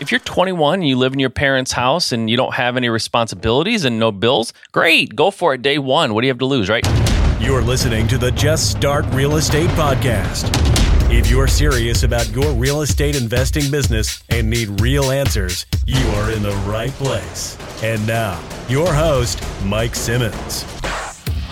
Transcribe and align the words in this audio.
If 0.00 0.12
you're 0.12 0.20
21 0.20 0.74
and 0.80 0.88
you 0.88 0.96
live 0.96 1.12
in 1.12 1.18
your 1.18 1.28
parents' 1.28 1.72
house 1.72 2.12
and 2.12 2.30
you 2.30 2.36
don't 2.36 2.54
have 2.54 2.76
any 2.76 2.88
responsibilities 2.88 3.84
and 3.84 3.98
no 3.98 4.12
bills, 4.12 4.52
great, 4.70 5.16
go 5.16 5.32
for 5.32 5.54
it 5.54 5.62
day 5.62 5.78
one. 5.78 6.14
What 6.14 6.20
do 6.20 6.28
you 6.28 6.30
have 6.30 6.38
to 6.38 6.46
lose, 6.46 6.68
right? 6.68 6.86
You're 7.40 7.62
listening 7.62 8.06
to 8.08 8.18
the 8.18 8.30
Just 8.30 8.70
Start 8.70 9.04
Real 9.06 9.36
Estate 9.36 9.70
Podcast. 9.70 10.48
If 11.10 11.30
you're 11.30 11.48
serious 11.48 12.04
about 12.04 12.28
your 12.30 12.52
real 12.52 12.82
estate 12.82 13.16
investing 13.16 13.70
business 13.72 14.22
and 14.28 14.48
need 14.48 14.80
real 14.80 15.10
answers, 15.10 15.66
you 15.86 16.06
are 16.10 16.30
in 16.30 16.42
the 16.42 16.52
right 16.68 16.92
place. 16.92 17.56
And 17.82 18.06
now, 18.06 18.40
your 18.68 18.92
host, 18.92 19.42
Mike 19.64 19.96
Simmons. 19.96 20.77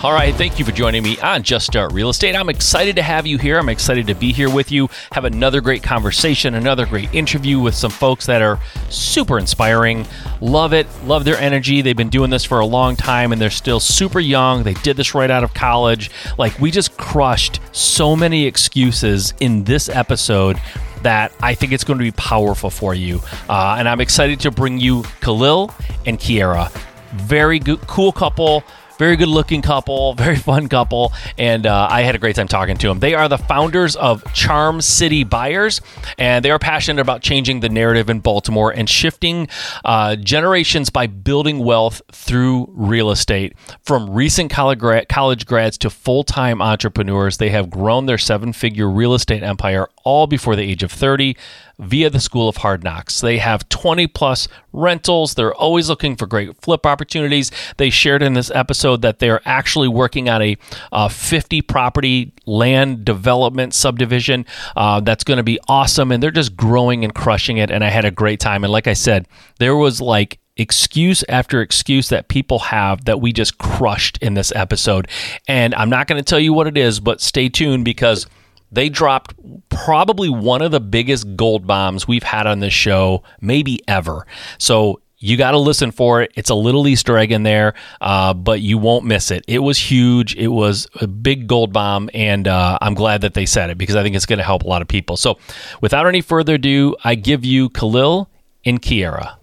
All 0.03 0.13
right, 0.13 0.31
thank 0.35 0.59
you 0.59 0.63
for 0.63 0.71
joining 0.71 1.01
me 1.01 1.17
on 1.21 1.41
Just 1.41 1.65
Start 1.65 1.91
Real 1.91 2.11
Estate. 2.11 2.35
I'm 2.35 2.49
excited 2.49 2.97
to 2.97 3.01
have 3.01 3.25
you 3.25 3.39
here. 3.39 3.57
I'm 3.57 3.67
excited 3.67 4.05
to 4.05 4.13
be 4.13 4.31
here 4.31 4.47
with 4.47 4.71
you, 4.71 4.91
have 5.11 5.25
another 5.25 5.59
great 5.59 5.81
conversation, 5.81 6.53
another 6.53 6.85
great 6.85 7.11
interview 7.15 7.59
with 7.59 7.73
some 7.73 7.89
folks 7.89 8.27
that 8.27 8.43
are 8.43 8.59
super 8.91 9.39
inspiring. 9.39 10.05
Love 10.39 10.71
it, 10.71 10.85
love 11.05 11.25
their 11.25 11.37
energy. 11.37 11.81
They've 11.81 11.97
been 11.97 12.09
doing 12.09 12.29
this 12.29 12.45
for 12.45 12.59
a 12.59 12.65
long 12.65 12.95
time 12.95 13.31
and 13.31 13.41
they're 13.41 13.49
still 13.49 13.79
super 13.79 14.19
young. 14.19 14.61
They 14.61 14.75
did 14.75 14.97
this 14.97 15.15
right 15.15 15.31
out 15.31 15.43
of 15.43 15.55
college. 15.55 16.11
Like, 16.37 16.59
we 16.59 16.69
just 16.69 16.95
crushed 16.97 17.59
so 17.71 18.15
many 18.15 18.45
excuses 18.45 19.33
in 19.39 19.63
this 19.63 19.89
episode 19.89 20.61
that 21.01 21.31
I 21.41 21.55
think 21.55 21.71
it's 21.71 21.83
going 21.83 21.97
to 21.97 22.05
be 22.05 22.11
powerful 22.11 22.69
for 22.69 22.93
you. 22.93 23.19
Uh, 23.49 23.77
and 23.79 23.89
I'm 23.89 23.99
excited 23.99 24.41
to 24.41 24.51
bring 24.51 24.79
you 24.79 25.05
Khalil 25.21 25.73
and 26.05 26.19
Kiera. 26.19 26.71
Very 27.13 27.57
good, 27.57 27.81
cool 27.87 28.11
couple 28.11 28.63
very 28.97 29.15
good 29.15 29.27
looking 29.27 29.61
couple, 29.61 30.13
very 30.15 30.35
fun 30.35 30.67
couple, 30.67 31.13
and 31.37 31.65
uh, 31.65 31.87
I 31.89 32.01
had 32.01 32.15
a 32.15 32.17
great 32.17 32.35
time 32.35 32.47
talking 32.47 32.77
to 32.77 32.87
them. 32.87 32.99
They 32.99 33.13
are 33.13 33.29
the 33.29 33.37
founders 33.37 33.95
of 33.95 34.23
Charm 34.33 34.81
City 34.81 35.23
Buyers, 35.23 35.81
and 36.17 36.43
they 36.43 36.51
are 36.51 36.59
passionate 36.59 37.01
about 37.01 37.21
changing 37.21 37.59
the 37.59 37.69
narrative 37.69 38.09
in 38.09 38.19
Baltimore 38.19 38.71
and 38.71 38.89
shifting 38.89 39.47
uh, 39.85 40.15
generations 40.15 40.89
by 40.89 41.07
building 41.07 41.59
wealth 41.59 42.01
through 42.11 42.69
real 42.73 43.11
estate. 43.11 43.53
From 43.83 44.09
recent 44.09 44.51
college 44.51 45.45
grads 45.45 45.77
to 45.79 45.89
full 45.89 46.23
time 46.23 46.61
entrepreneurs, 46.61 47.37
they 47.37 47.49
have 47.49 47.69
grown 47.69 48.05
their 48.05 48.17
seven 48.17 48.53
figure 48.53 48.89
real 48.89 49.13
estate 49.13 49.43
empire 49.43 49.87
all 50.03 50.27
before 50.27 50.55
the 50.55 50.63
age 50.63 50.83
of 50.83 50.91
30 50.91 51.35
via 51.79 52.09
the 52.09 52.19
School 52.19 52.49
of 52.49 52.57
Hard 52.57 52.83
Knocks. 52.83 53.21
They 53.21 53.37
have 53.37 53.67
20 53.69 54.07
plus 54.07 54.47
rentals. 54.73 55.35
They're 55.35 55.53
always 55.53 55.89
looking 55.89 56.15
for 56.15 56.25
great 56.25 56.59
flip 56.61 56.85
opportunities. 56.85 57.51
They 57.77 57.89
shared 57.89 58.23
in 58.23 58.33
this 58.33 58.49
episode 58.51 59.01
that 59.03 59.19
they're 59.19 59.41
actually 59.45 59.87
working 59.87 60.29
on 60.29 60.41
a 60.41 60.57
uh, 60.91 61.07
50 61.07 61.61
property 61.61 62.33
land 62.45 63.05
development 63.05 63.73
subdivision 63.73 64.45
uh, 64.75 65.01
that's 65.01 65.23
going 65.23 65.37
to 65.37 65.43
be 65.43 65.59
awesome. 65.67 66.11
And 66.11 66.21
they're 66.21 66.31
just 66.31 66.57
growing 66.57 67.03
and 67.03 67.13
crushing 67.13 67.57
it. 67.57 67.69
And 67.69 67.83
I 67.83 67.89
had 67.89 68.05
a 68.05 68.11
great 68.11 68.39
time. 68.39 68.63
And 68.63 68.73
like 68.73 68.87
I 68.87 68.93
said, 68.93 69.27
there 69.59 69.75
was 69.75 70.01
like 70.01 70.39
excuse 70.57 71.23
after 71.29 71.61
excuse 71.61 72.09
that 72.09 72.27
people 72.27 72.59
have 72.59 73.05
that 73.05 73.21
we 73.21 73.31
just 73.31 73.57
crushed 73.57 74.17
in 74.21 74.33
this 74.33 74.51
episode. 74.55 75.07
And 75.47 75.73
I'm 75.75 75.89
not 75.89 76.07
going 76.07 76.21
to 76.21 76.25
tell 76.27 76.39
you 76.39 76.53
what 76.53 76.67
it 76.67 76.77
is, 76.77 76.99
but 76.99 77.21
stay 77.21 77.49
tuned 77.49 77.85
because 77.85 78.25
they 78.71 78.89
dropped 78.89 79.33
probably 79.69 80.29
one 80.29 80.61
of 80.61 80.71
the 80.71 80.79
biggest 80.79 81.35
gold 81.35 81.65
bombs 81.65 82.07
we've 82.07 82.23
had 82.23 82.47
on 82.47 82.59
this 82.59 82.73
show, 82.73 83.23
maybe 83.41 83.81
ever. 83.87 84.25
So 84.57 85.01
you 85.19 85.35
got 85.35 85.51
to 85.51 85.57
listen 85.57 85.91
for 85.91 86.21
it. 86.21 86.31
It's 86.35 86.49
a 86.49 86.55
little 86.55 86.87
Easter 86.87 87.17
egg 87.17 87.31
in 87.31 87.43
there, 87.43 87.73
uh, 88.01 88.33
but 88.33 88.61
you 88.61 88.77
won't 88.77 89.05
miss 89.05 89.31
it. 89.31 89.43
It 89.47 89.59
was 89.59 89.77
huge. 89.77 90.35
It 90.35 90.49
was 90.49 90.87
a 91.01 91.07
big 91.07 91.47
gold 91.47 91.73
bomb, 91.73 92.09
and 92.13 92.47
uh, 92.47 92.77
I'm 92.81 92.93
glad 92.93 93.21
that 93.21 93.33
they 93.33 93.45
said 93.45 93.69
it 93.69 93.77
because 93.77 93.95
I 93.95 94.03
think 94.03 94.15
it's 94.15 94.27
going 94.27 94.37
to 94.37 94.45
help 94.45 94.63
a 94.63 94.67
lot 94.67 94.81
of 94.81 94.87
people. 94.87 95.17
So, 95.17 95.39
without 95.81 96.05
any 96.05 96.21
further 96.21 96.55
ado, 96.55 96.95
I 97.03 97.15
give 97.15 97.43
you 97.43 97.69
Khalil 97.69 98.29
and 98.63 98.81
Kiera. 98.81 99.37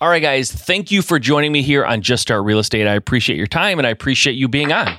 All 0.00 0.08
right, 0.08 0.22
guys, 0.22 0.50
thank 0.50 0.90
you 0.90 1.02
for 1.02 1.18
joining 1.18 1.52
me 1.52 1.62
here 1.62 1.84
on 1.84 2.00
Just 2.00 2.22
Start 2.22 2.44
Real 2.44 2.58
Estate. 2.58 2.86
I 2.86 2.94
appreciate 2.94 3.36
your 3.36 3.46
time 3.46 3.78
and 3.78 3.86
I 3.86 3.90
appreciate 3.90 4.32
you 4.32 4.48
being 4.48 4.72
on. 4.72 4.96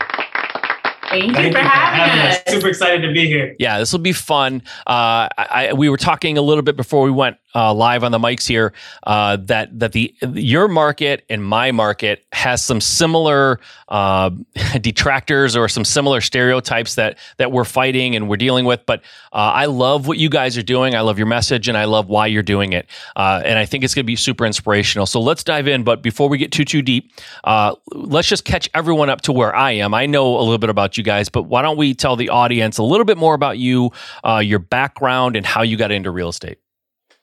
Thank, 1.12 1.36
Thank 1.36 1.48
you, 1.48 1.52
for, 1.52 1.60
you 1.60 1.68
having, 1.68 2.00
having 2.00 2.32
us. 2.32 2.38
us. 2.38 2.54
Super 2.54 2.70
excited 2.70 3.02
to 3.06 3.14
be 3.14 3.28
here. 3.28 3.56
Yeah, 3.60 3.80
this 3.80 3.92
will 3.92 4.00
be 4.00 4.14
fun. 4.14 4.64
Uh, 4.88 5.28
I, 5.38 5.74
we 5.76 5.90
were 5.90 5.98
talking 5.98 6.38
a 6.38 6.42
little 6.42 6.64
bit 6.64 6.78
before 6.78 7.04
we 7.04 7.12
went 7.12 7.38
uh, 7.56 7.74
live 7.74 8.04
on 8.04 8.12
the 8.12 8.20
mics 8.20 8.48
here 8.48 8.74
uh, 9.04 9.38
that 9.38 9.78
that 9.80 9.92
the 9.92 10.14
your 10.34 10.68
market 10.68 11.26
and 11.30 11.44
my 11.44 11.72
market 11.72 12.26
has 12.32 12.64
some 12.64 12.80
similar 12.80 13.60
uh, 13.90 14.30
detractors 14.82 15.56
or 15.56 15.68
some 15.68 15.84
similar 15.84 16.22
stereotypes 16.22 16.96
that 16.96 17.18
that 17.38 17.52
we're 17.52 17.66
fighting 17.66 18.16
and 18.16 18.30
we're 18.30 18.38
dealing 18.38 18.66
with. 18.66 18.86
But 18.86 19.02
uh, 19.34 19.52
I 19.54 19.66
love 19.66 20.08
what 20.08 20.18
you 20.18 20.30
guys 20.30 20.58
are 20.58 20.64
doing. 20.64 20.96
I 20.96 21.02
love 21.02 21.18
your 21.18 21.28
message 21.28 21.68
and 21.68 21.78
I 21.78 21.86
love 21.86 22.08
why 22.08 22.28
you're 22.28 22.44
doing 22.44 22.74
it. 22.74 22.88
Uh, 23.16 23.42
and 23.44 23.60
I 23.60 23.66
think 23.66 23.84
it's 23.84 23.94
going 23.94 24.04
to 24.04 24.08
be 24.08 24.16
super 24.16 24.46
inspirational. 24.46 25.06
So 25.06 25.20
let's 25.20 25.44
dive 25.44 25.68
in. 25.68 25.84
But 25.84 26.02
before 26.02 26.30
we 26.30 26.38
get 26.38 26.52
too 26.52 26.66
too 26.66 26.82
deep, 26.82 27.12
uh, 27.44 27.76
let's 27.92 28.28
just 28.28 28.46
catch 28.46 28.70
everyone 28.74 29.10
up 29.10 29.22
to 29.22 29.34
where 29.34 29.56
I 29.56 29.72
am. 29.72 29.94
I 29.94 30.06
know 30.06 30.38
a 30.38 30.42
little 30.42 30.58
bit 30.58 30.70
about 30.70 30.98
you 30.98 31.04
guys, 31.04 31.30
but 31.30 31.44
why 31.44 31.62
don't 31.62 31.78
we 31.78 31.94
tell 31.94 32.16
the 32.16 32.30
audience 32.30 32.78
a 32.78 32.84
little 32.84 33.06
bit 33.06 33.18
more 33.18 33.34
about 33.34 33.58
you, 33.58 33.92
your 34.42 34.60
background, 34.60 35.36
and 35.36 35.46
how 35.46 35.62
you 35.62 35.78
got 35.78 35.92
into 35.92 36.12
real 36.12 36.30
estate? 36.30 36.60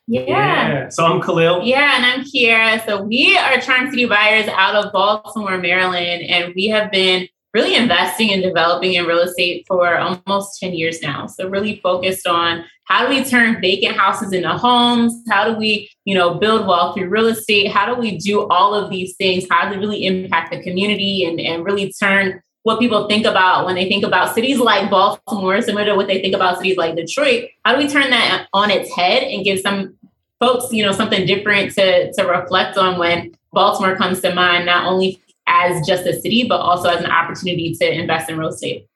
Yeah. 0.09 0.23
yeah. 0.27 0.89
So 0.89 1.05
I'm 1.05 1.21
Khalil. 1.21 1.63
Yeah, 1.65 1.97
and 1.97 2.07
I'm 2.07 2.25
Kiera. 2.25 2.85
So 2.87 3.03
we 3.03 3.37
are 3.37 3.61
Charm 3.61 3.91
City 3.91 4.07
buyers 4.07 4.49
out 4.49 4.75
of 4.75 4.91
Baltimore, 4.91 5.59
Maryland, 5.59 6.23
and 6.23 6.55
we 6.55 6.67
have 6.69 6.91
been 6.91 7.29
really 7.53 7.75
investing 7.75 8.33
and 8.33 8.43
developing 8.43 8.95
in 8.95 9.05
real 9.05 9.21
estate 9.21 9.65
for 9.69 9.99
almost 9.99 10.61
10 10.61 10.73
years 10.73 11.03
now. 11.03 11.27
So 11.27 11.49
really 11.49 11.81
focused 11.83 12.27
on 12.27 12.65
how 12.85 13.07
do 13.07 13.15
we 13.15 13.23
turn 13.23 13.61
vacant 13.61 13.97
houses 13.97 14.33
into 14.33 14.49
homes? 14.49 15.15
How 15.29 15.51
do 15.51 15.59
we, 15.59 15.91
you 16.07 16.15
know, 16.15 16.35
build 16.35 16.67
wealth 16.67 16.97
through 16.97 17.09
real 17.11 17.27
estate? 17.27 17.71
How 17.71 17.93
do 17.93 18.01
we 18.01 18.17
do 18.17 18.49
all 18.49 18.75
of 18.75 18.91
these 18.91 19.15
things? 19.17 19.47
How 19.51 19.69
do 19.69 19.75
we 19.75 19.81
really 19.81 20.07
impact 20.07 20.53
the 20.53 20.63
community 20.63 21.25
and, 21.25 21.39
and 21.39 21.65
really 21.65 21.93
turn 21.93 22.43
what 22.69 22.79
people 22.79 23.09
think 23.09 23.25
about 23.25 23.65
when 23.65 23.75
they 23.75 23.89
think 23.89 24.05
about 24.05 24.35
cities 24.35 24.59
like 24.59 24.91
Baltimore, 24.91 25.63
similar 25.63 25.87
to 25.87 25.95
what 25.95 26.07
they 26.07 26.21
think 26.21 26.35
about 26.35 26.59
cities 26.59 26.77
like 26.77 26.97
Detroit. 26.97 27.49
How 27.65 27.75
do 27.75 27.79
we 27.79 27.89
turn 27.89 28.11
that 28.11 28.47
on 28.53 28.71
its 28.71 28.95
head 28.95 29.23
and 29.23 29.43
give 29.43 29.61
some 29.61 29.97
folks, 30.41 30.73
you 30.73 30.85
know, 30.85 30.93
something 30.93 31.27
different 31.27 31.73
to 31.75 32.13
to 32.13 32.25
reflect 32.25 32.77
on 32.77 32.99
when 32.99 33.35
Baltimore 33.53 33.97
comes 33.97 34.21
to 34.21 34.35
mind, 34.35 34.67
not 34.67 34.87
only 34.87 35.21
as 35.47 35.87
just 35.87 36.07
a 36.07 36.21
city, 36.21 36.47
but 36.49 36.61
also 36.61 36.89
as 36.89 37.03
an 37.03 37.11
opportunity 37.11 37.75
to 37.75 37.91
invest 37.91 38.29
in 38.29 38.39
real 38.39 38.49
estate. 38.49 38.87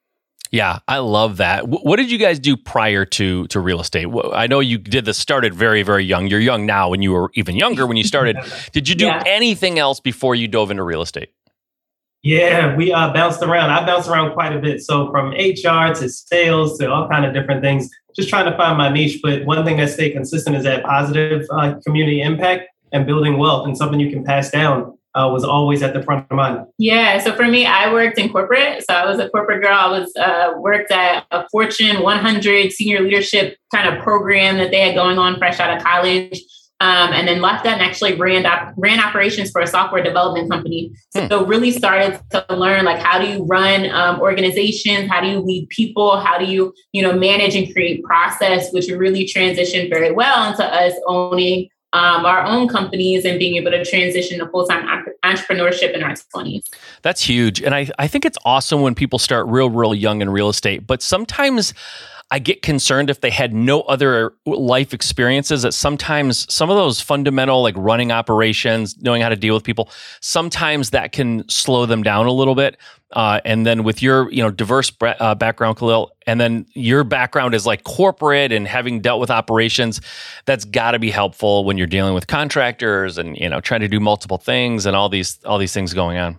Yeah, 0.51 0.81
I 0.87 0.99
love 0.99 1.39
that. 1.39 1.67
What 1.67 1.97
did 1.97 2.11
you 2.11 2.19
guys 2.19 2.39
do 2.39 2.59
prior 2.59 3.07
to 3.07 3.47
to 3.47 3.59
real 3.59 3.81
estate? 3.81 4.07
I 4.35 4.47
know 4.47 4.61
you 4.61 4.77
did 4.77 5.07
this 5.07 5.17
started 5.17 5.55
very 5.55 5.83
very 5.83 6.05
young. 6.05 6.27
You're 6.27 6.41
young 6.41 6.67
now, 6.67 6.91
when 6.91 7.01
you 7.01 7.13
were 7.13 7.31
even 7.35 7.57
younger 7.57 7.87
when 7.87 7.97
you 7.97 8.05
started. 8.05 8.37
did 8.73 8.89
you 8.89 8.95
do 8.95 9.07
yeah. 9.07 9.23
anything 9.27 9.79
else 9.79 9.99
before 9.99 10.35
you 10.35 10.49
dove 10.49 10.71
into 10.71 10.83
real 10.83 11.01
estate? 11.01 11.31
Yeah, 12.23 12.77
we 12.77 12.93
uh, 12.93 13.13
bounced 13.13 13.43
around. 13.43 13.71
I 13.71 13.85
bounced 13.85 14.09
around 14.09 14.35
quite 14.35 14.55
a 14.55 14.61
bit. 14.61 14.81
So 14.83 15.11
from 15.11 15.31
HR 15.31 15.93
to 15.95 16.09
sales 16.09 16.79
to 16.79 16.89
all 16.89 17.09
kind 17.09 17.25
of 17.25 17.35
different 17.35 17.63
things, 17.63 17.91
just 18.15 18.29
trying 18.29 18.51
to 18.51 18.57
find 18.57 18.79
my 18.79 18.89
niche. 18.89 19.21
But 19.23 19.45
one 19.45 19.65
thing 19.65 19.77
that 19.79 19.91
stayed 19.91 20.13
consistent 20.13 20.57
is 20.57 20.65
that 20.65 20.85
positive 20.85 21.47
uh, 21.51 21.75
community 21.85 22.21
impact. 22.23 22.69
and 22.93 23.07
building 23.07 23.39
wealth 23.39 23.67
and 23.67 23.77
something 23.77 23.99
you 23.99 24.11
can 24.11 24.23
pass 24.23 24.51
down 24.51 24.93
uh, 25.15 25.29
was 25.33 25.45
always 25.45 25.83
at 25.83 25.93
the 25.95 26.03
front 26.03 26.27
of 26.31 26.37
mind. 26.37 26.67
Yeah. 26.79 27.19
So 27.19 27.35
for 27.35 27.47
me, 27.47 27.67
I 27.67 27.93
worked 27.93 28.19
in 28.19 28.31
corporate. 28.31 28.85
So 28.89 28.95
I 28.95 29.07
was 29.07 29.19
a 29.19 29.29
corporate 29.29 29.63
girl. 29.63 29.75
I 29.75 29.99
was 29.99 30.15
uh, 30.17 30.53
worked 30.59 30.91
at 30.91 31.25
a 31.31 31.47
Fortune 31.51 32.03
100 32.03 32.73
senior 32.73 33.01
leadership 33.01 33.57
kind 33.75 33.95
of 33.95 34.03
program 34.03 34.59
that 34.59 34.71
they 34.71 34.81
had 34.81 34.95
going 34.95 35.19
on 35.19 35.39
fresh 35.39 35.61
out 35.61 35.77
of 35.77 35.83
college. 35.83 36.41
Um, 36.83 37.13
and 37.13 37.29
then 37.29 37.41
left 37.41 37.63
that 37.63 37.75
and 37.75 37.83
actually 37.83 38.17
ran 38.17 38.45
op- 38.45 38.75
ran 38.77 38.99
operations 38.99 39.53
for 39.53 39.61
a 39.61 39.69
software 39.69 40.03
development 40.03 40.51
company. 40.51 40.93
Hmm. 41.15 41.29
So 41.29 41.47
really 41.47 41.71
started 41.71 42.21
to 42.31 42.45
learn 42.51 42.85
like 42.85 42.99
how 42.99 43.21
do 43.21 43.29
you 43.31 43.45
run 43.45 43.89
um, 43.91 44.21
organizations, 44.21 45.09
how 45.09 45.21
do 45.21 45.29
you 45.29 45.39
lead 45.39 45.69
people, 45.69 46.19
how 46.19 46.39
do 46.39 46.45
you 46.45 46.75
you 46.91 47.01
know 47.01 47.13
manage 47.17 47.55
and 47.55 47.73
create 47.73 48.03
process, 48.03 48.73
which 48.73 48.89
really 48.89 49.25
transitioned 49.25 49.91
very 49.91 50.11
well 50.11 50.51
into 50.51 50.65
us 50.65 50.93
owning 51.07 51.69
um, 51.93 52.25
our 52.25 52.43
own 52.45 52.67
companies 52.67 53.25
and 53.25 53.39
being 53.39 53.55
able 53.57 53.71
to 53.71 53.85
transition 53.85 54.41
to 54.41 54.49
full 54.49 54.67
time 54.67 54.85
entrepreneurship 55.25 55.95
in 55.95 56.03
our 56.03 56.13
20s. 56.13 56.69
That's 57.03 57.23
huge. 57.23 57.63
And 57.63 57.75
I, 57.75 57.89
I 57.99 58.09
think 58.09 58.25
it's 58.25 58.39
awesome 58.45 58.81
when 58.81 58.95
people 58.95 59.19
start 59.19 59.47
real, 59.47 59.71
real 59.71 59.95
young 59.95 60.21
in 60.21 60.31
real 60.31 60.49
estate. 60.49 60.87
But 60.87 61.03
sometimes 61.03 61.75
I 62.33 62.39
get 62.39 62.63
concerned 62.63 63.11
if 63.11 63.21
they 63.21 63.29
had 63.29 63.53
no 63.53 63.83
other 63.83 64.33
life 64.47 64.95
experiences 64.95 65.61
that 65.63 65.73
sometimes 65.75 66.51
some 66.51 66.71
of 66.71 66.77
those 66.77 66.99
fundamental, 66.99 67.61
like 67.63 67.75
running 67.77 68.11
operations, 68.11 68.97
knowing 69.03 69.21
how 69.21 69.29
to 69.29 69.37
deal 69.37 69.53
with 69.53 69.65
people, 69.65 69.91
sometimes 70.23 70.91
that 70.91 71.13
can 71.13 71.47
slow 71.51 71.85
them 71.85 72.03
down 72.03 72.25
a 72.25 72.33
little 72.33 72.55
bit. 72.55 72.79
Uh, 73.13 73.41
and 73.45 73.67
then 73.67 73.85
with 73.85 74.03
your, 74.03 74.33
you 74.33 74.43
know, 74.43 74.51
diverse 74.51 74.91
uh, 75.03 75.35
background, 75.35 75.77
Khalil, 75.77 76.11
and 76.27 76.41
then 76.41 76.65
your 76.73 77.05
background 77.05 77.55
is 77.55 77.67
like 77.67 77.85
corporate 77.85 78.51
and 78.51 78.67
having 78.67 79.03
dealt 79.03 79.21
with 79.21 79.31
operations, 79.31 80.01
that's 80.47 80.65
got 80.65 80.93
to 80.93 80.99
be 80.99 81.11
helpful 81.11 81.67
when 81.67 81.77
you're 81.77 81.87
dealing 81.87 82.15
with 82.15 82.29
contractors 82.29 83.19
and 83.19 83.37
you 83.37 83.51
know 83.51 83.61
trying 83.61 83.83
to 83.83 83.89
do 83.89 84.01
multiple 84.01 84.39
things 84.39 84.87
and 84.87 84.97
all 84.97 85.11
these 85.11 85.39
all 85.45 85.59
these 85.59 85.75
things 85.75 85.93
going 85.93 86.17
on. 86.17 86.39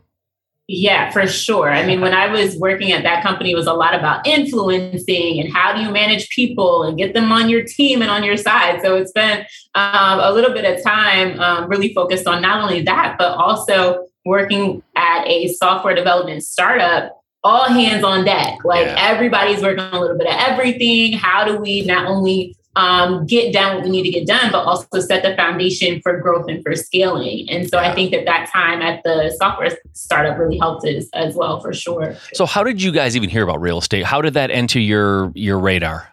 Yeah, 0.75 1.11
for 1.11 1.27
sure. 1.27 1.69
I 1.69 1.85
mean, 1.85 2.01
when 2.01 2.15
I 2.15 2.27
was 2.27 2.57
working 2.57 2.93
at 2.93 3.03
that 3.03 3.21
company, 3.21 3.51
it 3.51 3.55
was 3.55 3.67
a 3.67 3.73
lot 3.73 3.93
about 3.93 4.25
influencing 4.25 5.39
and 5.39 5.53
how 5.53 5.71
do 5.75 5.81
you 5.81 5.91
manage 5.91 6.29
people 6.29 6.81
and 6.81 6.97
get 6.97 7.13
them 7.13 7.31
on 7.31 7.47
your 7.47 7.63
team 7.63 8.01
and 8.01 8.09
on 8.09 8.23
your 8.23 8.37
side. 8.37 8.81
So 8.81 8.95
it's 8.95 9.11
been 9.11 9.45
um, 9.75 10.19
a 10.19 10.31
little 10.33 10.51
bit 10.51 10.65
of 10.65 10.83
time 10.83 11.39
um, 11.39 11.69
really 11.69 11.93
focused 11.93 12.25
on 12.25 12.41
not 12.41 12.63
only 12.63 12.81
that, 12.81 13.17
but 13.19 13.37
also 13.37 14.07
working 14.25 14.81
at 14.95 15.27
a 15.27 15.49
software 15.49 15.93
development 15.93 16.43
startup 16.43 17.19
all 17.43 17.65
hands 17.65 18.03
on 18.03 18.25
deck. 18.25 18.57
Like 18.63 18.87
yeah. 18.87 18.95
everybody's 18.97 19.61
working 19.61 19.81
on 19.81 19.93
a 19.93 19.99
little 19.99 20.17
bit 20.17 20.27
of 20.27 20.33
everything. 20.35 21.13
How 21.13 21.45
do 21.45 21.57
we 21.57 21.83
not 21.83 22.07
only 22.07 22.55
um, 22.75 23.25
get 23.25 23.53
done 23.53 23.75
what 23.75 23.83
we 23.85 23.91
need 23.91 24.03
to 24.03 24.09
get 24.09 24.25
done, 24.25 24.51
but 24.51 24.65
also 24.65 24.99
set 24.99 25.23
the 25.23 25.35
foundation 25.35 26.01
for 26.01 26.19
growth 26.19 26.47
and 26.47 26.63
for 26.63 26.75
scaling. 26.75 27.47
And 27.49 27.69
so 27.69 27.77
I 27.77 27.93
think 27.93 28.11
that 28.11 28.25
that 28.25 28.49
time 28.51 28.81
at 28.81 29.03
the 29.03 29.35
software 29.37 29.77
startup 29.93 30.37
really 30.39 30.57
helped 30.57 30.85
us 30.87 31.05
as 31.13 31.35
well, 31.35 31.59
for 31.59 31.73
sure. 31.73 32.15
So 32.33 32.45
how 32.45 32.63
did 32.63 32.81
you 32.81 32.91
guys 32.91 33.15
even 33.15 33.29
hear 33.29 33.43
about 33.43 33.61
real 33.61 33.77
estate? 33.77 34.05
How 34.05 34.21
did 34.21 34.33
that 34.33 34.49
enter 34.49 34.79
your 34.79 35.31
your 35.35 35.59
radar? 35.59 36.09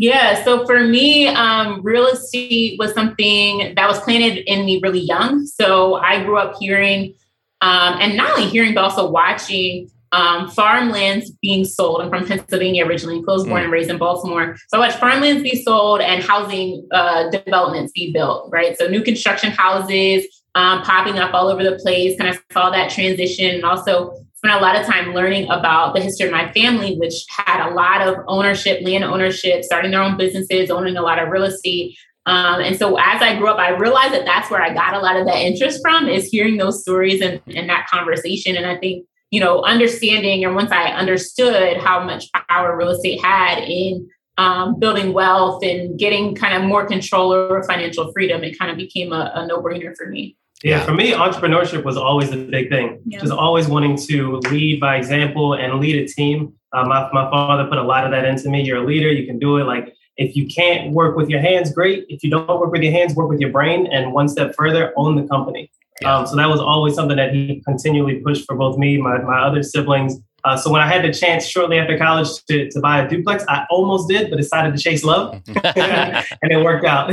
Yeah, 0.00 0.44
so 0.44 0.64
for 0.64 0.84
me, 0.84 1.26
um, 1.26 1.82
real 1.82 2.06
estate 2.06 2.78
was 2.78 2.94
something 2.94 3.74
that 3.74 3.88
was 3.88 3.98
planted 4.00 4.38
in 4.46 4.64
me 4.64 4.78
really 4.80 5.00
young. 5.00 5.44
So 5.44 5.96
I 5.96 6.22
grew 6.22 6.38
up 6.38 6.54
hearing, 6.60 7.14
um, 7.60 7.96
and 8.00 8.16
not 8.16 8.38
only 8.38 8.48
hearing, 8.48 8.74
but 8.74 8.84
also 8.84 9.10
watching 9.10 9.90
um, 10.12 10.50
farmlands 10.50 11.30
being 11.42 11.64
sold. 11.64 12.00
I'm 12.00 12.10
from 12.10 12.26
Pennsylvania 12.26 12.86
originally, 12.86 13.22
close 13.22 13.44
born 13.44 13.60
mm. 13.60 13.64
and 13.64 13.72
raised 13.72 13.90
in 13.90 13.98
Baltimore. 13.98 14.56
So 14.68 14.78
I 14.78 14.80
watched 14.80 14.98
farmlands 14.98 15.42
be 15.42 15.62
sold 15.62 16.00
and 16.00 16.22
housing 16.22 16.86
uh, 16.92 17.30
developments 17.30 17.92
be 17.92 18.12
built, 18.12 18.48
right? 18.52 18.76
So 18.78 18.88
new 18.88 19.02
construction 19.02 19.50
houses 19.50 20.26
um, 20.54 20.82
popping 20.82 21.18
up 21.18 21.34
all 21.34 21.48
over 21.48 21.62
the 21.62 21.76
place. 21.76 22.18
Kind 22.18 22.34
of 22.34 22.42
saw 22.52 22.70
that 22.70 22.90
transition 22.90 23.54
and 23.54 23.64
also 23.64 24.14
spent 24.34 24.54
a 24.54 24.58
lot 24.58 24.76
of 24.76 24.86
time 24.86 25.14
learning 25.14 25.50
about 25.50 25.94
the 25.94 26.00
history 26.00 26.26
of 26.26 26.32
my 26.32 26.50
family, 26.52 26.96
which 26.96 27.14
had 27.28 27.68
a 27.68 27.74
lot 27.74 28.06
of 28.06 28.16
ownership, 28.28 28.80
land 28.82 29.04
ownership, 29.04 29.64
starting 29.64 29.90
their 29.90 30.02
own 30.02 30.16
businesses, 30.16 30.70
owning 30.70 30.96
a 30.96 31.02
lot 31.02 31.18
of 31.18 31.28
real 31.28 31.44
estate. 31.44 31.96
Um, 32.24 32.60
and 32.60 32.76
so 32.76 32.96
as 32.98 33.22
I 33.22 33.36
grew 33.36 33.48
up, 33.48 33.58
I 33.58 33.70
realized 33.70 34.12
that 34.12 34.26
that's 34.26 34.50
where 34.50 34.62
I 34.62 34.72
got 34.72 34.94
a 34.94 35.00
lot 35.00 35.16
of 35.16 35.26
that 35.26 35.38
interest 35.38 35.80
from 35.82 36.08
is 36.08 36.26
hearing 36.26 36.56
those 36.56 36.82
stories 36.82 37.20
and, 37.20 37.40
and 37.54 37.68
that 37.68 37.86
conversation. 37.88 38.54
And 38.54 38.66
I 38.66 38.76
think 38.76 39.06
you 39.30 39.40
know, 39.40 39.62
understanding 39.62 40.44
and 40.44 40.54
once 40.54 40.72
I 40.72 40.92
understood 40.92 41.76
how 41.78 42.04
much 42.04 42.26
power 42.48 42.76
real 42.76 42.90
estate 42.90 43.22
had 43.22 43.58
in 43.58 44.08
um, 44.38 44.78
building 44.78 45.12
wealth 45.12 45.62
and 45.64 45.98
getting 45.98 46.34
kind 46.34 46.54
of 46.54 46.68
more 46.68 46.86
control 46.86 47.32
over 47.32 47.62
financial 47.64 48.12
freedom, 48.12 48.42
it 48.44 48.58
kind 48.58 48.70
of 48.70 48.76
became 48.76 49.12
a, 49.12 49.32
a 49.34 49.46
no 49.46 49.60
brainer 49.60 49.94
for 49.96 50.06
me. 50.06 50.36
Yeah, 50.64 50.84
for 50.84 50.92
me, 50.92 51.12
entrepreneurship 51.12 51.84
was 51.84 51.96
always 51.96 52.30
the 52.30 52.36
big 52.36 52.68
thing. 52.68 53.00
Yeah. 53.04 53.20
Just 53.20 53.32
always 53.32 53.68
wanting 53.68 53.96
to 54.08 54.38
lead 54.50 54.80
by 54.80 54.96
example 54.96 55.54
and 55.54 55.78
lead 55.78 55.96
a 55.96 56.06
team. 56.08 56.54
Uh, 56.72 56.84
my, 56.84 57.08
my 57.12 57.30
father 57.30 57.66
put 57.66 57.78
a 57.78 57.82
lot 57.82 58.04
of 58.04 58.10
that 58.10 58.24
into 58.24 58.48
me. 58.48 58.62
You're 58.62 58.82
a 58.82 58.86
leader, 58.86 59.10
you 59.10 59.26
can 59.26 59.38
do 59.38 59.58
it. 59.58 59.64
Like, 59.64 59.94
if 60.16 60.34
you 60.34 60.48
can't 60.48 60.92
work 60.92 61.16
with 61.16 61.28
your 61.28 61.40
hands, 61.40 61.72
great. 61.72 62.04
If 62.08 62.24
you 62.24 62.30
don't 62.30 62.48
work 62.48 62.72
with 62.72 62.82
your 62.82 62.92
hands, 62.92 63.14
work 63.14 63.28
with 63.28 63.38
your 63.38 63.50
brain. 63.50 63.86
And 63.86 64.12
one 64.12 64.28
step 64.28 64.52
further, 64.56 64.92
own 64.96 65.14
the 65.14 65.28
company. 65.28 65.70
Yeah. 66.00 66.16
Um, 66.16 66.26
so 66.26 66.36
that 66.36 66.48
was 66.48 66.60
always 66.60 66.94
something 66.94 67.16
that 67.16 67.32
he 67.32 67.62
continually 67.66 68.16
pushed 68.16 68.44
for 68.46 68.56
both 68.56 68.78
me, 68.78 68.98
my, 68.98 69.18
my 69.22 69.40
other 69.40 69.62
siblings. 69.62 70.18
Uh, 70.44 70.56
so 70.56 70.70
when 70.70 70.80
I 70.80 70.86
had 70.86 71.04
the 71.04 71.12
chance 71.12 71.46
shortly 71.46 71.78
after 71.78 71.98
college 71.98 72.28
to, 72.48 72.70
to 72.70 72.80
buy 72.80 73.02
a 73.02 73.08
duplex, 73.08 73.44
I 73.48 73.66
almost 73.70 74.08
did, 74.08 74.30
but 74.30 74.36
decided 74.36 74.74
to 74.76 74.82
chase 74.82 75.02
love, 75.02 75.34
and 75.46 76.24
it 76.42 76.62
worked 76.64 76.86
out. 76.86 77.12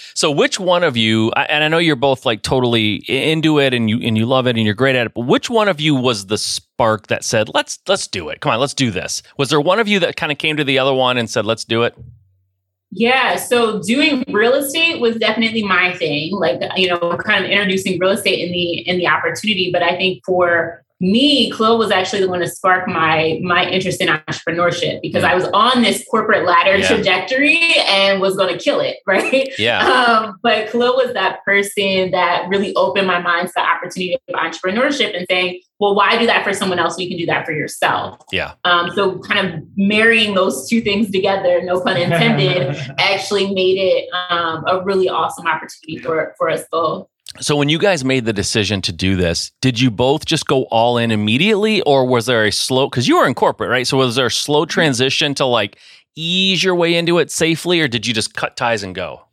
so 0.14 0.30
which 0.30 0.58
one 0.58 0.82
of 0.82 0.96
you? 0.96 1.30
And 1.32 1.62
I 1.62 1.68
know 1.68 1.78
you're 1.78 1.94
both 1.94 2.24
like 2.24 2.42
totally 2.42 2.96
into 3.06 3.58
it, 3.58 3.74
and 3.74 3.90
you 3.90 4.00
and 4.00 4.16
you 4.16 4.24
love 4.24 4.46
it, 4.46 4.56
and 4.56 4.64
you're 4.64 4.74
great 4.74 4.96
at 4.96 5.06
it. 5.06 5.14
But 5.14 5.26
which 5.26 5.50
one 5.50 5.68
of 5.68 5.78
you 5.78 5.94
was 5.94 6.26
the 6.26 6.38
spark 6.38 7.08
that 7.08 7.22
said, 7.22 7.50
"Let's 7.52 7.78
let's 7.86 8.06
do 8.06 8.30
it"? 8.30 8.40
Come 8.40 8.52
on, 8.52 8.60
let's 8.60 8.74
do 8.74 8.90
this. 8.90 9.22
Was 9.36 9.50
there 9.50 9.60
one 9.60 9.78
of 9.78 9.86
you 9.86 10.00
that 10.00 10.16
kind 10.16 10.32
of 10.32 10.38
came 10.38 10.56
to 10.56 10.64
the 10.64 10.78
other 10.78 10.94
one 10.94 11.18
and 11.18 11.28
said, 11.28 11.44
"Let's 11.44 11.64
do 11.64 11.82
it"? 11.82 11.94
Yeah, 12.96 13.36
so 13.36 13.82
doing 13.82 14.24
real 14.28 14.54
estate 14.54 15.02
was 15.02 15.16
definitely 15.16 15.62
my 15.62 15.94
thing. 15.94 16.32
Like 16.32 16.62
you 16.76 16.88
know, 16.88 17.18
kind 17.18 17.44
of 17.44 17.50
introducing 17.50 17.98
real 17.98 18.12
estate 18.12 18.46
in 18.46 18.52
the 18.52 18.88
in 18.88 18.96
the 18.96 19.06
opportunity. 19.06 19.70
But 19.70 19.82
I 19.82 19.96
think 19.96 20.24
for 20.24 20.82
me, 20.98 21.50
Khalil 21.50 21.76
was 21.76 21.90
actually 21.90 22.22
the 22.22 22.28
one 22.30 22.40
to 22.40 22.48
spark 22.48 22.88
my 22.88 23.38
my 23.42 23.68
interest 23.68 24.00
in 24.00 24.08
entrepreneurship 24.08 25.02
because 25.02 25.24
I 25.24 25.34
was 25.34 25.44
on 25.52 25.82
this 25.82 26.06
corporate 26.10 26.46
ladder 26.46 26.78
yeah. 26.78 26.88
trajectory 26.88 27.60
and 27.86 28.22
was 28.22 28.34
going 28.34 28.56
to 28.56 28.58
kill 28.58 28.80
it, 28.80 28.96
right? 29.06 29.46
Yeah. 29.58 29.86
Um, 29.86 30.38
but 30.42 30.70
Khalil 30.70 30.96
was 30.96 31.12
that 31.12 31.44
person 31.44 32.12
that 32.12 32.48
really 32.48 32.74
opened 32.76 33.06
my 33.06 33.20
mind 33.20 33.48
to 33.48 33.52
the 33.56 33.62
opportunity 33.62 34.14
of 34.14 34.34
entrepreneurship 34.34 35.14
and 35.14 35.26
saying, 35.28 35.60
well, 35.78 35.94
why 35.94 36.18
do 36.18 36.26
that 36.26 36.42
for 36.42 36.54
someone 36.54 36.78
else? 36.78 36.98
You 36.98 37.08
can 37.08 37.18
do 37.18 37.26
that 37.26 37.44
for 37.44 37.52
yourself. 37.52 38.18
Yeah. 38.32 38.54
Um, 38.64 38.90
so 38.94 39.18
kind 39.18 39.46
of 39.46 39.62
marrying 39.76 40.34
those 40.34 40.68
two 40.68 40.80
things 40.80 41.10
together, 41.10 41.62
no 41.62 41.80
pun 41.80 41.96
intended, 41.96 42.76
actually 42.98 43.52
made 43.52 43.78
it 43.78 44.08
um, 44.30 44.64
a 44.66 44.82
really 44.82 45.08
awesome 45.08 45.46
opportunity 45.46 45.98
for 45.98 46.34
for 46.38 46.48
us 46.48 46.64
both. 46.70 47.08
So 47.40 47.56
when 47.56 47.68
you 47.68 47.78
guys 47.78 48.04
made 48.04 48.24
the 48.24 48.32
decision 48.32 48.80
to 48.82 48.92
do 48.92 49.16
this, 49.16 49.52
did 49.60 49.78
you 49.78 49.90
both 49.90 50.24
just 50.24 50.46
go 50.46 50.62
all 50.64 50.96
in 50.96 51.10
immediately 51.10 51.82
or 51.82 52.06
was 52.06 52.24
there 52.24 52.46
a 52.46 52.52
slow 52.52 52.88
cuz 52.88 53.06
you 53.06 53.18
were 53.18 53.26
in 53.26 53.34
corporate, 53.34 53.68
right? 53.68 53.86
So 53.86 53.98
was 53.98 54.16
there 54.16 54.26
a 54.26 54.30
slow 54.30 54.64
transition 54.64 55.34
to 55.34 55.44
like 55.44 55.78
ease 56.14 56.64
your 56.64 56.74
way 56.74 56.94
into 56.94 57.18
it 57.18 57.30
safely 57.30 57.80
or 57.80 57.88
did 57.88 58.06
you 58.06 58.14
just 58.14 58.34
cut 58.34 58.56
ties 58.56 58.82
and 58.82 58.94
go? 58.94 59.25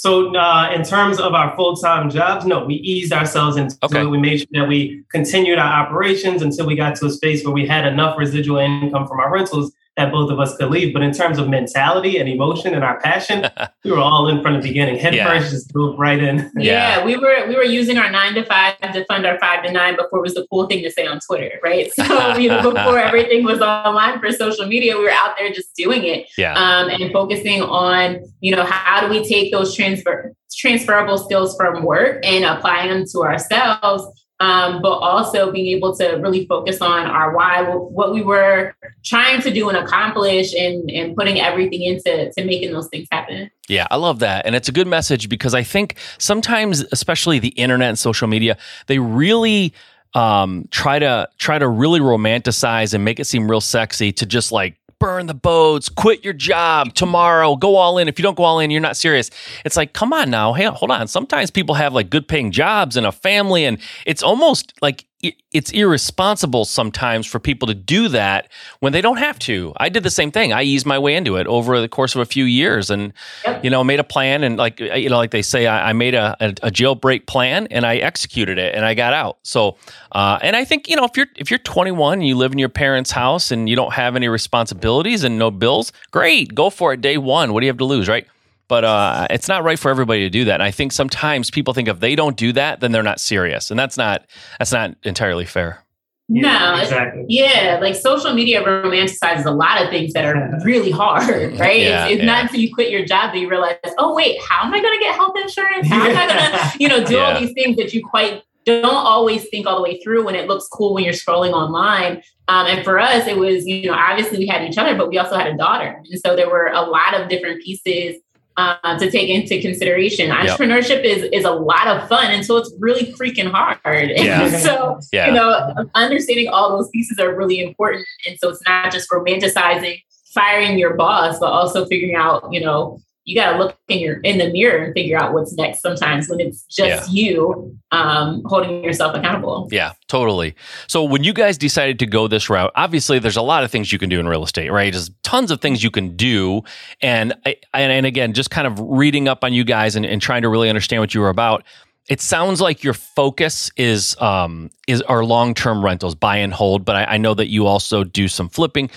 So, 0.00 0.34
uh, 0.34 0.72
in 0.74 0.82
terms 0.82 1.20
of 1.20 1.34
our 1.34 1.54
full 1.54 1.76
time 1.76 2.08
jobs, 2.08 2.46
no, 2.46 2.64
we 2.64 2.76
eased 2.76 3.12
ourselves 3.12 3.58
into 3.58 3.76
okay. 3.82 4.00
it. 4.00 4.06
We 4.06 4.16
made 4.16 4.38
sure 4.38 4.46
that 4.52 4.66
we 4.66 5.04
continued 5.10 5.58
our 5.58 5.84
operations 5.84 6.40
until 6.40 6.64
we 6.64 6.74
got 6.74 6.96
to 6.96 7.04
a 7.04 7.10
space 7.10 7.44
where 7.44 7.52
we 7.52 7.66
had 7.66 7.84
enough 7.84 8.16
residual 8.16 8.56
income 8.56 9.06
from 9.06 9.20
our 9.20 9.30
rentals 9.30 9.72
that 10.00 10.10
both 10.10 10.30
of 10.30 10.40
us 10.40 10.56
could 10.56 10.70
leave. 10.70 10.92
But 10.92 11.02
in 11.02 11.12
terms 11.12 11.38
of 11.38 11.48
mentality 11.48 12.18
and 12.18 12.28
emotion 12.28 12.74
and 12.74 12.82
our 12.82 12.98
passion, 13.00 13.46
we 13.84 13.90
were 13.90 13.98
all 13.98 14.28
in 14.28 14.42
from 14.42 14.54
the 14.54 14.60
beginning. 14.60 14.98
Head 14.98 15.14
yeah. 15.14 15.28
first, 15.28 15.50
just 15.50 15.72
dove 15.72 15.98
right 15.98 16.22
in. 16.22 16.50
Yeah. 16.56 16.98
yeah. 16.98 17.04
we 17.04 17.16
were 17.16 17.46
we 17.48 17.54
were 17.54 17.64
using 17.64 17.98
our 17.98 18.10
nine 18.10 18.34
to 18.34 18.44
five 18.44 18.78
to 18.80 19.04
fund 19.04 19.26
our 19.26 19.38
five 19.38 19.64
to 19.64 19.72
nine 19.72 19.96
before 19.96 20.20
it 20.20 20.22
was 20.22 20.34
the 20.34 20.46
cool 20.50 20.66
thing 20.66 20.82
to 20.82 20.90
say 20.90 21.06
on 21.06 21.20
Twitter, 21.20 21.58
right? 21.62 21.90
So 22.00 22.36
you 22.38 22.48
know, 22.48 22.62
before 22.62 22.98
everything 22.98 23.44
was 23.44 23.60
online 23.60 24.20
for 24.20 24.32
social 24.32 24.66
media, 24.66 24.96
we 24.96 25.04
were 25.04 25.10
out 25.10 25.36
there 25.38 25.50
just 25.52 25.74
doing 25.76 26.04
it. 26.04 26.28
Yeah. 26.38 26.54
Um, 26.54 26.88
and 26.88 27.12
focusing 27.12 27.62
on, 27.62 28.20
you 28.40 28.54
know, 28.56 28.64
how 28.64 29.00
do 29.00 29.08
we 29.08 29.26
take 29.26 29.52
those 29.52 29.74
transfer 29.74 30.32
transferable 30.56 31.18
skills 31.18 31.56
from 31.56 31.84
work 31.84 32.24
and 32.24 32.44
applying 32.44 32.90
them 32.90 33.04
to 33.12 33.20
ourselves 33.20 34.19
um, 34.40 34.80
but 34.80 34.92
also 34.92 35.52
being 35.52 35.76
able 35.76 35.94
to 35.96 36.14
really 36.14 36.46
focus 36.46 36.80
on 36.80 37.06
our 37.06 37.36
why, 37.36 37.62
what 37.62 38.12
we 38.12 38.22
were 38.22 38.74
trying 39.04 39.42
to 39.42 39.50
do 39.50 39.68
and 39.68 39.76
accomplish, 39.76 40.54
and, 40.54 40.90
and 40.90 41.14
putting 41.14 41.38
everything 41.38 41.82
into 41.82 42.32
to 42.32 42.44
making 42.44 42.72
those 42.72 42.88
things 42.88 43.06
happen. 43.12 43.50
Yeah, 43.68 43.86
I 43.90 43.96
love 43.96 44.18
that. 44.20 44.46
And 44.46 44.56
it's 44.56 44.68
a 44.68 44.72
good 44.72 44.88
message 44.88 45.28
because 45.28 45.54
I 45.54 45.62
think 45.62 45.96
sometimes, 46.18 46.84
especially 46.90 47.38
the 47.38 47.48
internet 47.50 47.90
and 47.90 47.98
social 47.98 48.26
media, 48.26 48.56
they 48.86 48.98
really 48.98 49.74
um, 50.14 50.66
try 50.70 50.98
to 50.98 51.28
try 51.38 51.58
to 51.58 51.68
really 51.68 52.00
romanticize 52.00 52.94
and 52.94 53.04
make 53.04 53.20
it 53.20 53.26
seem 53.26 53.48
real 53.48 53.60
sexy 53.60 54.10
to 54.12 54.26
just 54.26 54.50
like 54.50 54.76
burn 55.00 55.26
the 55.26 55.34
boats, 55.34 55.88
quit 55.88 56.22
your 56.22 56.32
job 56.32 56.94
tomorrow, 56.94 57.56
go 57.56 57.74
all 57.74 57.98
in. 57.98 58.06
If 58.06 58.18
you 58.18 58.22
don't 58.22 58.36
go 58.36 58.44
all 58.44 58.60
in, 58.60 58.70
you're 58.70 58.80
not 58.80 58.96
serious. 58.96 59.30
It's 59.64 59.76
like, 59.76 59.92
come 59.92 60.12
on 60.12 60.30
now. 60.30 60.52
Hey, 60.52 60.66
hold 60.66 60.92
on. 60.92 61.08
Sometimes 61.08 61.50
people 61.50 61.74
have 61.74 61.92
like 61.92 62.08
good 62.10 62.28
paying 62.28 62.52
jobs 62.52 62.96
and 62.96 63.04
a 63.04 63.10
family, 63.10 63.64
and 63.64 63.78
it's 64.06 64.22
almost 64.22 64.72
like 64.80 65.06
it's 65.22 65.70
irresponsible 65.72 66.64
sometimes 66.64 67.26
for 67.26 67.38
people 67.38 67.68
to 67.68 67.74
do 67.74 68.08
that 68.08 68.50
when 68.78 68.92
they 68.92 69.02
don't 69.02 69.18
have 69.18 69.38
to. 69.40 69.74
I 69.76 69.90
did 69.90 70.02
the 70.02 70.10
same 70.10 70.30
thing. 70.30 70.52
I 70.52 70.62
eased 70.62 70.86
my 70.86 70.98
way 70.98 71.14
into 71.14 71.36
it 71.36 71.46
over 71.46 71.80
the 71.80 71.88
course 71.88 72.14
of 72.14 72.22
a 72.22 72.24
few 72.24 72.44
years, 72.44 72.88
and 72.88 73.12
yep. 73.44 73.62
you 73.62 73.68
know, 73.68 73.84
made 73.84 74.00
a 74.00 74.04
plan. 74.04 74.42
And 74.42 74.56
like 74.56 74.80
you 74.80 75.10
know, 75.10 75.18
like 75.18 75.30
they 75.30 75.42
say, 75.42 75.66
I, 75.66 75.90
I 75.90 75.92
made 75.92 76.14
a, 76.14 76.36
a, 76.40 76.48
a, 76.62 76.70
jailbreak 76.70 77.26
plan 77.26 77.66
and 77.70 77.84
I 77.84 77.96
executed 77.96 78.58
it, 78.58 78.74
and 78.74 78.84
I 78.84 78.94
got 78.94 79.12
out. 79.12 79.38
So, 79.42 79.76
uh, 80.12 80.38
and 80.42 80.56
I 80.56 80.64
think 80.64 80.88
you 80.88 80.96
know, 80.96 81.04
if 81.04 81.16
you're 81.16 81.28
if 81.36 81.50
you're 81.50 81.58
21 81.58 82.20
and 82.20 82.26
you 82.26 82.36
live 82.36 82.52
in 82.52 82.58
your 82.58 82.70
parents' 82.70 83.10
house 83.10 83.50
and 83.50 83.68
you 83.68 83.76
don't 83.76 83.92
have 83.92 84.16
any 84.16 84.28
responsibilities 84.28 85.22
and 85.22 85.38
no 85.38 85.50
bills, 85.50 85.92
great, 86.10 86.54
go 86.54 86.70
for 86.70 86.94
it. 86.94 87.00
Day 87.02 87.18
one. 87.18 87.52
What 87.52 87.60
do 87.60 87.66
you 87.66 87.70
have 87.70 87.78
to 87.78 87.84
lose, 87.84 88.08
right? 88.08 88.26
But 88.70 88.84
uh, 88.84 89.26
it's 89.30 89.48
not 89.48 89.64
right 89.64 89.78
for 89.78 89.90
everybody 89.90 90.20
to 90.20 90.30
do 90.30 90.44
that. 90.44 90.54
And 90.54 90.62
I 90.62 90.70
think 90.70 90.92
sometimes 90.92 91.50
people 91.50 91.74
think 91.74 91.88
if 91.88 91.98
they 91.98 92.14
don't 92.14 92.36
do 92.36 92.52
that, 92.52 92.78
then 92.78 92.92
they're 92.92 93.02
not 93.02 93.18
serious, 93.18 93.68
and 93.68 93.78
that's 93.78 93.96
not 93.96 94.24
that's 94.60 94.70
not 94.70 94.94
entirely 95.02 95.44
fair. 95.44 95.84
No, 96.28 96.76
exactly. 96.80 97.24
Yeah, 97.28 97.80
like 97.82 97.96
social 97.96 98.32
media 98.32 98.62
romanticizes 98.62 99.44
a 99.44 99.50
lot 99.50 99.82
of 99.82 99.90
things 99.90 100.12
that 100.12 100.24
are 100.24 100.60
really 100.64 100.92
hard, 100.92 101.28
right? 101.58 101.80
Yeah, 101.80 102.04
it's, 102.04 102.12
it's 102.12 102.20
yeah. 102.20 102.24
not 102.24 102.42
until 102.42 102.60
you 102.60 102.72
quit 102.72 102.92
your 102.92 103.04
job 103.04 103.32
that 103.32 103.40
you 103.40 103.50
realize, 103.50 103.74
oh 103.98 104.14
wait, 104.14 104.40
how 104.40 104.64
am 104.64 104.72
I 104.72 104.80
going 104.80 104.96
to 104.96 105.04
get 105.04 105.16
health 105.16 105.34
insurance? 105.36 105.88
How 105.88 106.06
am 106.06 106.16
I 106.16 106.26
going 106.28 106.70
to, 106.70 106.78
you 106.78 106.88
know, 106.88 107.04
do 107.04 107.16
yeah. 107.16 107.24
all 107.24 107.40
these 107.40 107.52
things 107.52 107.76
that 107.78 107.92
you 107.92 108.06
quite 108.06 108.44
don't 108.64 108.84
always 108.84 109.48
think 109.48 109.66
all 109.66 109.74
the 109.74 109.82
way 109.82 110.00
through 110.00 110.24
when 110.24 110.36
it 110.36 110.46
looks 110.46 110.68
cool 110.68 110.94
when 110.94 111.02
you're 111.02 111.12
scrolling 111.12 111.52
online. 111.52 112.22
Um, 112.46 112.66
and 112.68 112.84
for 112.84 113.00
us, 113.00 113.26
it 113.26 113.36
was, 113.36 113.66
you 113.66 113.90
know, 113.90 113.96
obviously 113.96 114.38
we 114.38 114.46
had 114.46 114.62
each 114.62 114.78
other, 114.78 114.96
but 114.96 115.08
we 115.08 115.18
also 115.18 115.36
had 115.36 115.48
a 115.48 115.56
daughter. 115.56 116.00
And 116.08 116.20
so 116.20 116.36
there 116.36 116.48
were 116.48 116.68
a 116.68 116.82
lot 116.82 117.20
of 117.20 117.28
different 117.28 117.62
pieces 117.62 118.20
uh, 118.60 118.98
to 118.98 119.10
take 119.10 119.28
into 119.28 119.60
consideration. 119.60 120.28
Yep. 120.28 120.58
Entrepreneurship 120.58 121.02
is 121.04 121.28
is 121.32 121.44
a 121.44 121.50
lot 121.50 121.86
of 121.86 122.08
fun 122.08 122.30
until 122.30 122.58
it's 122.58 122.72
really 122.78 123.12
freaking 123.14 123.50
hard. 123.50 124.10
Yeah. 124.20 124.50
so 124.58 125.00
yeah. 125.12 125.28
you 125.28 125.32
know, 125.32 125.86
understanding 125.94 126.48
all 126.48 126.76
those 126.76 126.90
pieces 126.90 127.18
are 127.18 127.34
really 127.34 127.60
important. 127.60 128.06
And 128.26 128.36
so 128.38 128.50
it's 128.50 128.60
not 128.66 128.92
just 128.92 129.08
romanticizing 129.10 130.02
firing 130.34 130.78
your 130.78 130.94
boss, 130.94 131.38
but 131.38 131.46
also 131.46 131.86
figuring 131.86 132.14
out, 132.14 132.52
you 132.52 132.60
know, 132.60 133.00
you 133.30 133.36
got 133.36 133.52
to 133.52 133.58
look 133.58 133.78
in 133.86 134.00
your 134.00 134.18
in 134.20 134.38
the 134.38 134.50
mirror 134.50 134.82
and 134.82 134.92
figure 134.92 135.16
out 135.16 135.32
what's 135.32 135.52
next 135.54 135.80
sometimes 135.80 136.28
when 136.28 136.40
it's 136.40 136.64
just 136.64 137.12
yeah. 137.12 137.22
you 137.22 137.78
um, 137.92 138.42
holding 138.44 138.82
yourself 138.82 139.14
accountable 139.14 139.68
yeah 139.70 139.92
totally 140.08 140.56
so 140.88 141.04
when 141.04 141.22
you 141.22 141.32
guys 141.32 141.56
decided 141.56 141.98
to 142.00 142.06
go 142.06 142.26
this 142.26 142.50
route 142.50 142.72
obviously 142.74 143.20
there's 143.20 143.36
a 143.36 143.42
lot 143.42 143.62
of 143.62 143.70
things 143.70 143.92
you 143.92 143.98
can 143.98 144.08
do 144.08 144.18
in 144.18 144.26
real 144.26 144.42
estate 144.42 144.70
right 144.70 144.92
there's 144.92 145.10
tons 145.22 145.52
of 145.52 145.60
things 145.60 145.84
you 145.84 145.90
can 145.90 146.16
do 146.16 146.60
and 147.00 147.32
and, 147.44 147.92
and 147.92 148.04
again 148.04 148.32
just 148.32 148.50
kind 148.50 148.66
of 148.66 148.78
reading 148.80 149.28
up 149.28 149.44
on 149.44 149.52
you 149.52 149.62
guys 149.62 149.94
and, 149.94 150.04
and 150.04 150.20
trying 150.20 150.42
to 150.42 150.48
really 150.48 150.68
understand 150.68 151.00
what 151.00 151.14
you 151.14 151.20
were 151.20 151.28
about 151.28 151.62
it 152.08 152.20
sounds 152.20 152.60
like 152.60 152.82
your 152.82 152.94
focus 152.94 153.70
is 153.76 154.20
um, 154.20 154.70
is 154.88 155.00
our 155.02 155.24
long 155.24 155.54
term 155.54 155.84
rentals, 155.84 156.16
buy 156.16 156.38
and 156.38 156.52
hold. 156.52 156.84
But 156.84 156.96
I, 156.96 157.04
I 157.04 157.16
know 157.18 157.34
that 157.34 157.50
you 157.50 157.66
also 157.66 158.02
do 158.02 158.26
some 158.26 158.48
flipping. 158.48 158.90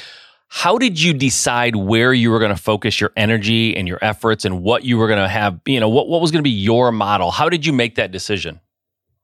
How 0.55 0.77
did 0.77 1.01
you 1.01 1.15
decide 1.15 1.75
where 1.75 2.13
you 2.13 2.29
were 2.29 2.37
going 2.37 2.55
to 2.55 2.61
focus 2.61 3.01
your 3.01 3.11
energy 3.17 3.75
and 3.75 3.87
your 3.87 3.97
efforts 4.03 4.45
and 4.45 4.61
what 4.61 4.83
you 4.83 4.99
were 4.99 5.07
going 5.07 5.19
to 5.19 5.27
have, 5.27 5.59
you 5.65 5.79
know, 5.79 5.89
what, 5.89 6.07
what 6.07 6.21
was 6.21 6.29
going 6.29 6.43
to 6.43 6.47
be 6.47 6.51
your 6.51 6.91
model? 6.91 7.31
How 7.31 7.49
did 7.49 7.65
you 7.65 7.73
make 7.73 7.95
that 7.95 8.11
decision? 8.11 8.59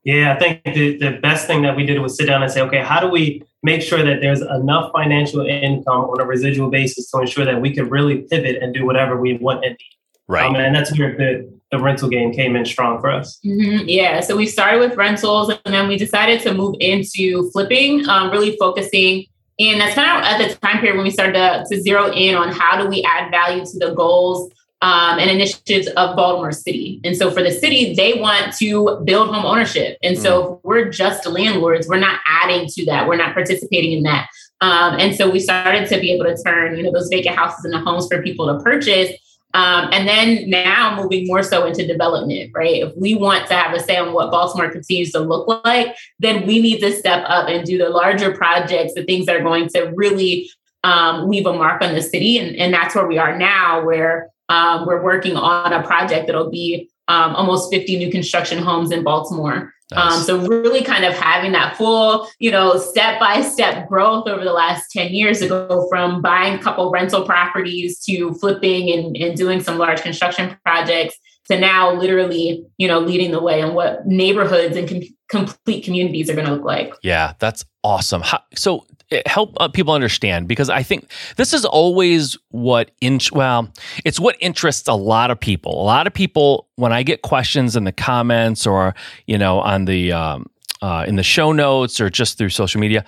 Yeah, 0.02 0.34
I 0.34 0.38
think 0.40 0.64
the, 0.64 0.98
the 0.98 1.20
best 1.22 1.46
thing 1.46 1.62
that 1.62 1.76
we 1.76 1.86
did 1.86 2.00
was 2.00 2.16
sit 2.16 2.26
down 2.26 2.42
and 2.42 2.50
say, 2.50 2.60
okay, 2.62 2.82
how 2.82 2.98
do 2.98 3.08
we 3.08 3.44
make 3.62 3.80
sure 3.80 4.02
that 4.02 4.20
there's 4.20 4.40
enough 4.40 4.90
financial 4.92 5.46
income 5.46 6.06
on 6.06 6.20
a 6.20 6.24
residual 6.24 6.68
basis 6.68 7.08
to 7.12 7.20
ensure 7.20 7.44
that 7.44 7.60
we 7.60 7.72
can 7.72 7.88
really 7.88 8.22
pivot 8.22 8.60
and 8.60 8.74
do 8.74 8.84
whatever 8.84 9.16
we 9.16 9.34
want 9.38 9.64
and 9.64 9.76
need? 9.78 9.96
Right. 10.26 10.46
Um, 10.46 10.56
and 10.56 10.74
that's 10.74 10.98
where 10.98 11.16
the, 11.16 11.48
the 11.70 11.78
rental 11.78 12.08
game 12.08 12.32
came 12.32 12.56
in 12.56 12.64
strong 12.64 13.00
for 13.00 13.08
us. 13.08 13.38
Mm-hmm. 13.46 13.88
Yeah. 13.88 14.18
So 14.18 14.36
we 14.36 14.48
started 14.48 14.80
with 14.80 14.96
rentals 14.96 15.52
and 15.64 15.72
then 15.72 15.86
we 15.86 15.96
decided 15.96 16.40
to 16.40 16.52
move 16.52 16.74
into 16.80 17.48
flipping, 17.52 18.08
um, 18.08 18.32
really 18.32 18.56
focusing 18.56 19.26
and 19.58 19.80
that's 19.80 19.94
kind 19.94 20.18
of 20.18 20.24
at 20.24 20.38
the 20.38 20.54
time 20.66 20.78
period 20.80 20.96
when 20.96 21.04
we 21.04 21.10
started 21.10 21.34
to, 21.34 21.64
to 21.68 21.80
zero 21.80 22.12
in 22.12 22.34
on 22.34 22.50
how 22.50 22.80
do 22.80 22.88
we 22.88 23.02
add 23.02 23.30
value 23.30 23.64
to 23.64 23.78
the 23.78 23.94
goals 23.94 24.50
um, 24.82 25.18
and 25.18 25.30
initiatives 25.30 25.88
of 25.88 26.16
Baltimore 26.16 26.52
City. 26.52 27.00
And 27.04 27.16
so 27.16 27.30
for 27.30 27.42
the 27.42 27.50
city, 27.50 27.94
they 27.94 28.14
want 28.14 28.56
to 28.56 29.00
build 29.04 29.28
home 29.28 29.44
ownership. 29.44 29.98
And 30.02 30.18
so 30.18 30.42
mm. 30.42 30.60
we're 30.62 30.88
just 30.88 31.26
landlords. 31.26 31.86
We're 31.86 31.98
not 31.98 32.20
adding 32.26 32.66
to 32.68 32.86
that. 32.86 33.06
We're 33.06 33.16
not 33.16 33.34
participating 33.34 33.92
in 33.92 34.02
that. 34.04 34.28
Um, 34.62 34.98
and 34.98 35.14
so 35.14 35.30
we 35.30 35.40
started 35.40 35.88
to 35.88 36.00
be 36.00 36.12
able 36.12 36.24
to 36.24 36.42
turn, 36.42 36.76
you 36.76 36.82
know, 36.82 36.92
those 36.92 37.08
vacant 37.08 37.36
houses 37.36 37.64
into 37.64 37.78
homes 37.78 38.08
for 38.10 38.22
people 38.22 38.46
to 38.46 38.62
purchase 38.62 39.10
um, 39.52 39.88
and 39.92 40.06
then 40.06 40.48
now 40.48 40.96
moving 41.00 41.26
more 41.26 41.42
so 41.42 41.66
into 41.66 41.86
development, 41.86 42.52
right? 42.54 42.82
If 42.82 42.96
we 42.96 43.14
want 43.16 43.48
to 43.48 43.54
have 43.54 43.74
a 43.74 43.80
say 43.80 43.96
on 43.96 44.12
what 44.12 44.30
Baltimore 44.30 44.70
continues 44.70 45.10
to 45.12 45.20
look 45.20 45.64
like, 45.64 45.96
then 46.20 46.46
we 46.46 46.60
need 46.60 46.80
to 46.80 46.92
step 46.92 47.24
up 47.26 47.48
and 47.48 47.66
do 47.66 47.76
the 47.76 47.88
larger 47.88 48.32
projects, 48.32 48.94
the 48.94 49.04
things 49.04 49.26
that 49.26 49.36
are 49.36 49.42
going 49.42 49.68
to 49.70 49.92
really 49.94 50.50
um, 50.84 51.28
leave 51.28 51.46
a 51.46 51.52
mark 51.52 51.82
on 51.82 51.94
the 51.94 52.02
city. 52.02 52.38
And, 52.38 52.56
and 52.56 52.72
that's 52.72 52.94
where 52.94 53.06
we 53.06 53.18
are 53.18 53.36
now, 53.36 53.84
where 53.84 54.30
um, 54.48 54.86
we're 54.86 55.02
working 55.02 55.36
on 55.36 55.72
a 55.72 55.82
project 55.82 56.26
that'll 56.26 56.50
be 56.50 56.88
um, 57.10 57.34
almost 57.34 57.72
50 57.72 57.96
new 57.96 58.10
construction 58.10 58.62
homes 58.62 58.92
in 58.92 59.02
Baltimore. 59.02 59.74
Um, 59.92 60.08
nice. 60.08 60.18
Um, 60.18 60.22
so 60.22 60.46
really 60.46 60.84
kind 60.84 61.04
of 61.04 61.12
having 61.14 61.50
that 61.52 61.76
full, 61.76 62.28
you 62.38 62.52
know, 62.52 62.78
step 62.78 63.18
by 63.18 63.40
step 63.40 63.88
growth 63.88 64.28
over 64.28 64.44
the 64.44 64.52
last 64.52 64.92
10 64.92 65.12
years 65.12 65.40
to 65.40 65.48
go 65.48 65.88
from 65.88 66.22
buying 66.22 66.54
a 66.54 66.62
couple 66.62 66.88
rental 66.92 67.24
properties 67.24 67.98
to 68.04 68.32
flipping 68.34 68.92
and, 68.92 69.16
and 69.16 69.36
doing 69.36 69.60
some 69.60 69.76
large 69.76 70.02
construction 70.02 70.56
projects 70.64 71.16
to 71.50 71.58
now 71.58 71.92
literally, 71.92 72.64
you 72.78 72.86
know, 72.86 73.00
leading 73.00 73.32
the 73.32 73.42
way 73.42 73.60
on 73.60 73.74
what 73.74 74.06
neighborhoods 74.06 74.76
and 74.76 74.88
com- 74.88 75.02
complete 75.30 75.84
communities 75.84 76.28
are 76.28 76.34
going 76.34 76.46
to 76.46 76.52
look 76.52 76.64
like. 76.64 76.92
Yeah, 77.02 77.34
that's 77.38 77.64
awesome. 77.84 78.20
How, 78.22 78.40
so 78.54 78.84
help 79.26 79.54
uh, 79.58 79.68
people 79.68 79.94
understand 79.94 80.48
because 80.48 80.68
I 80.68 80.82
think 80.82 81.10
this 81.36 81.52
is 81.52 81.64
always 81.64 82.36
what 82.50 82.90
in 83.00 83.20
well, 83.32 83.72
it's 84.04 84.20
what 84.20 84.36
interests 84.40 84.88
a 84.88 84.94
lot 84.94 85.30
of 85.30 85.40
people. 85.40 85.80
A 85.80 85.84
lot 85.84 86.06
of 86.06 86.14
people 86.14 86.68
when 86.76 86.92
I 86.92 87.02
get 87.02 87.22
questions 87.22 87.76
in 87.76 87.84
the 87.84 87.92
comments 87.92 88.66
or 88.66 88.94
you 89.26 89.38
know 89.38 89.60
on 89.60 89.86
the 89.86 90.12
um, 90.12 90.46
uh, 90.82 91.04
in 91.06 91.16
the 91.16 91.22
show 91.22 91.52
notes 91.52 92.00
or 92.00 92.10
just 92.10 92.38
through 92.38 92.50
social 92.50 92.80
media, 92.80 93.04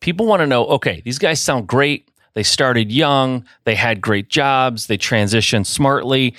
people 0.00 0.26
want 0.26 0.40
to 0.40 0.46
know. 0.46 0.66
Okay, 0.66 1.02
these 1.04 1.18
guys 1.18 1.40
sound 1.40 1.66
great. 1.66 2.10
They 2.34 2.42
started 2.42 2.92
young. 2.92 3.46
They 3.64 3.74
had 3.74 4.00
great 4.02 4.28
jobs. 4.28 4.88
They 4.88 4.98
transitioned 4.98 5.64
smartly. 5.66 6.34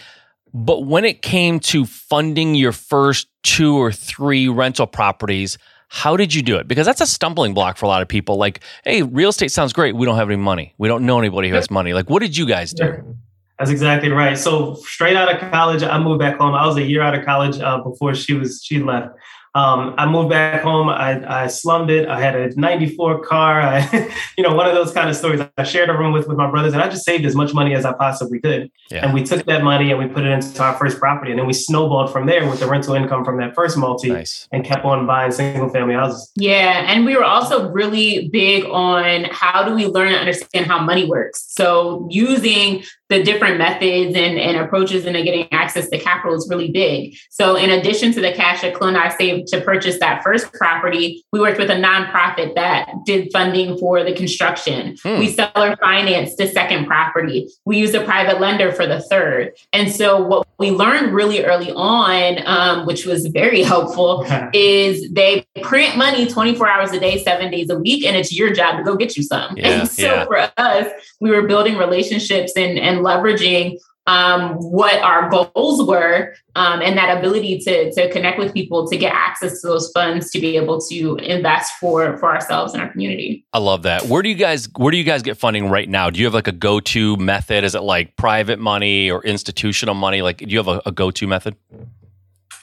But 0.53 0.85
when 0.85 1.05
it 1.05 1.21
came 1.21 1.59
to 1.61 1.85
funding 1.85 2.55
your 2.55 2.71
first 2.71 3.27
two 3.43 3.75
or 3.75 3.91
three 3.91 4.47
rental 4.47 4.87
properties, 4.87 5.57
how 5.89 6.17
did 6.17 6.33
you 6.33 6.41
do 6.41 6.57
it? 6.57 6.67
Because 6.67 6.85
that's 6.85 7.01
a 7.01 7.07
stumbling 7.07 7.53
block 7.53 7.77
for 7.77 7.85
a 7.85 7.89
lot 7.89 8.01
of 8.01 8.07
people. 8.07 8.37
Like, 8.37 8.61
hey, 8.83 9.03
real 9.03 9.29
estate 9.29 9.51
sounds 9.51 9.73
great. 9.73 9.95
We 9.95 10.05
don't 10.05 10.17
have 10.17 10.29
any 10.29 10.37
money. 10.37 10.73
We 10.77 10.87
don't 10.87 11.05
know 11.05 11.19
anybody 11.19 11.49
who 11.49 11.55
has 11.55 11.71
money. 11.71 11.93
Like, 11.93 12.09
what 12.09 12.21
did 12.21 12.35
you 12.35 12.45
guys 12.45 12.73
do? 12.73 13.15
That's 13.57 13.71
exactly 13.71 14.09
right. 14.09 14.37
So 14.37 14.75
straight 14.75 15.15
out 15.15 15.33
of 15.33 15.49
college, 15.49 15.81
I 15.81 15.97
moved 15.97 16.19
back 16.19 16.37
home. 16.37 16.53
I 16.53 16.67
was 16.67 16.77
a 16.77 16.83
year 16.83 17.01
out 17.01 17.15
of 17.15 17.25
college 17.25 17.59
uh, 17.59 17.79
before 17.79 18.13
she 18.13 18.33
was 18.33 18.61
she 18.63 18.79
left. 18.79 19.15
Um, 19.55 19.95
I 19.97 20.05
moved 20.05 20.29
back 20.29 20.61
home. 20.61 20.89
I, 20.89 21.43
I 21.43 21.47
slummed 21.47 21.89
it. 21.89 22.07
I 22.07 22.19
had 22.19 22.35
a 22.35 22.59
94 22.59 23.23
car. 23.23 23.61
I, 23.61 24.13
you 24.37 24.43
know, 24.43 24.53
one 24.53 24.67
of 24.67 24.75
those 24.75 24.91
kind 24.91 25.09
of 25.09 25.15
stories. 25.15 25.41
I 25.57 25.63
shared 25.63 25.89
a 25.89 25.97
room 25.97 26.13
with, 26.13 26.27
with 26.27 26.37
my 26.37 26.49
brothers 26.49 26.73
and 26.73 26.81
I 26.81 26.89
just 26.89 27.05
saved 27.05 27.25
as 27.25 27.35
much 27.35 27.53
money 27.53 27.73
as 27.73 27.85
I 27.85 27.93
possibly 27.93 28.39
could. 28.39 28.71
Yeah. 28.91 29.05
And 29.05 29.13
we 29.13 29.23
took 29.23 29.45
that 29.45 29.63
money 29.63 29.91
and 29.91 29.99
we 29.99 30.07
put 30.07 30.23
it 30.23 30.31
into 30.31 30.61
our 30.61 30.77
first 30.77 30.99
property. 30.99 31.31
And 31.31 31.39
then 31.39 31.47
we 31.47 31.53
snowballed 31.53 32.11
from 32.11 32.25
there 32.25 32.47
with 32.47 32.59
the 32.59 32.67
rental 32.67 32.93
income 32.93 33.25
from 33.25 33.37
that 33.39 33.55
first 33.55 33.77
multi 33.77 34.09
nice. 34.09 34.47
and 34.51 34.63
kept 34.63 34.85
on 34.85 35.07
buying 35.07 35.31
single 35.31 35.69
family 35.69 35.95
houses. 35.95 36.31
Yeah. 36.35 36.85
And 36.87 37.05
we 37.05 37.15
were 37.15 37.23
also 37.23 37.69
really 37.71 38.29
big 38.29 38.65
on 38.65 39.25
how 39.31 39.63
do 39.63 39.73
we 39.73 39.87
learn 39.87 40.09
and 40.09 40.17
understand 40.17 40.67
how 40.67 40.79
money 40.79 41.05
works. 41.05 41.45
So 41.49 42.07
using 42.09 42.83
the 43.09 43.23
different 43.23 43.57
methods 43.57 44.15
and, 44.15 44.37
and 44.37 44.57
approaches 44.57 45.05
into 45.05 45.23
getting 45.23 45.47
access 45.53 45.89
to 45.89 45.97
capital 45.97 46.35
is 46.35 46.47
really 46.49 46.71
big. 46.71 47.15
So, 47.29 47.55
in 47.55 47.69
addition 47.69 48.11
to 48.13 48.21
the 48.21 48.33
cash 48.33 48.61
that 48.61 48.73
Clint 48.73 48.97
and 48.97 49.05
I 49.05 49.15
saved 49.15 49.36
to 49.45 49.61
purchase 49.61 49.99
that 49.99 50.23
first 50.23 50.51
property, 50.53 51.23
we 51.31 51.39
worked 51.39 51.59
with 51.59 51.69
a 51.69 51.75
nonprofit 51.75 52.55
that 52.55 52.89
did 53.05 53.31
funding 53.31 53.77
for 53.77 54.03
the 54.03 54.13
construction. 54.13 54.95
Hmm. 55.03 55.19
We 55.19 55.31
seller 55.31 55.75
financed 55.77 56.37
the 56.37 56.47
second 56.47 56.85
property. 56.85 57.49
We 57.65 57.77
used 57.77 57.95
a 57.95 58.03
private 58.03 58.39
lender 58.39 58.71
for 58.71 58.87
the 58.87 59.01
third. 59.01 59.53
And 59.73 59.91
so, 59.91 60.21
what 60.21 60.47
we 60.59 60.71
learned 60.71 61.13
really 61.13 61.43
early 61.43 61.71
on, 61.71 62.39
um, 62.45 62.85
which 62.85 63.05
was 63.05 63.27
very 63.27 63.61
helpful, 63.73 64.25
is 64.53 65.09
they 65.11 65.45
print 65.61 65.97
money 65.97 66.27
24 66.27 66.67
hours 66.67 66.91
a 66.91 66.99
day, 66.99 67.23
seven 67.23 67.51
days 67.51 67.69
a 67.69 67.77
week, 67.77 68.05
and 68.05 68.15
it's 68.15 68.33
your 68.33 68.53
job 68.53 68.77
to 68.77 68.83
go 68.83 68.95
get 68.95 69.15
you 69.17 69.23
some. 69.23 69.57
Yeah, 69.57 69.67
and 69.67 69.89
so, 69.89 70.03
yeah. 70.03 70.25
for 70.25 70.51
us, 70.57 70.87
we 71.19 71.31
were 71.31 71.43
building 71.43 71.77
relationships 71.77 72.53
and, 72.55 72.77
and 72.79 72.99
leveraging 72.99 73.77
um, 74.07 74.53
what 74.55 74.99
our 75.01 75.29
goals 75.29 75.85
were 75.85 76.33
um, 76.55 76.81
and 76.81 76.97
that 76.97 77.17
ability 77.17 77.59
to, 77.59 77.91
to 77.91 78.09
connect 78.11 78.39
with 78.39 78.53
people 78.53 78.87
to 78.87 78.97
get 78.97 79.13
access 79.13 79.61
to 79.61 79.67
those 79.67 79.91
funds 79.91 80.31
to 80.31 80.39
be 80.39 80.55
able 80.55 80.79
to 80.81 81.17
invest 81.17 81.73
for 81.79 82.17
for 82.17 82.33
ourselves 82.33 82.73
and 82.73 82.81
our 82.81 82.89
community 82.89 83.45
i 83.53 83.59
love 83.59 83.83
that 83.83 84.03
where 84.07 84.21
do 84.21 84.29
you 84.29 84.35
guys 84.35 84.67
where 84.77 84.91
do 84.91 84.97
you 84.97 85.03
guys 85.03 85.21
get 85.21 85.37
funding 85.37 85.69
right 85.69 85.89
now 85.89 86.09
do 86.09 86.19
you 86.19 86.25
have 86.25 86.33
like 86.33 86.47
a 86.47 86.53
go-to 86.53 87.15
method 87.17 87.63
is 87.63 87.75
it 87.75 87.83
like 87.83 88.15
private 88.15 88.59
money 88.59 89.11
or 89.11 89.23
institutional 89.23 89.93
money 89.93 90.21
like 90.21 90.37
do 90.37 90.47
you 90.47 90.57
have 90.57 90.67
a, 90.67 90.81
a 90.85 90.91
go-to 90.91 91.27
method 91.27 91.55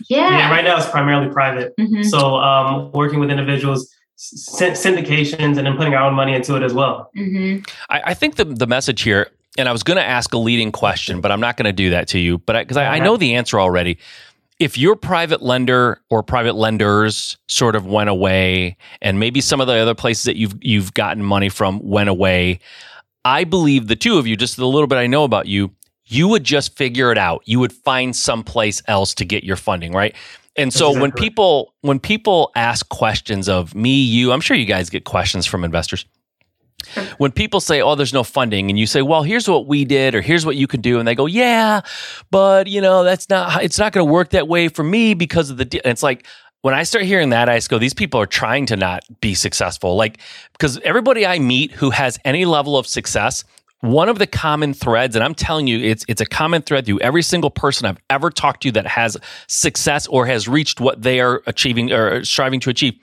yeah. 0.08 0.30
yeah 0.30 0.50
right 0.50 0.64
now 0.64 0.76
it's 0.76 0.88
primarily 0.88 1.30
private 1.32 1.74
mm-hmm. 1.78 2.02
so 2.02 2.36
um, 2.36 2.90
working 2.92 3.20
with 3.20 3.30
individuals 3.30 3.94
syndications 4.16 5.56
and 5.56 5.66
then 5.66 5.76
putting 5.76 5.94
our 5.94 6.04
own 6.04 6.14
money 6.14 6.34
into 6.34 6.56
it 6.56 6.62
as 6.62 6.72
well. 6.72 7.10
Mm-hmm. 7.16 7.64
I, 7.90 8.02
I, 8.06 8.14
think 8.14 8.36
the, 8.36 8.44
the 8.44 8.66
message 8.66 9.02
here, 9.02 9.30
and 9.56 9.68
I 9.68 9.72
was 9.72 9.82
going 9.82 9.96
to 9.96 10.04
ask 10.04 10.32
a 10.34 10.38
leading 10.38 10.72
question, 10.72 11.20
but 11.20 11.30
I'm 11.30 11.40
not 11.40 11.56
going 11.56 11.66
to 11.66 11.72
do 11.72 11.90
that 11.90 12.08
to 12.08 12.18
you, 12.18 12.38
but 12.38 12.60
because 12.60 12.76
I, 12.76 12.84
I, 12.84 12.96
I 12.96 12.98
know 12.98 13.16
the 13.16 13.34
answer 13.34 13.60
already. 13.60 13.98
If 14.60 14.78
your 14.78 14.94
private 14.94 15.42
lender 15.42 16.00
or 16.10 16.22
private 16.22 16.54
lenders 16.54 17.36
sort 17.48 17.74
of 17.74 17.86
went 17.86 18.08
away, 18.08 18.76
and 19.02 19.18
maybe 19.18 19.40
some 19.40 19.60
of 19.60 19.66
the 19.66 19.74
other 19.74 19.94
places 19.94 20.24
that 20.24 20.36
you've 20.36 20.54
you've 20.60 20.94
gotten 20.94 21.24
money 21.24 21.48
from 21.48 21.80
went 21.82 22.08
away, 22.08 22.60
I 23.24 23.44
believe 23.44 23.88
the 23.88 23.96
two 23.96 24.18
of 24.18 24.26
you, 24.26 24.36
just 24.36 24.56
the 24.56 24.66
little 24.66 24.86
bit 24.86 24.96
I 24.96 25.06
know 25.06 25.24
about 25.24 25.46
you, 25.46 25.72
you 26.06 26.28
would 26.28 26.44
just 26.44 26.76
figure 26.76 27.10
it 27.10 27.18
out. 27.18 27.42
You 27.46 27.58
would 27.60 27.72
find 27.72 28.14
someplace 28.14 28.82
else 28.86 29.14
to 29.14 29.24
get 29.24 29.44
your 29.44 29.56
funding, 29.56 29.92
right? 29.92 30.14
And 30.56 30.72
so 30.72 30.88
exactly 30.88 31.00
when 31.02 31.12
people 31.12 31.74
when 31.80 31.98
people 31.98 32.52
ask 32.54 32.88
questions 32.88 33.48
of 33.48 33.74
me, 33.74 34.02
you, 34.02 34.30
I'm 34.30 34.40
sure 34.40 34.56
you 34.56 34.66
guys 34.66 34.88
get 34.88 35.04
questions 35.04 35.46
from 35.46 35.64
investors. 35.64 36.04
When 37.18 37.32
people 37.32 37.60
say, 37.60 37.80
"Oh, 37.80 37.94
there's 37.94 38.12
no 38.12 38.24
funding," 38.24 38.70
and 38.70 38.78
you 38.78 38.86
say, 38.86 39.02
"Well, 39.02 39.22
here's 39.22 39.48
what 39.48 39.66
we 39.66 39.84
did," 39.84 40.14
or 40.14 40.20
"Here's 40.20 40.46
what 40.46 40.56
you 40.56 40.66
can 40.66 40.80
do," 40.80 40.98
and 40.98 41.06
they 41.06 41.14
go, 41.14 41.26
"Yeah, 41.26 41.80
but 42.30 42.66
you 42.66 42.80
know 42.80 43.04
that's 43.04 43.28
not 43.28 43.62
it's 43.62 43.78
not 43.78 43.92
going 43.92 44.06
to 44.06 44.12
work 44.12 44.30
that 44.30 44.48
way 44.48 44.68
for 44.68 44.82
me 44.82 45.14
because 45.14 45.50
of 45.50 45.56
the." 45.56 45.64
De-. 45.64 45.88
It's 45.88 46.02
like 46.02 46.26
when 46.62 46.74
I 46.74 46.82
start 46.82 47.04
hearing 47.04 47.30
that, 47.30 47.48
I 47.48 47.56
just 47.56 47.70
go, 47.70 47.78
"These 47.78 47.94
people 47.94 48.20
are 48.20 48.26
trying 48.26 48.66
to 48.66 48.76
not 48.76 49.04
be 49.20 49.34
successful." 49.34 49.96
Like 49.96 50.18
because 50.52 50.78
everybody 50.80 51.26
I 51.26 51.38
meet 51.38 51.72
who 51.72 51.90
has 51.90 52.18
any 52.24 52.44
level 52.44 52.76
of 52.76 52.86
success 52.86 53.44
one 53.84 54.08
of 54.08 54.18
the 54.18 54.26
common 54.26 54.72
threads, 54.72 55.14
and 55.14 55.22
I'm 55.22 55.34
telling 55.34 55.66
you, 55.66 55.78
it's 55.78 56.06
it's 56.08 56.22
a 56.22 56.26
common 56.26 56.62
thread 56.62 56.86
through 56.86 57.00
every 57.00 57.20
single 57.20 57.50
person 57.50 57.86
I've 57.86 57.98
ever 58.08 58.30
talked 58.30 58.62
to 58.62 58.72
that 58.72 58.86
has 58.86 59.18
success 59.46 60.06
or 60.06 60.24
has 60.24 60.48
reached 60.48 60.80
what 60.80 61.02
they 61.02 61.20
are 61.20 61.42
achieving 61.46 61.92
or 61.92 62.14
uh, 62.14 62.24
striving 62.24 62.60
to 62.60 62.70
achieve. 62.70 62.94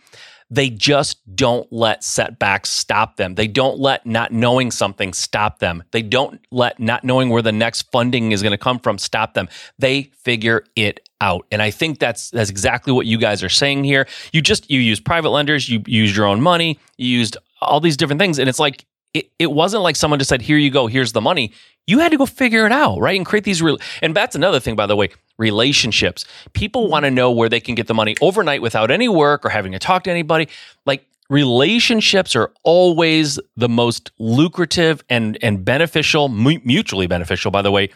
They 0.51 0.69
just 0.69 1.17
don't 1.35 1.71
let 1.71 2.03
setbacks 2.03 2.69
stop 2.69 3.15
them. 3.15 3.35
They 3.35 3.47
don't 3.47 3.79
let 3.79 4.05
not 4.05 4.31
knowing 4.31 4.69
something 4.69 5.13
stop 5.13 5.59
them. 5.59 5.83
They 5.91 6.01
don't 6.01 6.41
let 6.51 6.77
not 6.79 7.05
knowing 7.05 7.29
where 7.29 7.41
the 7.41 7.53
next 7.53 7.89
funding 7.91 8.33
is 8.33 8.41
going 8.41 8.51
to 8.51 8.57
come 8.57 8.77
from 8.77 8.97
stop 8.97 9.33
them. 9.33 9.47
They 9.79 10.11
figure 10.23 10.65
it 10.75 11.07
out. 11.21 11.47
And 11.51 11.61
I 11.61 11.71
think 11.71 11.99
that's 11.99 12.29
that's 12.31 12.49
exactly 12.49 12.91
what 12.91 13.05
you 13.05 13.17
guys 13.17 13.43
are 13.43 13.49
saying 13.49 13.85
here. 13.85 14.07
You 14.33 14.41
just 14.41 14.69
you 14.69 14.81
use 14.81 14.99
private 14.99 15.29
lenders, 15.29 15.69
you 15.69 15.81
use 15.87 16.15
your 16.15 16.25
own 16.25 16.41
money, 16.41 16.79
you 16.97 17.17
used 17.17 17.37
all 17.61 17.79
these 17.79 17.95
different 17.95 18.19
things 18.19 18.37
and 18.37 18.49
it's 18.49 18.59
like 18.59 18.85
it, 19.13 19.29
it 19.39 19.51
wasn't 19.51 19.83
like 19.83 19.95
someone 19.95 20.19
just 20.19 20.29
said, 20.29 20.41
here 20.41 20.57
you 20.57 20.71
go, 20.71 20.87
here's 20.87 21.11
the 21.11 21.21
money. 21.21 21.51
You 21.87 21.99
had 21.99 22.11
to 22.11 22.17
go 22.17 22.25
figure 22.25 22.65
it 22.65 22.71
out, 22.71 22.99
right? 22.99 23.17
And 23.17 23.25
create 23.25 23.43
these 23.43 23.61
real, 23.61 23.77
and 24.01 24.15
that's 24.15 24.35
another 24.35 24.59
thing, 24.59 24.75
by 24.75 24.85
the 24.85 24.95
way, 24.95 25.09
relationships. 25.37 26.25
People 26.53 26.87
want 26.87 27.05
to 27.05 27.11
know 27.11 27.31
where 27.31 27.49
they 27.49 27.59
can 27.59 27.75
get 27.75 27.87
the 27.87 27.93
money 27.93 28.15
overnight 28.21 28.61
without 28.61 28.91
any 28.91 29.09
work 29.09 29.45
or 29.45 29.49
having 29.49 29.71
to 29.71 29.79
talk 29.79 30.03
to 30.03 30.11
anybody. 30.11 30.47
Like 30.85 31.05
relationships 31.29 32.35
are 32.35 32.51
always 32.63 33.39
the 33.55 33.69
most 33.69 34.11
lucrative 34.19 35.03
and, 35.09 35.37
and 35.41 35.65
beneficial, 35.65 36.29
mutually 36.29 37.07
beneficial, 37.07 37.51
by 37.51 37.61
the 37.61 37.71
way, 37.71 37.89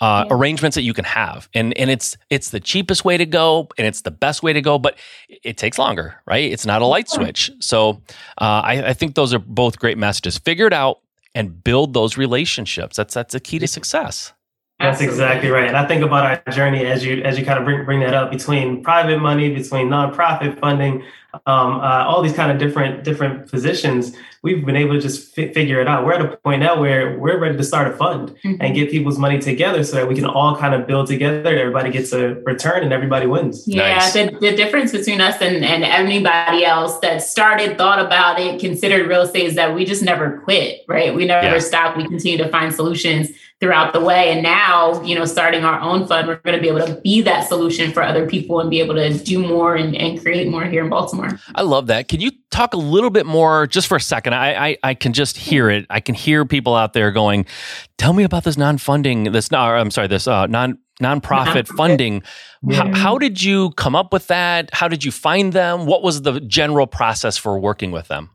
uh, 0.00 0.24
yeah. 0.26 0.36
arrangements 0.36 0.74
that 0.74 0.82
you 0.82 0.92
can 0.92 1.04
have, 1.04 1.48
and 1.54 1.76
and 1.78 1.90
it's 1.90 2.16
it's 2.28 2.50
the 2.50 2.60
cheapest 2.60 3.04
way 3.04 3.16
to 3.16 3.24
go, 3.24 3.68
and 3.78 3.86
it's 3.86 4.02
the 4.02 4.10
best 4.10 4.42
way 4.42 4.52
to 4.52 4.60
go, 4.60 4.78
but 4.78 4.98
it 5.28 5.56
takes 5.56 5.78
longer, 5.78 6.20
right? 6.26 6.52
It's 6.52 6.66
not 6.66 6.82
a 6.82 6.86
light 6.86 7.08
switch. 7.08 7.50
So 7.60 8.02
uh, 8.38 8.60
I, 8.62 8.88
I 8.88 8.92
think 8.92 9.14
those 9.14 9.32
are 9.32 9.38
both 9.38 9.78
great 9.78 9.96
messages. 9.96 10.36
Figure 10.36 10.66
it 10.66 10.74
out 10.74 11.00
and 11.36 11.62
build 11.62 11.92
those 11.92 12.16
relationships. 12.16 12.96
That's 12.96 13.14
that's 13.14 13.34
a 13.34 13.40
key 13.40 13.60
to 13.60 13.68
success. 13.68 14.32
That's 14.78 15.00
exactly 15.00 15.48
right. 15.48 15.68
And 15.68 15.76
I 15.76 15.86
think 15.86 16.02
about 16.02 16.42
our 16.46 16.52
journey 16.52 16.84
as 16.84 17.04
you 17.04 17.22
as 17.22 17.38
you 17.38 17.46
kind 17.46 17.58
of 17.58 17.64
bring 17.64 17.84
bring 17.86 18.00
that 18.00 18.12
up 18.12 18.30
between 18.30 18.82
private 18.82 19.18
money, 19.18 19.54
between 19.54 19.88
nonprofit 19.88 20.60
funding, 20.60 21.02
um, 21.46 21.80
uh, 21.80 22.04
all 22.04 22.20
these 22.22 22.34
kind 22.34 22.52
of 22.52 22.58
different 22.58 23.02
different 23.02 23.50
positions, 23.50 24.14
we've 24.42 24.66
been 24.66 24.76
able 24.76 24.94
to 24.94 25.00
just 25.00 25.34
fi- 25.34 25.52
figure 25.52 25.80
it 25.80 25.88
out. 25.88 26.04
We're 26.04 26.12
at 26.12 26.20
a 26.20 26.36
point 26.36 26.60
now 26.60 26.78
where 26.78 27.18
we're 27.18 27.38
ready 27.38 27.56
to 27.56 27.64
start 27.64 27.92
a 27.92 27.96
fund 27.96 28.36
mm-hmm. 28.44 28.60
and 28.60 28.74
get 28.74 28.90
people's 28.90 29.18
money 29.18 29.38
together 29.38 29.82
so 29.82 29.96
that 29.96 30.08
we 30.08 30.14
can 30.14 30.26
all 30.26 30.56
kind 30.56 30.74
of 30.74 30.86
build 30.86 31.06
together. 31.06 31.56
Everybody 31.56 31.90
gets 31.90 32.12
a 32.12 32.34
return 32.34 32.82
and 32.82 32.92
everybody 32.92 33.26
wins. 33.26 33.66
Yeah, 33.66 33.96
nice. 33.96 34.12
the, 34.12 34.36
the 34.40 34.54
difference 34.54 34.92
between 34.92 35.20
us 35.20 35.40
and, 35.40 35.64
and 35.64 35.84
anybody 35.84 36.64
else 36.64 36.98
that 37.00 37.22
started, 37.22 37.78
thought 37.78 37.98
about 37.98 38.38
it, 38.38 38.60
considered 38.60 39.08
real 39.08 39.22
estate 39.22 39.46
is 39.46 39.54
that 39.56 39.74
we 39.74 39.84
just 39.84 40.02
never 40.02 40.38
quit, 40.40 40.84
right? 40.86 41.14
We 41.14 41.24
never 41.24 41.46
yeah. 41.46 41.58
stop. 41.58 41.96
We 41.96 42.06
continue 42.06 42.38
to 42.38 42.48
find 42.50 42.74
solutions 42.74 43.30
throughout 43.60 43.94
the 43.94 44.00
way. 44.00 44.30
And 44.30 44.42
now, 44.42 45.02
you 45.02 45.14
know, 45.14 45.24
starting 45.24 45.64
our 45.64 45.80
own 45.80 46.06
fund, 46.06 46.28
we're 46.28 46.36
going 46.36 46.56
to 46.56 46.60
be 46.60 46.68
able 46.68 46.86
to 46.86 47.00
be 47.00 47.22
that 47.22 47.48
solution 47.48 47.90
for 47.90 48.02
other 48.02 48.26
people 48.26 48.60
and 48.60 48.68
be 48.68 48.80
able 48.80 48.94
to 48.96 49.16
do 49.18 49.38
more 49.38 49.74
and, 49.74 49.96
and 49.96 50.20
create 50.20 50.48
more 50.48 50.64
here 50.64 50.84
in 50.84 50.90
Baltimore. 50.90 51.40
I 51.54 51.62
love 51.62 51.86
that. 51.86 52.08
Can 52.08 52.20
you 52.20 52.32
talk 52.50 52.74
a 52.74 52.78
little 52.78 53.08
bit 53.08 53.24
more 53.24 53.66
just 53.66 53.86
for 53.86 53.96
a 53.96 54.00
second? 54.00 54.34
I, 54.34 54.68
I, 54.68 54.76
I 54.82 54.94
can 54.94 55.14
just 55.14 55.38
hear 55.38 55.70
it. 55.70 55.86
I 55.88 56.00
can 56.00 56.14
hear 56.14 56.44
people 56.44 56.74
out 56.74 56.92
there 56.92 57.10
going, 57.12 57.46
tell 57.96 58.12
me 58.12 58.24
about 58.24 58.44
this 58.44 58.58
non-funding, 58.58 59.32
this, 59.32 59.50
no, 59.50 59.58
I'm 59.58 59.90
sorry, 59.90 60.08
this 60.08 60.26
uh, 60.26 60.46
non 60.46 60.78
nonprofit 61.02 61.68
funding. 61.68 62.22
Yeah. 62.62 62.76
How, 62.76 62.94
how 62.94 63.18
did 63.18 63.42
you 63.42 63.70
come 63.72 63.94
up 63.94 64.12
with 64.12 64.28
that? 64.28 64.70
How 64.72 64.88
did 64.88 65.04
you 65.04 65.12
find 65.12 65.52
them? 65.52 65.86
What 65.86 66.02
was 66.02 66.22
the 66.22 66.40
general 66.40 66.86
process 66.86 67.36
for 67.36 67.58
working 67.58 67.90
with 67.90 68.08
them? 68.08 68.30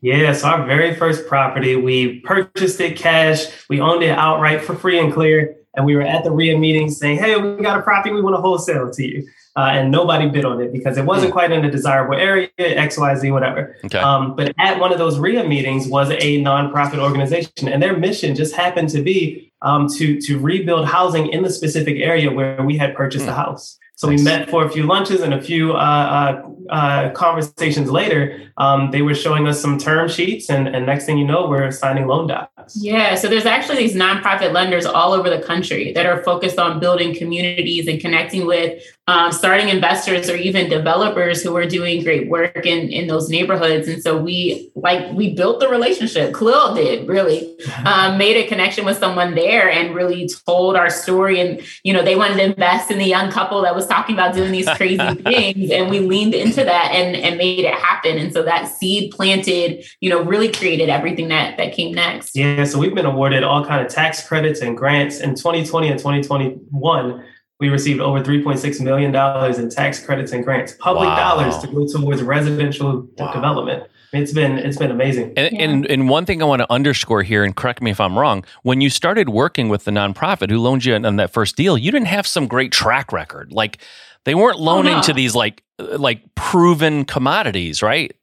Yeah, 0.00 0.32
so 0.32 0.48
our 0.48 0.66
very 0.66 0.94
first 0.94 1.26
property, 1.26 1.74
we 1.74 2.20
purchased 2.20 2.80
it 2.80 2.96
cash. 2.96 3.46
We 3.68 3.80
owned 3.80 4.02
it 4.02 4.10
outright 4.10 4.62
for 4.62 4.74
free 4.74 4.98
and 4.98 5.12
clear. 5.12 5.56
And 5.74 5.84
we 5.84 5.94
were 5.94 6.02
at 6.02 6.24
the 6.24 6.30
REIA 6.30 6.58
meeting 6.58 6.90
saying, 6.90 7.18
hey, 7.18 7.36
we 7.36 7.62
got 7.62 7.78
a 7.78 7.82
property, 7.82 8.14
we 8.14 8.22
want 8.22 8.34
to 8.34 8.40
wholesale 8.40 8.90
to 8.90 9.02
you. 9.02 9.28
Uh, 9.56 9.70
and 9.72 9.90
nobody 9.90 10.28
bid 10.28 10.44
on 10.44 10.60
it 10.60 10.70
because 10.70 10.98
it 10.98 11.04
wasn't 11.04 11.30
hmm. 11.30 11.32
quite 11.32 11.50
in 11.50 11.64
a 11.64 11.70
desirable 11.70 12.14
area, 12.14 12.48
X, 12.58 12.98
Y, 12.98 13.14
Z, 13.14 13.30
whatever. 13.30 13.76
Okay. 13.86 13.98
Um, 13.98 14.36
but 14.36 14.54
at 14.58 14.78
one 14.78 14.92
of 14.92 14.98
those 14.98 15.18
REIA 15.18 15.44
meetings 15.48 15.88
was 15.88 16.10
a 16.10 16.42
nonprofit 16.42 16.98
organization, 16.98 17.66
and 17.66 17.82
their 17.82 17.96
mission 17.96 18.34
just 18.34 18.54
happened 18.54 18.90
to 18.90 19.02
be 19.02 19.50
um, 19.62 19.88
to 19.94 20.20
to 20.20 20.38
rebuild 20.38 20.86
housing 20.86 21.28
in 21.28 21.42
the 21.42 21.48
specific 21.48 21.96
area 21.96 22.30
where 22.30 22.62
we 22.62 22.76
had 22.76 22.94
purchased 22.94 23.24
mm. 23.24 23.30
a 23.30 23.34
house. 23.34 23.78
So 23.96 24.08
nice. 24.08 24.18
we 24.18 24.24
met 24.24 24.50
for 24.50 24.64
a 24.64 24.70
few 24.70 24.84
lunches 24.84 25.22
and 25.22 25.32
a 25.32 25.40
few 25.40 25.72
uh, 25.72 25.74
uh, 25.76 26.72
uh, 26.72 27.10
conversations 27.12 27.90
later. 27.90 28.52
Um, 28.58 28.90
they 28.90 29.00
were 29.00 29.14
showing 29.14 29.48
us 29.48 29.60
some 29.60 29.78
term 29.78 30.08
sheets, 30.08 30.50
and, 30.50 30.68
and 30.68 30.84
next 30.84 31.06
thing 31.06 31.16
you 31.16 31.26
know, 31.26 31.48
we're 31.48 31.70
signing 31.72 32.06
loan 32.06 32.26
docs. 32.26 32.52
Yeah, 32.74 33.14
so 33.14 33.28
there's 33.28 33.46
actually 33.46 33.76
these 33.78 33.94
nonprofit 33.94 34.52
lenders 34.52 34.86
all 34.86 35.12
over 35.12 35.30
the 35.30 35.40
country 35.40 35.92
that 35.92 36.06
are 36.06 36.22
focused 36.22 36.58
on 36.58 36.80
building 36.80 37.14
communities 37.14 37.86
and 37.86 38.00
connecting 38.00 38.46
with 38.46 38.82
um, 39.08 39.30
starting 39.30 39.68
investors 39.68 40.28
or 40.28 40.34
even 40.34 40.68
developers 40.68 41.40
who 41.40 41.56
are 41.56 41.64
doing 41.64 42.02
great 42.02 42.28
work 42.28 42.66
in, 42.66 42.90
in 42.90 43.06
those 43.06 43.28
neighborhoods. 43.28 43.86
And 43.86 44.02
so 44.02 44.16
we 44.16 44.72
like 44.74 45.12
we 45.12 45.32
built 45.32 45.60
the 45.60 45.68
relationship. 45.68 46.34
Khalil 46.34 46.74
did 46.74 47.06
really 47.06 47.56
um, 47.84 48.18
made 48.18 48.36
a 48.36 48.48
connection 48.48 48.84
with 48.84 48.98
someone 48.98 49.36
there 49.36 49.70
and 49.70 49.94
really 49.94 50.28
told 50.44 50.74
our 50.74 50.90
story. 50.90 51.40
And 51.40 51.60
you 51.84 51.92
know 51.92 52.02
they 52.02 52.16
wanted 52.16 52.36
to 52.38 52.44
invest 52.44 52.90
in 52.90 52.98
the 52.98 53.04
young 53.04 53.30
couple 53.30 53.62
that 53.62 53.76
was 53.76 53.86
talking 53.86 54.16
about 54.16 54.34
doing 54.34 54.50
these 54.50 54.68
crazy 54.70 55.14
things, 55.22 55.70
and 55.70 55.88
we 55.88 56.00
leaned 56.00 56.34
into 56.34 56.64
that 56.64 56.90
and 56.92 57.14
and 57.14 57.38
made 57.38 57.60
it 57.60 57.74
happen. 57.74 58.18
And 58.18 58.32
so 58.32 58.42
that 58.42 58.66
seed 58.66 59.12
planted, 59.12 59.84
you 60.00 60.10
know, 60.10 60.22
really 60.22 60.50
created 60.50 60.88
everything 60.88 61.28
that 61.28 61.58
that 61.58 61.74
came 61.74 61.94
next. 61.94 62.34
Yeah. 62.34 62.55
So 62.64 62.78
we've 62.78 62.94
been 62.94 63.06
awarded 63.06 63.42
all 63.42 63.64
kind 63.64 63.84
of 63.84 63.92
tax 63.92 64.26
credits 64.26 64.60
and 64.60 64.76
grants 64.76 65.20
in 65.20 65.34
2020 65.34 65.88
and 65.88 65.98
2021 65.98 67.24
we 67.58 67.68
received 67.68 68.00
over 68.00 68.22
$3.6 68.22 68.80
million 68.82 69.14
in 69.60 69.70
tax 69.70 70.04
credits 70.04 70.32
and 70.32 70.44
grants, 70.44 70.74
public 70.78 71.08
wow. 71.08 71.16
dollars 71.16 71.58
to 71.58 71.66
go 71.68 71.86
towards 71.86 72.22
residential 72.22 73.08
wow. 73.16 73.32
development. 73.32 73.84
It's 74.12 74.32
been 74.32 74.58
it's 74.58 74.76
been 74.76 74.90
amazing. 74.90 75.32
And, 75.36 75.52
yeah. 75.52 75.62
and, 75.62 75.86
and 75.86 76.08
one 76.08 76.26
thing 76.26 76.40
I 76.40 76.44
want 76.44 76.60
to 76.60 76.72
underscore 76.72 77.22
here, 77.22 77.44
and 77.44 77.54
correct 77.56 77.82
me 77.82 77.90
if 77.90 78.00
I'm 78.00 78.18
wrong, 78.18 78.44
when 78.62 78.80
you 78.80 78.88
started 78.88 79.30
working 79.30 79.68
with 79.68 79.84
the 79.84 79.90
nonprofit 79.90 80.48
who 80.48 80.58
loaned 80.58 80.84
you 80.84 80.94
on 80.94 81.16
that 81.16 81.32
first 81.32 81.56
deal, 81.56 81.76
you 81.76 81.90
didn't 81.90 82.08
have 82.08 82.26
some 82.26 82.46
great 82.46 82.72
track 82.72 83.12
record. 83.12 83.52
Like 83.52 83.78
they 84.24 84.34
weren't 84.34 84.60
loaning 84.60 84.94
oh, 84.94 84.98
no. 84.98 85.02
to 85.02 85.12
these 85.12 85.34
like 85.34 85.62
uh, 85.78 85.98
like 85.98 86.22
proven 86.34 87.04
commodities, 87.04 87.82
right? 87.82 88.14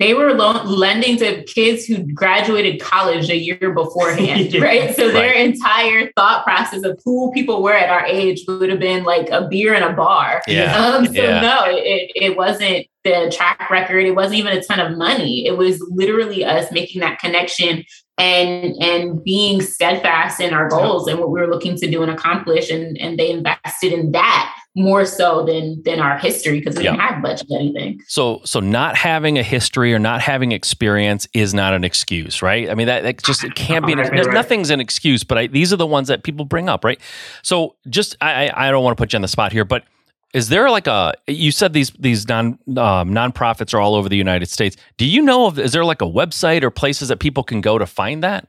They 0.00 0.14
were 0.14 0.32
lending 0.32 1.18
to 1.18 1.44
kids 1.44 1.84
who 1.84 1.98
graduated 2.14 2.80
college 2.80 3.28
a 3.28 3.36
year 3.36 3.72
beforehand, 3.74 4.40
yeah, 4.52 4.62
right? 4.62 4.96
So 4.96 5.10
their 5.10 5.32
entire 5.34 6.10
thought 6.16 6.42
process 6.42 6.82
of 6.84 6.98
who 7.04 7.30
people 7.32 7.62
were 7.62 7.74
at 7.74 7.90
our 7.90 8.06
age 8.06 8.42
would 8.48 8.70
have 8.70 8.80
been 8.80 9.04
like 9.04 9.28
a 9.28 9.46
beer 9.46 9.74
in 9.74 9.82
a 9.82 9.92
bar. 9.92 10.40
Yeah. 10.48 10.74
Um, 10.74 11.04
so 11.04 11.12
yeah. 11.12 11.40
no, 11.42 11.64
it, 11.66 12.12
it 12.16 12.36
wasn't 12.36 12.86
the 13.04 13.30
track 13.34 13.68
record. 13.68 14.06
It 14.06 14.14
wasn't 14.14 14.36
even 14.36 14.56
a 14.56 14.62
ton 14.62 14.80
of 14.80 14.96
money. 14.96 15.46
It 15.46 15.58
was 15.58 15.86
literally 15.90 16.46
us 16.46 16.72
making 16.72 17.02
that 17.02 17.18
connection 17.18 17.84
and 18.20 18.76
and 18.82 19.24
being 19.24 19.62
steadfast 19.62 20.40
in 20.40 20.52
our 20.52 20.68
goals 20.68 21.08
and 21.08 21.18
what 21.18 21.30
we 21.30 21.40
were 21.40 21.46
looking 21.46 21.76
to 21.76 21.90
do 21.90 22.02
and 22.02 22.10
accomplish 22.10 22.70
and 22.70 22.98
and 22.98 23.18
they 23.18 23.30
invested 23.30 23.92
in 23.92 24.12
that 24.12 24.54
more 24.76 25.04
so 25.04 25.44
than 25.44 25.82
than 25.84 25.98
our 26.00 26.18
history 26.18 26.58
because 26.58 26.76
we 26.76 26.84
didn't 26.84 27.00
have 27.00 27.20
much 27.20 27.40
of 27.40 27.48
anything. 27.52 28.00
So 28.06 28.40
so 28.44 28.60
not 28.60 28.96
having 28.96 29.38
a 29.38 29.42
history 29.42 29.92
or 29.94 29.98
not 29.98 30.20
having 30.20 30.52
experience 30.52 31.26
is 31.32 31.54
not 31.54 31.72
an 31.72 31.82
excuse, 31.82 32.42
right? 32.42 32.68
I 32.68 32.74
mean 32.74 32.86
that, 32.86 33.02
that 33.02 33.22
just 33.22 33.42
it 33.42 33.54
can't 33.54 33.86
be. 33.86 33.92
An, 33.92 33.98
right. 33.98 34.32
Nothing's 34.32 34.70
an 34.70 34.80
excuse, 34.80 35.24
but 35.24 35.38
I, 35.38 35.46
these 35.48 35.72
are 35.72 35.76
the 35.76 35.86
ones 35.86 36.08
that 36.08 36.22
people 36.22 36.44
bring 36.44 36.68
up, 36.68 36.84
right? 36.84 37.00
So 37.42 37.74
just 37.88 38.16
I 38.20 38.52
I 38.54 38.70
don't 38.70 38.84
want 38.84 38.96
to 38.96 39.00
put 39.00 39.12
you 39.12 39.16
on 39.16 39.22
the 39.22 39.28
spot 39.28 39.50
here, 39.50 39.64
but 39.64 39.84
is 40.32 40.48
there 40.48 40.70
like 40.70 40.86
a 40.86 41.14
you 41.26 41.50
said 41.52 41.72
these 41.72 41.90
these 41.98 42.28
non 42.28 42.58
um, 42.68 43.10
nonprofits 43.10 43.74
are 43.74 43.80
all 43.80 43.94
over 43.94 44.08
the 44.08 44.16
United 44.16 44.48
States. 44.48 44.76
Do 44.96 45.06
you 45.06 45.22
know 45.22 45.46
of 45.46 45.58
is 45.58 45.72
there 45.72 45.84
like 45.84 46.02
a 46.02 46.06
website 46.06 46.62
or 46.62 46.70
places 46.70 47.08
that 47.08 47.18
people 47.18 47.42
can 47.42 47.60
go 47.60 47.78
to 47.78 47.86
find 47.86 48.22
that? 48.22 48.48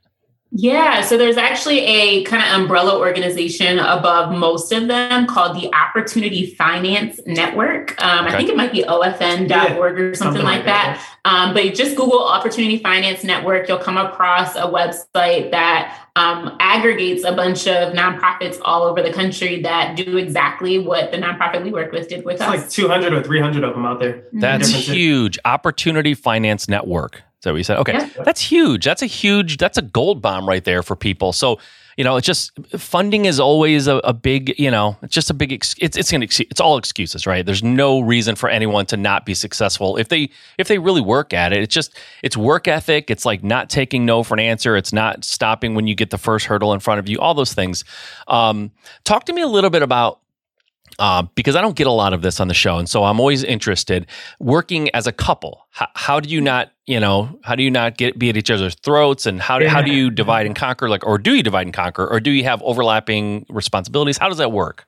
Yeah, 0.53 1.01
so 1.01 1.17
there's 1.17 1.37
actually 1.37 1.79
a 1.79 2.23
kind 2.25 2.43
of 2.43 2.61
umbrella 2.61 2.99
organization 2.99 3.79
above 3.79 4.37
most 4.37 4.73
of 4.73 4.89
them 4.89 5.25
called 5.25 5.55
the 5.55 5.73
Opportunity 5.73 6.53
Finance 6.55 7.21
Network. 7.25 8.01
Um, 8.03 8.25
okay. 8.25 8.35
I 8.35 8.37
think 8.37 8.49
it 8.49 8.57
might 8.57 8.73
be 8.73 8.83
ofn.org 8.83 9.49
yeah, 9.49 9.77
or 9.77 10.13
something, 10.13 10.15
something 10.15 10.43
like, 10.43 10.57
like 10.57 10.65
that. 10.65 11.01
that. 11.23 11.31
Um, 11.31 11.53
but 11.53 11.73
just 11.73 11.95
Google 11.95 12.27
Opportunity 12.27 12.77
Finance 12.79 13.23
Network, 13.23 13.69
you'll 13.69 13.77
come 13.77 13.95
across 13.95 14.57
a 14.57 14.63
website 14.63 15.51
that 15.51 15.97
um, 16.17 16.57
aggregates 16.59 17.23
a 17.23 17.31
bunch 17.31 17.65
of 17.65 17.93
nonprofits 17.93 18.59
all 18.63 18.83
over 18.83 19.01
the 19.01 19.13
country 19.13 19.61
that 19.61 19.95
do 19.95 20.17
exactly 20.17 20.79
what 20.79 21.11
the 21.11 21.17
nonprofit 21.17 21.63
we 21.63 21.71
work 21.71 21.93
with 21.93 22.09
did 22.09 22.25
with 22.25 22.35
it's 22.35 22.43
us. 22.43 22.49
like 22.49 22.69
200 22.69 23.13
or 23.13 23.23
300 23.23 23.63
of 23.63 23.73
them 23.73 23.85
out 23.85 24.01
there. 24.01 24.25
That's 24.33 24.69
huge. 24.69 25.39
Opportunity 25.45 26.13
Finance 26.13 26.67
Network. 26.67 27.23
So 27.41 27.55
we 27.55 27.63
said, 27.63 27.79
okay, 27.79 27.93
yeah. 27.93 28.09
that's 28.23 28.39
huge. 28.39 28.85
That's 28.85 29.01
a 29.01 29.07
huge, 29.07 29.57
that's 29.57 29.77
a 29.77 29.81
gold 29.81 30.21
bomb 30.21 30.47
right 30.47 30.63
there 30.63 30.83
for 30.83 30.95
people. 30.95 31.33
So, 31.33 31.59
you 31.97 32.03
know, 32.03 32.15
it's 32.15 32.25
just 32.25 32.51
funding 32.77 33.25
is 33.25 33.39
always 33.39 33.87
a, 33.87 33.95
a 33.97 34.13
big, 34.13 34.57
you 34.59 34.69
know, 34.69 34.95
it's 35.01 35.13
just 35.13 35.31
a 35.31 35.33
big, 35.33 35.51
it's, 35.51 35.75
it's 35.79 36.13
an, 36.13 36.21
it's 36.21 36.61
all 36.61 36.77
excuses, 36.77 37.25
right? 37.25 37.43
There's 37.43 37.63
no 37.63 37.99
reason 37.99 38.35
for 38.35 38.47
anyone 38.47 38.85
to 38.87 38.97
not 38.97 39.25
be 39.25 39.33
successful 39.33 39.97
if 39.97 40.07
they, 40.07 40.29
if 40.59 40.67
they 40.67 40.77
really 40.77 41.01
work 41.01 41.33
at 41.33 41.51
it. 41.51 41.63
It's 41.63 41.73
just, 41.73 41.97
it's 42.21 42.37
work 42.37 42.67
ethic. 42.67 43.09
It's 43.09 43.25
like 43.25 43.43
not 43.43 43.69
taking 43.69 44.05
no 44.05 44.21
for 44.21 44.35
an 44.35 44.39
answer. 44.39 44.77
It's 44.77 44.93
not 44.93 45.25
stopping 45.25 45.73
when 45.73 45.87
you 45.87 45.95
get 45.95 46.11
the 46.11 46.19
first 46.19 46.45
hurdle 46.45 46.73
in 46.73 46.79
front 46.79 46.99
of 46.99 47.09
you, 47.09 47.19
all 47.19 47.33
those 47.33 47.53
things. 47.53 47.83
Um, 48.27 48.71
talk 49.03 49.25
to 49.25 49.33
me 49.33 49.41
a 49.41 49.47
little 49.47 49.71
bit 49.71 49.81
about 49.81 50.20
uh, 50.99 51.23
because 51.35 51.55
I 51.55 51.61
don't 51.61 51.75
get 51.75 51.87
a 51.87 51.91
lot 51.91 52.13
of 52.13 52.21
this 52.21 52.39
on 52.39 52.47
the 52.47 52.53
show, 52.53 52.77
and 52.77 52.89
so 52.89 53.03
I'm 53.03 53.19
always 53.19 53.43
interested. 53.43 54.07
Working 54.39 54.89
as 54.95 55.07
a 55.07 55.11
couple, 55.11 55.65
how, 55.71 55.87
how 55.95 56.19
do 56.19 56.29
you 56.29 56.41
not, 56.41 56.71
you 56.85 56.99
know, 56.99 57.39
how 57.43 57.55
do 57.55 57.63
you 57.63 57.71
not 57.71 57.97
get 57.97 58.17
be 58.17 58.29
at 58.29 58.37
each 58.37 58.51
other's 58.51 58.75
throats, 58.75 59.25
and 59.25 59.41
how, 59.41 59.59
yeah. 59.59 59.69
how 59.69 59.81
do 59.81 59.91
you 59.91 60.09
divide 60.09 60.45
and 60.45 60.55
conquer, 60.55 60.89
like, 60.89 61.05
or 61.05 61.17
do 61.17 61.35
you 61.35 61.43
divide 61.43 61.67
and 61.67 61.73
conquer, 61.73 62.07
or 62.07 62.19
do 62.19 62.31
you 62.31 62.43
have 62.43 62.61
overlapping 62.63 63.45
responsibilities? 63.49 64.17
How 64.17 64.27
does 64.27 64.37
that 64.37 64.51
work? 64.51 64.85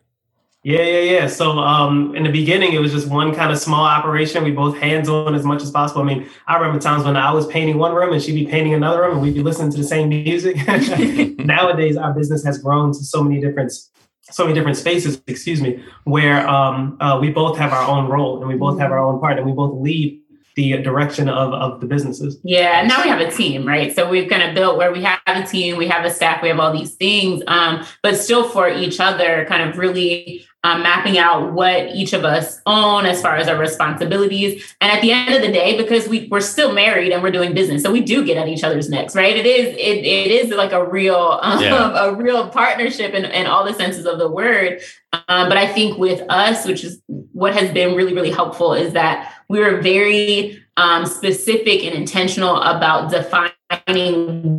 Yeah, 0.63 0.81
yeah, 0.81 0.99
yeah. 0.99 1.27
So 1.27 1.59
um, 1.59 2.15
in 2.15 2.23
the 2.23 2.31
beginning, 2.31 2.71
it 2.71 2.79
was 2.79 2.93
just 2.93 3.09
one 3.09 3.35
kind 3.35 3.51
of 3.51 3.57
small 3.57 3.83
operation. 3.83 4.45
We 4.45 4.51
both 4.51 4.77
hands 4.77 5.09
on 5.09 5.35
as 5.35 5.43
much 5.43 5.61
as 5.61 5.69
possible. 5.69 6.01
I 6.01 6.05
mean, 6.05 6.29
I 6.47 6.55
remember 6.55 6.79
times 6.79 7.03
when 7.03 7.17
I 7.17 7.33
was 7.33 7.45
painting 7.47 7.77
one 7.77 7.93
room 7.93 8.13
and 8.13 8.23
she'd 8.23 8.33
be 8.33 8.45
painting 8.45 8.73
another 8.73 9.01
room, 9.01 9.11
and 9.13 9.21
we'd 9.21 9.33
be 9.33 9.43
listening 9.43 9.71
to 9.71 9.77
the 9.77 9.83
same 9.83 10.07
music. 10.07 10.55
Nowadays, 11.39 11.97
our 11.97 12.13
business 12.13 12.45
has 12.45 12.59
grown 12.59 12.93
to 12.93 13.03
so 13.03 13.21
many 13.21 13.41
different 13.41 13.73
so 14.31 14.43
many 14.45 14.55
different 14.55 14.77
spaces, 14.77 15.21
excuse 15.27 15.61
me, 15.61 15.83
where 16.05 16.47
um, 16.47 16.97
uh, 16.99 17.17
we 17.19 17.29
both 17.29 17.57
have 17.57 17.73
our 17.73 17.87
own 17.87 18.09
role 18.09 18.39
and 18.39 18.47
we 18.47 18.55
both 18.55 18.79
have 18.79 18.91
our 18.91 18.99
own 18.99 19.19
part 19.19 19.37
and 19.37 19.45
we 19.45 19.51
both 19.51 19.73
lead 19.81 20.19
the 20.55 20.77
direction 20.77 21.27
of, 21.27 21.51
of 21.53 21.81
the 21.81 21.87
businesses. 21.87 22.39
Yeah, 22.43 22.79
and 22.79 22.87
now 22.87 23.03
we 23.03 23.09
have 23.09 23.19
a 23.19 23.31
team, 23.31 23.67
right? 23.67 23.93
So 23.93 24.07
we've 24.07 24.29
kind 24.29 24.43
of 24.43 24.53
built 24.53 24.77
where 24.77 24.91
we 24.91 25.03
have 25.03 25.19
a 25.25 25.43
team, 25.45 25.77
we 25.77 25.87
have 25.87 26.05
a 26.05 26.11
staff, 26.11 26.41
we 26.41 26.49
have 26.49 26.59
all 26.59 26.71
these 26.71 26.93
things, 26.95 27.41
um, 27.47 27.85
but 28.03 28.17
still 28.17 28.47
for 28.47 28.69
each 28.69 28.99
other, 28.99 29.45
kind 29.49 29.67
of 29.67 29.77
really 29.77 30.45
um, 30.63 30.81
mapping 30.81 31.17
out 31.17 31.51
what 31.51 31.93
each 31.93 32.13
of 32.13 32.23
us 32.23 32.61
own 32.65 33.05
as 33.05 33.21
far 33.21 33.35
as 33.35 33.49
our 33.49 33.57
responsibilities. 33.57 34.75
And 34.79 34.91
at 34.91 35.01
the 35.01 35.11
end 35.11 35.33
of 35.33 35.41
the 35.41 35.51
day, 35.51 35.75
because 35.75 36.07
we, 36.07 36.29
we're 36.31 36.39
still 36.39 36.71
married 36.71 37.11
and 37.11 37.21
we're 37.21 37.31
doing 37.31 37.53
business, 37.53 37.83
so 37.83 37.91
we 37.91 37.99
do 37.99 38.25
get 38.25 38.37
at 38.37 38.47
each 38.47 38.63
other's 38.63 38.89
necks, 38.89 39.13
right? 39.15 39.35
It 39.35 39.45
is 39.45 39.75
it, 39.75 40.05
it 40.05 40.31
is 40.31 40.51
like 40.51 40.71
a 40.71 40.85
real 40.85 41.39
um, 41.41 41.61
yeah. 41.61 42.05
a 42.05 42.15
real 42.15 42.47
partnership 42.49 43.13
in, 43.13 43.25
in 43.25 43.45
all 43.45 43.65
the 43.65 43.73
senses 43.73 44.05
of 44.05 44.19
the 44.19 44.31
word. 44.31 44.81
Um, 45.27 45.49
but 45.49 45.57
I 45.57 45.71
think 45.71 45.97
with 45.97 46.21
us, 46.29 46.65
which 46.65 46.83
is 46.83 47.01
what 47.07 47.53
has 47.53 47.71
been 47.71 47.95
really 47.95 48.13
really 48.13 48.31
helpful, 48.31 48.73
is 48.73 48.93
that 48.93 49.33
we 49.49 49.59
were 49.59 49.81
very 49.81 50.63
um, 50.77 51.05
specific 51.05 51.83
and 51.83 51.93
intentional 51.93 52.61
about 52.61 53.11
defining 53.11 53.51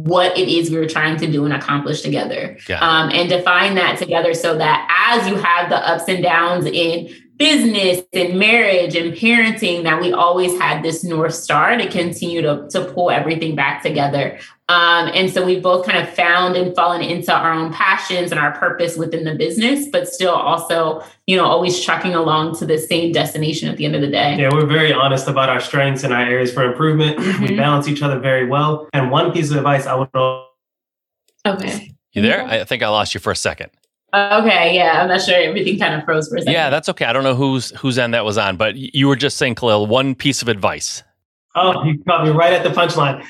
what 0.05 0.37
it 0.37 0.49
is 0.49 0.71
we 0.71 0.77
were 0.77 0.89
trying 0.89 1.17
to 1.19 1.31
do 1.31 1.45
and 1.45 1.55
accomplish 1.55 2.03
together. 2.03 2.57
Um, 2.81 3.11
and 3.11 3.29
define 3.29 3.75
that 3.77 3.99
together 3.99 4.35
so 4.35 4.57
that 4.59 5.17
as 5.17 5.29
you 5.29 5.37
have 5.37 5.69
the 5.69 5.77
ups 5.77 6.09
and 6.09 6.23
downs 6.23 6.67
in 6.67 7.15
business 7.37 8.03
and 8.13 8.39
marriage 8.39 8.95
and 8.95 9.13
parenting 9.13 9.83
that 9.83 10.01
we 10.01 10.13
always 10.13 10.57
had 10.61 10.83
this 10.83 11.03
north 11.03 11.35
star 11.35 11.77
to 11.77 11.89
continue 11.89 12.41
to, 12.43 12.69
to 12.71 12.85
pull 12.93 13.11
everything 13.11 13.57
back 13.57 13.83
together. 13.83 14.39
Um, 14.69 15.11
and 15.13 15.31
so 15.31 15.45
we've 15.45 15.63
both 15.63 15.85
kind 15.85 15.99
of 15.99 16.15
found 16.15 16.57
and 16.57 16.75
fallen 16.75 17.03
into 17.03 17.35
our 17.35 17.53
own 17.53 17.73
passions 17.73 18.31
and 18.31 18.41
our 18.41 18.53
purpose 18.53 18.97
within 18.97 19.25
the 19.25 19.35
business 19.35 19.89
but 19.93 20.09
still 20.09 20.33
also 20.33 21.03
you 21.27 21.37
know 21.37 21.45
always 21.45 21.85
trucking 21.85 22.15
along 22.15 22.57
to 22.57 22.65
the 22.65 22.79
same 22.79 23.13
destination 23.13 23.69
at 23.69 23.77
the 23.77 23.85
end 23.85 23.95
of 23.95 24.01
the 24.01 24.09
day. 24.09 24.37
Yeah 24.39 24.49
we're 24.51 24.65
very 24.65 24.91
honest 24.91 25.29
about 25.29 25.51
our 25.51 25.61
strengths 25.61 26.03
and 26.03 26.15
our 26.15 26.23
areas 26.23 26.51
for 26.51 26.65
improvement. 26.65 27.19
Mm-hmm. 27.19 27.43
we 27.43 27.57
balance 27.57 27.89
each 27.89 28.01
other 28.01 28.19
very 28.19 28.47
well. 28.47 28.89
And 28.95 29.11
one 29.11 29.33
piece 29.33 29.51
of 29.51 29.59
advice 29.59 29.87
i 29.87 29.95
would 29.95 30.09
okay. 31.47 31.93
You 32.13 32.23
there? 32.23 32.47
I 32.47 32.65
think 32.65 32.83
i 32.83 32.89
lost 32.89 33.13
you 33.13 33.21
for 33.21 33.33
a 33.33 33.37
second 33.37 33.71
Okay, 34.15 34.77
yeah, 34.77 35.03
I'm 35.03 35.09
not 35.09 35.23
sure. 35.23 35.35
Everything 35.35 35.77
kind 35.77 35.95
of 35.95 36.05
froze 36.05 36.29
for 36.29 36.37
a 36.37 36.39
second. 36.39 36.53
Yeah, 36.53 36.71
that's 36.71 36.89
okay. 36.91 37.05
I 37.05 37.13
don't 37.13 37.25
know 37.25 37.35
whose 37.35 37.71
whose 37.71 37.99
end 37.99 38.15
that 38.15 38.25
was 38.25 38.39
on, 38.39 38.57
but 38.57 38.77
you 38.77 39.09
were 39.09 39.17
just 39.17 39.37
saying, 39.37 39.57
Khalil, 39.57 39.87
one 39.87 40.15
piece 40.15 40.41
of 40.41 40.47
advice. 40.47 41.03
Oh, 41.57 41.85
you 41.85 42.03
caught 42.05 42.25
me 42.25 42.31
right 42.31 42.53
at 42.53 42.63
the 42.63 42.69
punchline. 42.69 43.25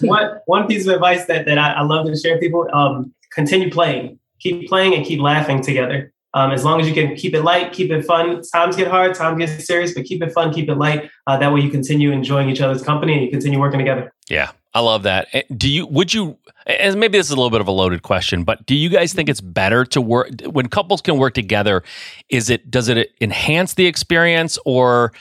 one, 0.00 0.40
one 0.46 0.66
piece 0.66 0.86
of 0.86 0.94
advice 0.94 1.26
that, 1.26 1.46
that 1.46 1.58
I, 1.58 1.72
I 1.72 1.82
love 1.82 2.06
to 2.06 2.16
share 2.16 2.34
with 2.34 2.40
people: 2.40 2.68
um, 2.72 3.14
continue 3.32 3.70
playing, 3.70 4.18
keep 4.40 4.66
playing, 4.66 4.94
and 4.94 5.04
keep 5.04 5.20
laughing 5.20 5.62
together. 5.62 6.12
Um, 6.32 6.50
as 6.50 6.64
long 6.64 6.80
as 6.80 6.88
you 6.88 6.94
can 6.94 7.14
keep 7.14 7.34
it 7.34 7.42
light, 7.42 7.72
keep 7.72 7.90
it 7.90 8.04
fun. 8.04 8.42
Times 8.52 8.76
get 8.76 8.88
hard, 8.88 9.14
times 9.14 9.38
get 9.38 9.60
serious, 9.60 9.94
but 9.94 10.04
keep 10.04 10.22
it 10.22 10.32
fun, 10.32 10.52
keep 10.52 10.68
it 10.68 10.74
light. 10.74 11.10
Uh, 11.26 11.36
that 11.36 11.52
way, 11.52 11.60
you 11.60 11.70
continue 11.70 12.12
enjoying 12.12 12.48
each 12.48 12.60
other's 12.60 12.82
company 12.82 13.12
and 13.12 13.22
you 13.22 13.30
continue 13.30 13.60
working 13.60 13.78
together. 13.78 14.12
Yeah, 14.28 14.50
I 14.74 14.80
love 14.80 15.04
that. 15.04 15.28
Eh, 15.32 15.42
do 15.56 15.68
you? 15.68 15.86
Would 15.86 16.12
you? 16.12 16.36
and 16.66 16.98
maybe 16.98 17.18
this 17.18 17.26
is 17.26 17.32
a 17.32 17.36
little 17.36 17.50
bit 17.50 17.60
of 17.60 17.68
a 17.68 17.72
loaded 17.72 18.02
question, 18.02 18.44
but 18.44 18.64
do 18.66 18.74
you 18.74 18.88
guys 18.88 19.12
think 19.12 19.28
it's 19.28 19.40
better 19.40 19.84
to 19.84 20.00
work 20.00 20.30
when 20.46 20.68
couples 20.68 21.00
can 21.00 21.18
work 21.18 21.34
together? 21.34 21.82
Is 22.28 22.50
it 22.50 22.70
does 22.70 22.88
it 22.88 23.12
enhance 23.20 23.74
the 23.74 23.86
experience, 23.86 24.58
or 24.64 25.12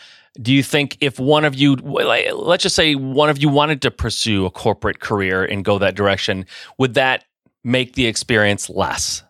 do 0.41 0.53
you 0.53 0.63
think 0.63 0.97
if 1.01 1.19
one 1.19 1.45
of 1.45 1.53
you, 1.55 1.75
let's 1.75 2.63
just 2.63 2.75
say 2.75 2.95
one 2.95 3.29
of 3.29 3.37
you 3.37 3.49
wanted 3.49 3.81
to 3.83 3.91
pursue 3.91 4.45
a 4.45 4.51
corporate 4.51 4.99
career 4.99 5.43
and 5.43 5.63
go 5.63 5.77
that 5.77 5.95
direction, 5.95 6.45
would 6.77 6.95
that 6.95 7.25
make 7.63 7.93
the 7.93 8.07
experience 8.07 8.69
less? 8.69 9.23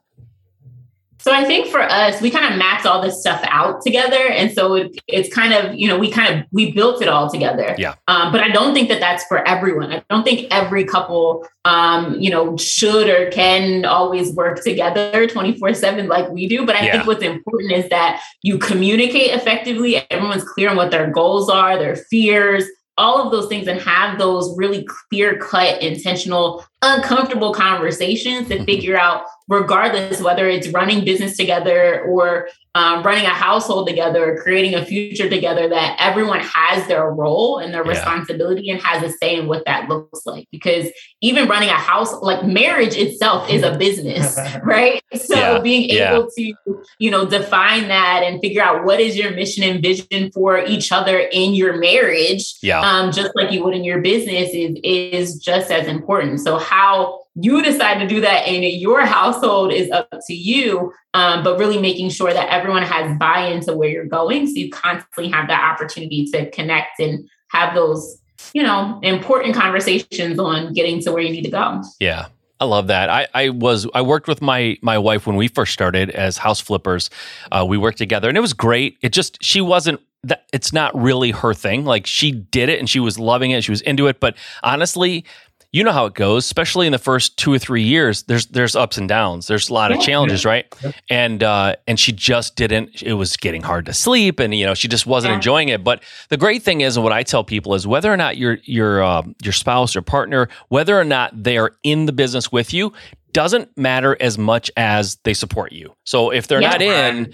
So 1.23 1.31
I 1.31 1.45
think 1.45 1.67
for 1.67 1.79
us, 1.79 2.21
we 2.21 2.29
kind 2.29 2.51
of 2.51 2.59
mapped 2.59 2.85
all 2.85 3.01
this 3.01 3.21
stuff 3.21 3.39
out 3.47 3.81
together, 3.81 4.27
and 4.27 4.51
so 4.51 4.75
it, 4.75 4.97
it's 5.07 5.33
kind 5.33 5.53
of 5.53 5.73
you 5.73 5.87
know 5.87 5.97
we 5.97 6.11
kind 6.11 6.37
of 6.37 6.45
we 6.51 6.73
built 6.73 7.01
it 7.01 7.07
all 7.07 7.29
together. 7.29 7.75
Yeah. 7.77 7.95
Um, 8.09 8.33
but 8.33 8.41
I 8.41 8.49
don't 8.49 8.73
think 8.73 8.89
that 8.89 8.99
that's 8.99 9.23
for 9.27 9.47
everyone. 9.47 9.93
I 9.93 10.03
don't 10.09 10.25
think 10.25 10.47
every 10.51 10.83
couple 10.83 11.47
um, 11.63 12.19
you 12.19 12.29
know 12.29 12.57
should 12.57 13.09
or 13.09 13.31
can 13.31 13.85
always 13.85 14.33
work 14.33 14.61
together 14.65 15.25
twenty 15.25 15.57
four 15.57 15.73
seven 15.73 16.09
like 16.09 16.27
we 16.29 16.45
do. 16.45 16.65
But 16.65 16.75
I 16.75 16.87
yeah. 16.87 16.91
think 16.91 17.07
what's 17.07 17.23
important 17.23 17.71
is 17.71 17.89
that 17.89 18.21
you 18.41 18.57
communicate 18.57 19.31
effectively. 19.31 20.05
Everyone's 20.11 20.43
clear 20.43 20.71
on 20.71 20.75
what 20.75 20.91
their 20.91 21.09
goals 21.09 21.49
are, 21.49 21.79
their 21.79 21.95
fears, 21.95 22.65
all 22.97 23.23
of 23.23 23.31
those 23.31 23.47
things 23.47 23.67
and 23.67 23.79
have 23.81 24.19
those 24.19 24.55
really 24.57 24.85
clear 25.09 25.37
cut 25.37 25.81
intentional 25.81 26.65
uncomfortable 26.83 27.53
conversations 27.53 28.49
to 28.49 28.63
figure 28.65 28.97
out 28.97 29.25
regardless 29.47 30.21
whether 30.21 30.47
it's 30.47 30.67
running 30.69 31.03
business 31.03 31.35
together 31.35 32.03
or 32.05 32.47
um, 32.75 33.03
running 33.03 33.25
a 33.25 33.29
household 33.29 33.87
together 33.87 34.33
or 34.33 34.41
creating 34.41 34.73
a 34.73 34.83
future 34.83 35.29
together 35.29 35.69
that 35.69 35.95
everyone 35.99 36.39
has 36.39 36.87
their 36.87 37.11
role 37.11 37.59
and 37.59 37.71
their 37.71 37.83
yeah. 37.83 37.91
responsibility 37.91 38.71
and 38.71 38.81
has 38.81 39.03
a 39.03 39.11
say 39.11 39.35
in 39.35 39.47
what 39.47 39.63
that 39.65 39.87
looks 39.87 40.25
like 40.25 40.47
because 40.51 40.87
even 41.21 41.47
running 41.47 41.69
a 41.69 41.73
house 41.73 42.11
like 42.21 42.43
marriage 42.43 42.95
itself 42.95 43.47
is 43.49 43.61
a 43.61 43.77
business 43.77 44.39
right 44.63 45.03
so 45.13 45.35
yeah. 45.35 45.59
being 45.59 45.89
able 45.91 46.27
yeah. 46.35 46.53
to 46.65 46.83
you 46.97 47.11
know 47.11 47.25
define 47.27 47.87
that 47.89 48.23
and 48.23 48.41
figure 48.41 48.61
out 48.61 48.83
what 48.85 48.99
is 48.99 49.15
your 49.15 49.31
mission 49.31 49.63
and 49.63 49.83
vision 49.83 50.31
for 50.31 50.57
each 50.57 50.91
other 50.91 51.19
in 51.19 51.53
your 51.53 51.77
marriage 51.77 52.55
yeah. 52.61 52.79
um, 52.81 53.11
just 53.11 53.31
like 53.35 53.51
you 53.51 53.63
would 53.63 53.75
in 53.75 53.83
your 53.83 54.01
business 54.01 54.49
is 54.51 54.79
is 54.83 55.35
just 55.37 55.69
as 55.69 55.87
important 55.87 56.39
so 56.39 56.57
how 56.73 57.21
you 57.35 57.61
decide 57.61 57.99
to 57.99 58.07
do 58.07 58.21
that 58.21 58.47
in 58.47 58.63
your 58.79 59.05
household 59.05 59.71
is 59.71 59.89
up 59.91 60.09
to 60.27 60.33
you 60.33 60.91
um, 61.13 61.43
but 61.43 61.57
really 61.59 61.79
making 61.79 62.09
sure 62.09 62.33
that 62.33 62.49
everyone 62.49 62.83
has 62.83 63.17
buy-in 63.17 63.61
to 63.61 63.73
where 63.73 63.89
you're 63.89 64.05
going 64.05 64.47
so 64.47 64.53
you 64.53 64.69
constantly 64.69 65.31
have 65.31 65.47
that 65.47 65.63
opportunity 65.63 66.25
to 66.25 66.49
connect 66.51 66.99
and 66.99 67.27
have 67.51 67.75
those 67.75 68.19
you 68.53 68.63
know, 68.63 68.99
important 69.03 69.55
conversations 69.55 70.39
on 70.39 70.73
getting 70.73 70.99
to 71.01 71.11
where 71.11 71.21
you 71.21 71.31
need 71.31 71.43
to 71.43 71.51
go. 71.51 71.81
Yeah. 71.99 72.27
I 72.59 72.65
love 72.65 72.87
that. 72.87 73.09
I, 73.09 73.27
I 73.33 73.49
was 73.49 73.87
I 73.93 74.01
worked 74.01 74.27
with 74.27 74.41
my 74.41 74.77
my 74.81 74.97
wife 74.97 75.27
when 75.27 75.35
we 75.35 75.49
first 75.49 75.73
started 75.73 76.11
as 76.11 76.37
house 76.37 76.61
flippers. 76.61 77.09
Uh, 77.51 77.65
we 77.67 77.77
worked 77.77 77.97
together, 77.97 78.29
and 78.29 78.37
it 78.37 78.41
was 78.41 78.53
great. 78.53 78.97
It 79.01 79.11
just 79.11 79.43
she 79.43 79.59
wasn't 79.59 79.99
that. 80.23 80.45
It's 80.53 80.71
not 80.71 80.95
really 80.95 81.31
her 81.31 81.53
thing. 81.53 81.83
Like 81.83 82.05
she 82.05 82.31
did 82.31 82.69
it, 82.69 82.79
and 82.79 82.89
she 82.89 83.01
was 83.01 83.19
loving 83.19 83.51
it. 83.51 83.65
She 83.65 83.71
was 83.71 83.81
into 83.81 84.07
it. 84.07 84.21
But 84.21 84.35
honestly, 84.61 85.25
you 85.73 85.83
know 85.83 85.91
how 85.91 86.05
it 86.05 86.13
goes, 86.13 86.45
especially 86.45 86.85
in 86.85 86.91
the 86.91 86.99
first 86.99 87.35
two 87.35 87.51
or 87.51 87.57
three 87.57 87.81
years. 87.81 88.23
There's 88.23 88.45
there's 88.45 88.75
ups 88.75 88.97
and 88.97 89.09
downs. 89.09 89.47
There's 89.47 89.69
a 89.69 89.73
lot 89.73 89.91
of 89.91 89.99
challenges, 89.99 90.45
right? 90.45 90.71
And 91.09 91.41
uh, 91.41 91.75
and 91.87 91.99
she 91.99 92.11
just 92.11 92.55
didn't. 92.55 93.01
It 93.01 93.13
was 93.13 93.35
getting 93.35 93.63
hard 93.63 93.87
to 93.87 93.93
sleep, 93.93 94.39
and 94.39 94.53
you 94.53 94.67
know 94.67 94.75
she 94.75 94.87
just 94.87 95.07
wasn't 95.07 95.31
yeah. 95.31 95.37
enjoying 95.37 95.69
it. 95.69 95.83
But 95.83 96.03
the 96.29 96.37
great 96.37 96.61
thing 96.61 96.81
is, 96.81 96.95
and 96.95 97.03
what 97.03 97.11
I 97.11 97.23
tell 97.23 97.43
people 97.43 97.73
is, 97.73 97.87
whether 97.87 98.13
or 98.13 98.17
not 98.17 98.37
your 98.37 98.59
your 98.63 99.01
uh, 99.01 99.23
your 99.41 99.51
spouse 99.51 99.95
or 99.95 100.03
partner, 100.03 100.47
whether 100.69 100.97
or 100.97 101.03
not 101.03 101.43
they 101.43 101.57
are 101.57 101.75
in 101.81 102.05
the 102.05 102.13
business 102.13 102.51
with 102.51 102.71
you, 102.71 102.93
doesn't 103.31 103.75
matter 103.75 104.15
as 104.21 104.37
much 104.37 104.69
as 104.77 105.15
they 105.23 105.33
support 105.33 105.71
you. 105.71 105.95
So 106.03 106.29
if 106.29 106.47
they're 106.47 106.61
yeah. 106.61 106.69
not 106.69 106.81
in, 106.83 107.33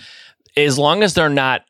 as 0.56 0.80
long 0.80 1.04
as 1.04 1.14
they're 1.14 1.28
not 1.28 1.66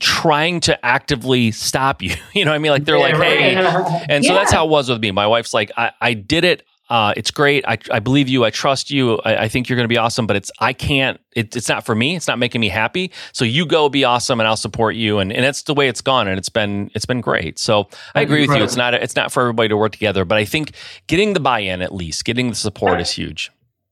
trying 0.00 0.60
to 0.60 0.84
actively 0.84 1.50
stop 1.50 2.02
you. 2.02 2.14
You 2.34 2.44
know 2.44 2.52
what 2.52 2.56
I 2.56 2.58
mean? 2.58 2.72
Like 2.72 2.84
they're 2.84 2.98
like, 2.98 3.16
hey. 3.16 3.56
And 4.08 4.24
so 4.24 4.32
yeah. 4.32 4.38
that's 4.38 4.52
how 4.52 4.64
it 4.66 4.70
was 4.70 4.88
with 4.88 5.00
me. 5.00 5.10
My 5.10 5.26
wife's 5.26 5.52
like, 5.52 5.72
I, 5.76 5.92
I 6.00 6.14
did 6.14 6.44
it. 6.44 6.62
Uh, 6.88 7.12
it's 7.16 7.30
great. 7.30 7.64
I, 7.66 7.78
I 7.90 7.98
believe 7.98 8.28
you. 8.28 8.44
I 8.44 8.50
trust 8.50 8.90
you. 8.90 9.18
I, 9.18 9.44
I 9.44 9.48
think 9.48 9.68
you're 9.68 9.76
going 9.76 9.84
to 9.84 9.92
be 9.92 9.98
awesome, 9.98 10.26
but 10.26 10.36
it's, 10.36 10.50
I 10.60 10.72
can't, 10.72 11.20
it, 11.34 11.54
it's 11.54 11.68
not 11.68 11.84
for 11.84 11.94
me. 11.94 12.16
It's 12.16 12.28
not 12.28 12.38
making 12.38 12.60
me 12.60 12.68
happy. 12.68 13.10
So 13.32 13.44
you 13.44 13.66
go 13.66 13.88
be 13.88 14.04
awesome 14.04 14.40
and 14.40 14.46
I'll 14.46 14.56
support 14.56 14.94
you. 14.94 15.18
And, 15.18 15.32
and 15.32 15.44
that's 15.44 15.62
the 15.62 15.74
way 15.74 15.88
it's 15.88 16.00
gone. 16.00 16.28
And 16.28 16.38
it's 16.38 16.48
been, 16.48 16.90
it's 16.94 17.06
been 17.06 17.20
great. 17.20 17.58
So 17.58 17.88
I 18.14 18.22
agree 18.22 18.46
with 18.46 18.56
you. 18.56 18.62
It's 18.62 18.76
not, 18.76 18.94
it's 18.94 19.16
not 19.16 19.32
for 19.32 19.42
everybody 19.42 19.68
to 19.68 19.76
work 19.76 19.92
together, 19.92 20.24
but 20.24 20.38
I 20.38 20.44
think 20.44 20.72
getting 21.08 21.34
the 21.34 21.40
buy-in 21.40 21.82
at 21.82 21.92
least, 21.94 22.24
getting 22.24 22.48
the 22.50 22.56
support 22.56 23.00
is 23.00 23.10
huge. 23.10 23.50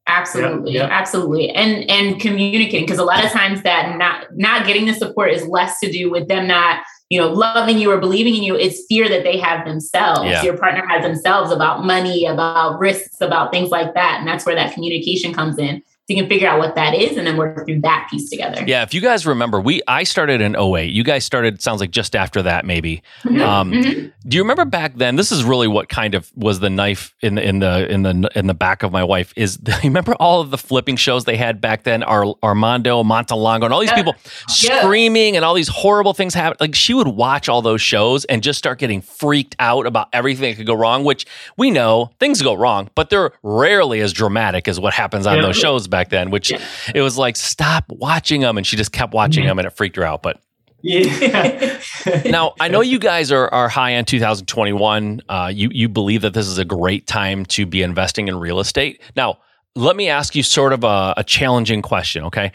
Absolutely, 0.09 0.73
yeah, 0.73 0.87
yeah. 0.87 0.89
absolutely, 0.93 1.51
and 1.51 1.89
and 1.91 2.21
communicating 2.21 2.87
because 2.87 2.99
a 2.99 3.05
lot 3.05 3.25
of 3.25 3.33
times 3.33 3.63
that 3.63 3.97
not 3.97 4.27
not 4.37 4.67
getting 4.67 4.87
the 4.87 4.95
support 4.95 5.33
is 5.33 5.47
less 5.49 5.81
to 5.81 5.91
do 5.91 6.11
with 6.11 6.29
them 6.29 6.47
not 6.47 6.85
you 7.11 7.21
know 7.21 7.29
loving 7.29 7.79
you 7.79 7.91
or 7.91 7.99
believing 7.99 8.37
in 8.37 8.43
you. 8.45 8.55
It's 8.55 8.87
fear 8.87 9.09
that 9.09 9.25
they 9.25 9.37
have 9.39 9.67
themselves. 9.67 10.31
Yeah. 10.31 10.45
Your 10.45 10.57
partner 10.57 10.87
has 10.87 11.03
themselves 11.03 11.51
about 11.51 11.85
money, 11.85 12.25
about 12.25 12.79
risks, 12.79 13.21
about 13.21 13.51
things 13.51 13.71
like 13.71 13.95
that, 13.95 14.19
and 14.21 14.29
that's 14.29 14.47
where 14.47 14.55
that 14.55 14.75
communication 14.75 15.35
comes 15.35 15.59
in 15.59 15.83
so 16.09 16.15
you 16.15 16.23
can 16.23 16.29
figure 16.29 16.49
out 16.49 16.61
what 16.61 16.77
that 16.77 16.95
is 16.95 17.17
and 17.17 17.27
then 17.27 17.37
work 17.37 17.67
through 17.67 17.81
that 17.81 18.07
piece 18.09 18.31
together. 18.31 18.63
Yeah, 18.65 18.85
if 18.85 18.95
you 18.95 19.01
guys 19.01 19.27
remember, 19.27 19.61
we 19.61 19.83
I 19.89 20.05
started 20.05 20.41
in 20.41 20.55
08. 20.55 20.93
You 20.93 21.03
guys 21.03 21.25
started 21.25 21.61
sounds 21.61 21.81
like 21.81 21.91
just 21.91 22.15
after 22.15 22.43
that 22.43 22.65
maybe. 22.65 23.03
Mm-hmm. 23.25 23.43
Um, 23.43 23.73
mm-hmm. 23.73 24.07
Do 24.29 24.37
you 24.37 24.43
remember 24.45 24.65
back 24.65 24.95
then? 24.95 25.17
This 25.17 25.33
is 25.33 25.43
really 25.43 25.67
what 25.67 25.89
kind 25.89 26.15
of 26.15 26.31
was 26.37 26.61
the 26.61 26.71
knife 26.71 27.13
in 27.23 27.35
the 27.35 27.45
in 27.45 27.59
the 27.59 27.93
in 27.93 28.03
the 28.03 28.31
in 28.37 28.47
the 28.47 28.55
back 28.55 28.85
of 28.85 28.93
my 28.93 29.03
wife 29.03 29.33
is. 29.37 29.59
The, 29.67 29.77
remember 29.83 30.15
all 30.21 30.41
of 30.43 30.53
the 30.53 30.59
flipping 30.59 30.95
shows 30.95 31.25
they 31.25 31.37
had 31.37 31.61
back 31.61 31.83
then? 31.83 32.05
Ar, 32.05 32.37
Armando 32.41 33.03
Montelongo 33.03 33.65
and 33.65 33.75
all 33.75 33.81
these 33.81 33.91
yeah. 33.91 33.97
people 33.97 34.15
yeah. 34.63 34.81
screaming 34.81 35.35
and 35.35 35.45
all 35.45 35.55
these 35.55 35.67
horrible 35.67 36.15
things 36.15 36.35
happen. 36.35 36.57
Like 36.61 36.77
she 36.77 36.95
would 36.95 37.09
watch 37.09 37.49
all 37.49 37.63
those 37.63 37.81
shows 37.81 38.25
and 38.27 38.45
just 38.45 38.61
start 38.61 38.79
getting 38.79 39.01
freaked 39.01 39.57
out 39.59 39.87
about 39.87 40.09
everything 40.13 40.51
that 40.53 40.57
could 40.57 40.67
go 40.67 40.75
wrong. 40.75 41.03
Which 41.03 41.27
we 41.57 41.73
know 41.73 42.13
things 42.21 42.43
go 42.43 42.55
wrong, 42.55 42.91
but 42.95 43.11
they're 43.11 43.33
rarely 43.43 44.01
as 44.01 44.13
dramatic 44.13 44.69
as 44.69 44.79
what 44.79 44.95
happens 44.95 45.27
on 45.27 45.37
yeah. 45.37 45.43
those 45.43 45.57
shows 45.57 45.89
back 45.89 45.96
then, 46.05 46.31
which 46.31 46.51
yeah. 46.51 46.61
it 46.95 47.03
was 47.03 47.19
like, 47.19 47.37
stop 47.37 47.85
watching 47.89 48.41
them. 48.41 48.57
And 48.57 48.67
she 48.67 48.77
just 48.77 48.93
kept 48.93 49.13
watching 49.15 49.45
them 49.45 49.59
and 49.59 49.67
it 49.67 49.71
freaked 49.71 49.97
her 49.97 50.05
out. 50.05 50.23
But 50.23 50.41
yeah. 50.83 51.81
now 52.27 52.55
I 52.61 52.69
know 52.69 52.81
you 52.83 52.99
guys 52.99 53.33
are, 53.33 53.53
are 53.53 53.69
high 53.69 53.97
on 53.97 54.05
2021. 54.05 55.23
Uh, 55.29 55.51
you 55.53 55.69
you 55.73 55.89
believe 55.89 56.23
that 56.23 56.35
this 56.35 56.47
is 56.47 56.59
a 56.59 56.65
great 56.65 57.07
time 57.07 57.45
to 57.47 57.67
be 57.67 57.83
investing 57.83 58.29
in 58.29 58.37
real 58.39 58.61
estate. 58.61 59.01
Now, 59.17 59.39
let 59.75 59.97
me 59.97 60.09
ask 60.09 60.35
you 60.35 60.43
sort 60.43 60.73
of 60.73 60.85
a, 60.85 61.15
a 61.17 61.25
challenging 61.25 61.83
question. 61.83 62.25
Okay, 62.25 62.53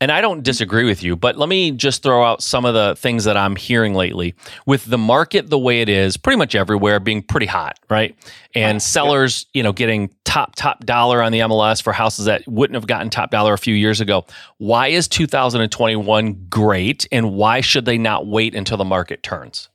and 0.00 0.10
I 0.10 0.20
don't 0.20 0.42
disagree 0.42 0.84
with 0.84 1.02
you, 1.02 1.14
but 1.14 1.36
let 1.36 1.48
me 1.48 1.70
just 1.72 2.02
throw 2.02 2.24
out 2.24 2.42
some 2.42 2.64
of 2.64 2.74
the 2.74 2.94
things 2.96 3.24
that 3.24 3.36
I'm 3.36 3.56
hearing 3.56 3.94
lately. 3.94 4.34
With 4.66 4.84
the 4.84 4.98
market 4.98 5.50
the 5.50 5.58
way 5.58 5.80
it 5.80 5.88
is, 5.88 6.16
pretty 6.16 6.38
much 6.38 6.54
everywhere 6.54 7.00
being 7.00 7.22
pretty 7.22 7.46
hot, 7.46 7.78
right? 7.88 8.16
And 8.54 8.82
sellers, 8.82 9.46
you 9.54 9.62
know, 9.62 9.72
getting 9.72 10.10
top 10.24 10.54
top 10.54 10.84
dollar 10.84 11.22
on 11.22 11.32
the 11.32 11.40
MLS 11.40 11.82
for 11.82 11.92
houses 11.92 12.26
that 12.26 12.46
wouldn't 12.46 12.74
have 12.74 12.86
gotten 12.86 13.10
top 13.10 13.30
dollar 13.30 13.52
a 13.52 13.58
few 13.58 13.74
years 13.74 14.00
ago. 14.00 14.26
Why 14.58 14.88
is 14.88 15.08
2021 15.08 16.46
great 16.48 17.06
and 17.10 17.32
why 17.32 17.60
should 17.60 17.84
they 17.84 17.98
not 17.98 18.26
wait 18.26 18.54
until 18.54 18.76
the 18.76 18.84
market 18.84 19.22
turns? 19.22 19.69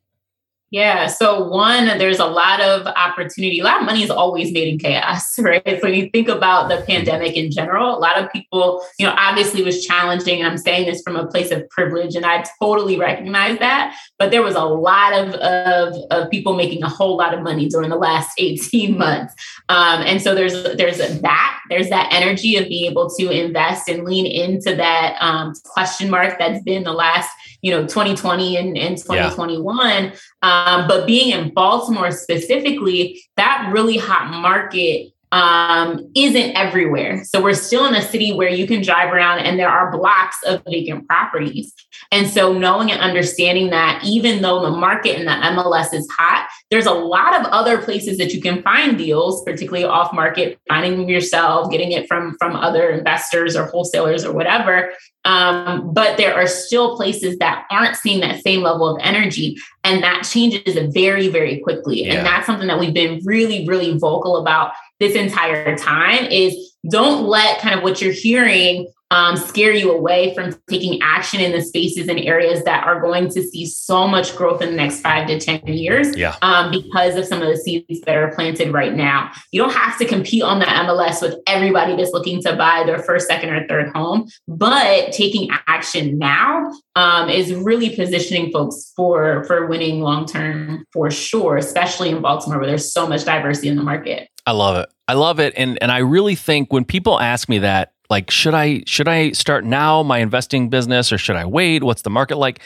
Yeah. 0.72 1.08
So 1.08 1.48
one, 1.48 1.86
there's 2.00 2.20
a 2.20 2.26
lot 2.26 2.60
of 2.60 2.88
opportunity. 2.88 3.60
A 3.60 3.64
lot 3.64 3.80
of 3.80 3.86
money 3.86 4.02
is 4.04 4.10
always 4.10 4.52
made 4.52 4.68
in 4.68 4.80
chaos, 4.80 5.38
right? 5.40 5.80
So 5.80 5.88
you 5.88 6.10
think 6.10 6.28
about 6.28 6.70
the 6.70 6.84
pandemic 6.88 7.38
in 7.38 7.52
general, 7.52 7.96
a 7.96 8.00
lot 8.00 8.18
of 8.18 8.32
people, 8.32 8.84
you 8.98 9.06
know, 9.06 9.14
obviously 9.18 9.64
was 9.64 9.86
challenging. 9.86 10.42
And 10.42 10.50
I'm 10.50 10.58
saying 10.58 10.88
this 10.88 11.04
from 11.04 11.16
a 11.16 11.28
place 11.28 11.52
of 11.52 11.70
privilege, 11.70 12.16
and 12.16 12.26
I 12.26 12.44
totally 12.60 12.98
recognize 12.98 13.60
that. 13.60 13.96
But 14.18 14.32
there 14.32 14.42
was 14.42 14.56
a 14.56 14.66
lot 14.66 15.14
of, 15.14 15.36
of, 15.36 15.96
of 16.10 16.30
people 16.32 16.56
making 16.56 16.84
a 16.84 16.90
whole 16.90 17.16
lot 17.16 17.34
of 17.34 17.42
money 17.42 17.70
during 17.70 17.90
the 17.90 17.96
last 17.96 18.32
18 18.40 18.98
months. 18.98 19.34
Um, 19.70 20.02
and 20.02 20.22
so 20.22 20.34
there's 20.34 20.64
there's 20.76 20.98
that, 20.98 21.60
there's 21.70 21.90
that 21.90 22.10
energy 22.12 22.56
of 22.58 22.68
being 22.68 22.90
able 22.90 23.10
to 23.12 23.30
invest 23.30 23.88
and 23.88 24.04
lean 24.04 24.26
into 24.26 24.76
that 24.76 25.16
um, 25.22 25.54
question 25.64 26.10
mark 26.10 26.38
that's 26.40 26.62
been 26.64 26.84
the 26.84 26.94
last 26.94 27.30
you 27.66 27.72
know 27.72 27.82
2020 27.82 28.58
and, 28.58 28.78
and 28.78 28.96
2021 28.96 29.88
yeah. 29.88 30.12
um, 30.44 30.88
but 30.88 31.08
being 31.08 31.32
in 31.32 31.52
baltimore 31.52 32.12
specifically 32.12 33.20
that 33.38 33.68
really 33.74 33.98
hot 33.98 34.30
market 34.30 35.08
um, 35.32 36.12
isn't 36.16 36.56
everywhere. 36.56 37.24
So 37.26 37.42
we're 37.42 37.54
still 37.54 37.86
in 37.86 37.96
a 37.96 38.02
city 38.02 38.32
where 38.34 38.50
you 38.50 38.68
can 38.68 38.82
drive 38.82 39.14
around 39.14 39.40
and 39.40 39.60
there 39.60 39.70
are 39.70 39.92
blocks 39.92 40.38
of 40.46 40.64
vacant 40.66 41.08
properties. 41.08 41.74
And 42.12 42.28
so 42.28 42.54
knowing 42.54 42.92
and 42.92 43.02
understanding 43.02 43.70
that 43.72 44.04
even 44.04 44.42
though 44.42 44.62
the 44.62 44.72
market 44.72 45.20
in 45.20 45.26
the 45.26 45.32
MLS 45.32 45.94
is 45.94 46.08
hot, 46.12 46.48
there's 46.70 46.86
a 46.86 46.94
lot 46.94 47.40
of 47.40 47.46
other 47.48 47.82
places 47.82 48.18
that 48.18 48.34
you 48.34 48.42
can 48.42 48.62
find 48.62 48.98
deals, 48.98 49.44
particularly 49.44 49.86
off 49.86 50.14
market, 50.14 50.60
finding 50.68 51.00
them 51.00 51.10
yourself, 51.10 51.72
getting 51.72 51.92
it 51.92 52.08
from 52.08 52.36
from 52.38 52.56
other 52.56 52.90
investors 52.90 53.56
or 53.56 53.66
wholesalers 53.66 54.26
or 54.26 54.34
whatever. 54.34 54.92
Um, 55.26 55.92
but 55.92 56.18
there 56.18 56.36
are 56.36 56.46
still 56.46 56.96
places 56.96 57.38
that 57.40 57.66
aren't 57.72 57.96
seeing 57.96 58.20
that 58.22 58.44
same 58.44 58.62
level 58.62 58.88
of 58.88 59.02
energy, 59.02 59.58
and 59.84 60.04
that 60.04 60.22
changes 60.24 60.78
very, 60.94 61.28
very 61.28 61.60
quickly. 61.60 62.06
Yeah. 62.06 62.16
And 62.16 62.26
that's 62.26 62.46
something 62.46 62.68
that 62.68 62.80
we've 62.80 62.94
been 62.94 63.22
really, 63.26 63.68
really 63.68 63.98
vocal 63.98 64.38
about 64.38 64.74
this 65.00 65.16
entire 65.16 65.78
time 65.78 66.26
is 66.26 66.74
don't 66.90 67.28
let 67.28 67.60
kind 67.60 67.76
of 67.76 67.84
what 67.84 68.02
you're 68.02 68.14
hearing 68.14 68.88
um, 69.12 69.38
scare 69.38 69.72
you 69.72 69.92
away 69.92 70.34
from 70.34 70.56
taking 70.68 71.00
action 71.02 71.40
in 71.40 71.52
the 71.52 71.62
spaces 71.62 72.08
and 72.08 72.20
areas 72.20 72.64
that 72.64 72.86
are 72.86 73.00
going 73.00 73.30
to 73.30 73.44
see 73.44 73.66
so 73.66 74.08
much 74.08 74.36
growth 74.36 74.62
in 74.62 74.72
the 74.72 74.76
next 74.76 75.02
five 75.02 75.28
to 75.28 75.40
10 75.40 75.68
years 75.68 76.18
yeah. 76.18 76.36
um, 76.42 76.72
because 76.72 77.16
of 77.16 77.26
some 77.26 77.42
of 77.42 77.48
the 77.48 77.56
seeds 77.56 78.02
that 78.02 78.18
are 78.18 78.34
planted 78.34 78.74
right 78.74 78.96
now. 78.96 79.32
You 79.52 79.62
don't 79.62 79.74
have 79.74 79.98
to 80.00 80.06
compete 80.06 80.42
on 80.42 80.60
the 80.60 80.66
MLS 80.66 81.22
with 81.22 81.36
everybody 81.46 81.96
that's 81.96 82.12
looking 82.12 82.42
to 82.44 82.56
buy 82.56 82.84
their 82.86 83.00
first, 83.00 83.28
second, 83.28 83.50
or 83.52 83.68
third 83.68 83.96
home, 83.96 84.28
but 84.48 85.12
taking 85.12 85.50
action 85.68 86.18
now 86.18 86.72
um, 86.96 87.30
is 87.30 87.54
really 87.54 87.96
positioning 87.96 88.52
folks 88.52 88.92
for, 88.96 89.44
for 89.44 89.68
winning 89.68 90.02
long 90.02 90.26
term 90.26 90.84
for 90.92 91.12
sure, 91.12 91.58
especially 91.58 92.10
in 92.10 92.22
Baltimore 92.22 92.58
where 92.58 92.68
there's 92.68 92.92
so 92.92 93.08
much 93.08 93.24
diversity 93.24 93.68
in 93.68 93.76
the 93.76 93.84
market. 93.84 94.30
I 94.46 94.52
love 94.52 94.78
it. 94.78 94.90
I 95.08 95.14
love 95.14 95.40
it. 95.40 95.54
And 95.58 95.82
and 95.82 95.92
I 95.92 96.00
really 96.00 96.36
think 96.36 96.72
when 96.72 96.86
people 96.86 97.20
ask 97.20 97.50
me 97.50 97.60
that, 97.60 97.94
like 98.10 98.32
should 98.32 98.54
i 98.54 98.84
should 98.86 99.08
i 99.08 99.32
start 99.32 99.64
now 99.66 100.04
my 100.04 100.20
investing 100.20 100.70
business 100.70 101.12
or 101.12 101.18
should 101.18 101.36
i 101.36 101.46
wait? 101.46 101.84
What's 101.84 102.02
the 102.02 102.10
market 102.10 102.38
like? 102.38 102.60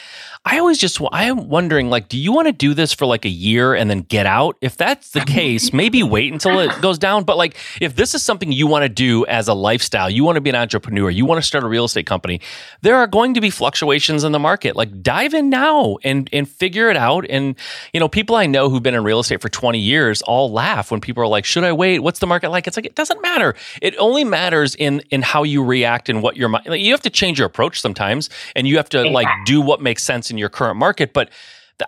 I 0.44 0.58
always 0.58 0.78
just 0.78 1.00
i 1.12 1.24
am 1.24 1.48
wondering 1.48 1.90
like 1.90 2.08
do 2.08 2.18
you 2.18 2.32
want 2.32 2.46
to 2.46 2.52
do 2.52 2.74
this 2.74 2.92
for 2.92 3.06
like 3.06 3.24
a 3.24 3.30
year 3.30 3.74
and 3.74 3.90
then 3.90 4.00
get 4.02 4.26
out? 4.26 4.56
If 4.60 4.76
that's 4.76 5.10
the 5.10 5.20
case 5.20 5.72
maybe 5.72 6.02
wait 6.02 6.32
until 6.32 6.58
it 6.60 6.80
goes 6.80 6.98
down 6.98 7.24
but 7.24 7.36
like 7.36 7.56
if 7.80 7.96
this 7.96 8.14
is 8.14 8.22
something 8.22 8.52
you 8.52 8.66
want 8.66 8.84
to 8.84 8.88
do 8.88 9.26
as 9.26 9.48
a 9.48 9.54
lifestyle 9.54 10.10
you 10.10 10.24
want 10.24 10.36
to 10.36 10.40
be 10.40 10.50
an 10.50 10.56
entrepreneur 10.56 11.10
you 11.10 11.24
want 11.24 11.40
to 11.40 11.46
start 11.46 11.64
a 11.64 11.68
real 11.68 11.84
estate 11.84 12.06
company 12.06 12.40
there 12.82 12.96
are 12.96 13.06
going 13.06 13.34
to 13.34 13.40
be 13.40 13.50
fluctuations 13.50 14.24
in 14.24 14.32
the 14.32 14.38
market. 14.38 14.76
Like 14.76 15.02
dive 15.02 15.34
in 15.34 15.50
now 15.50 15.98
and 16.02 16.28
and 16.32 16.48
figure 16.48 16.90
it 16.90 16.96
out. 16.96 17.26
And 17.28 17.54
you 17.92 18.00
know 18.00 18.08
people 18.08 18.36
i 18.36 18.46
know 18.46 18.70
who've 18.70 18.82
been 18.82 18.94
in 18.94 19.04
real 19.04 19.20
estate 19.20 19.40
for 19.40 19.48
20 19.48 19.78
years 19.78 20.22
all 20.22 20.50
laugh 20.50 20.90
when 20.90 21.00
people 21.00 21.22
are 21.22 21.26
like 21.26 21.44
should 21.44 21.64
i 21.64 21.72
wait? 21.72 22.00
What's 22.00 22.18
the 22.18 22.26
market 22.26 22.50
like? 22.50 22.66
It's 22.66 22.76
like 22.76 22.86
it 22.86 22.94
doesn't 22.94 23.20
matter. 23.22 23.54
It 23.82 23.94
only 23.98 24.24
matters 24.24 24.74
in 24.74 25.00
in 25.10 25.22
how 25.30 25.44
you 25.44 25.62
react 25.62 26.08
and 26.08 26.22
what 26.22 26.36
your 26.36 26.48
mind. 26.48 26.66
Like, 26.66 26.80
you 26.80 26.90
have 26.90 27.02
to 27.02 27.10
change 27.10 27.38
your 27.38 27.46
approach 27.46 27.80
sometimes, 27.80 28.28
and 28.56 28.66
you 28.66 28.76
have 28.78 28.88
to 28.88 28.98
exactly. 28.98 29.14
like 29.14 29.28
do 29.46 29.60
what 29.60 29.80
makes 29.80 30.02
sense 30.02 30.28
in 30.28 30.38
your 30.38 30.48
current 30.48 30.76
market. 30.76 31.12
But 31.12 31.30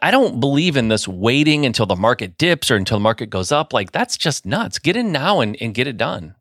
I 0.00 0.12
don't 0.12 0.38
believe 0.38 0.76
in 0.76 0.88
this 0.88 1.09
waiting 1.09 1.66
until 1.66 1.85
the 1.85 1.96
market 1.96 2.38
dips 2.38 2.70
or 2.70 2.76
until 2.76 2.98
the 2.98 3.02
market 3.02 3.31
goes 3.31 3.50
up. 3.50 3.72
Like 3.72 3.90
that's 3.90 4.16
just 4.16 4.46
nuts. 4.46 4.78
Get 4.78 4.96
in 4.96 5.11
now 5.11 5.40
and, 5.40 5.57
and 5.61 5.74
get 5.74 5.88
it 5.88 5.96
done. 5.96 6.37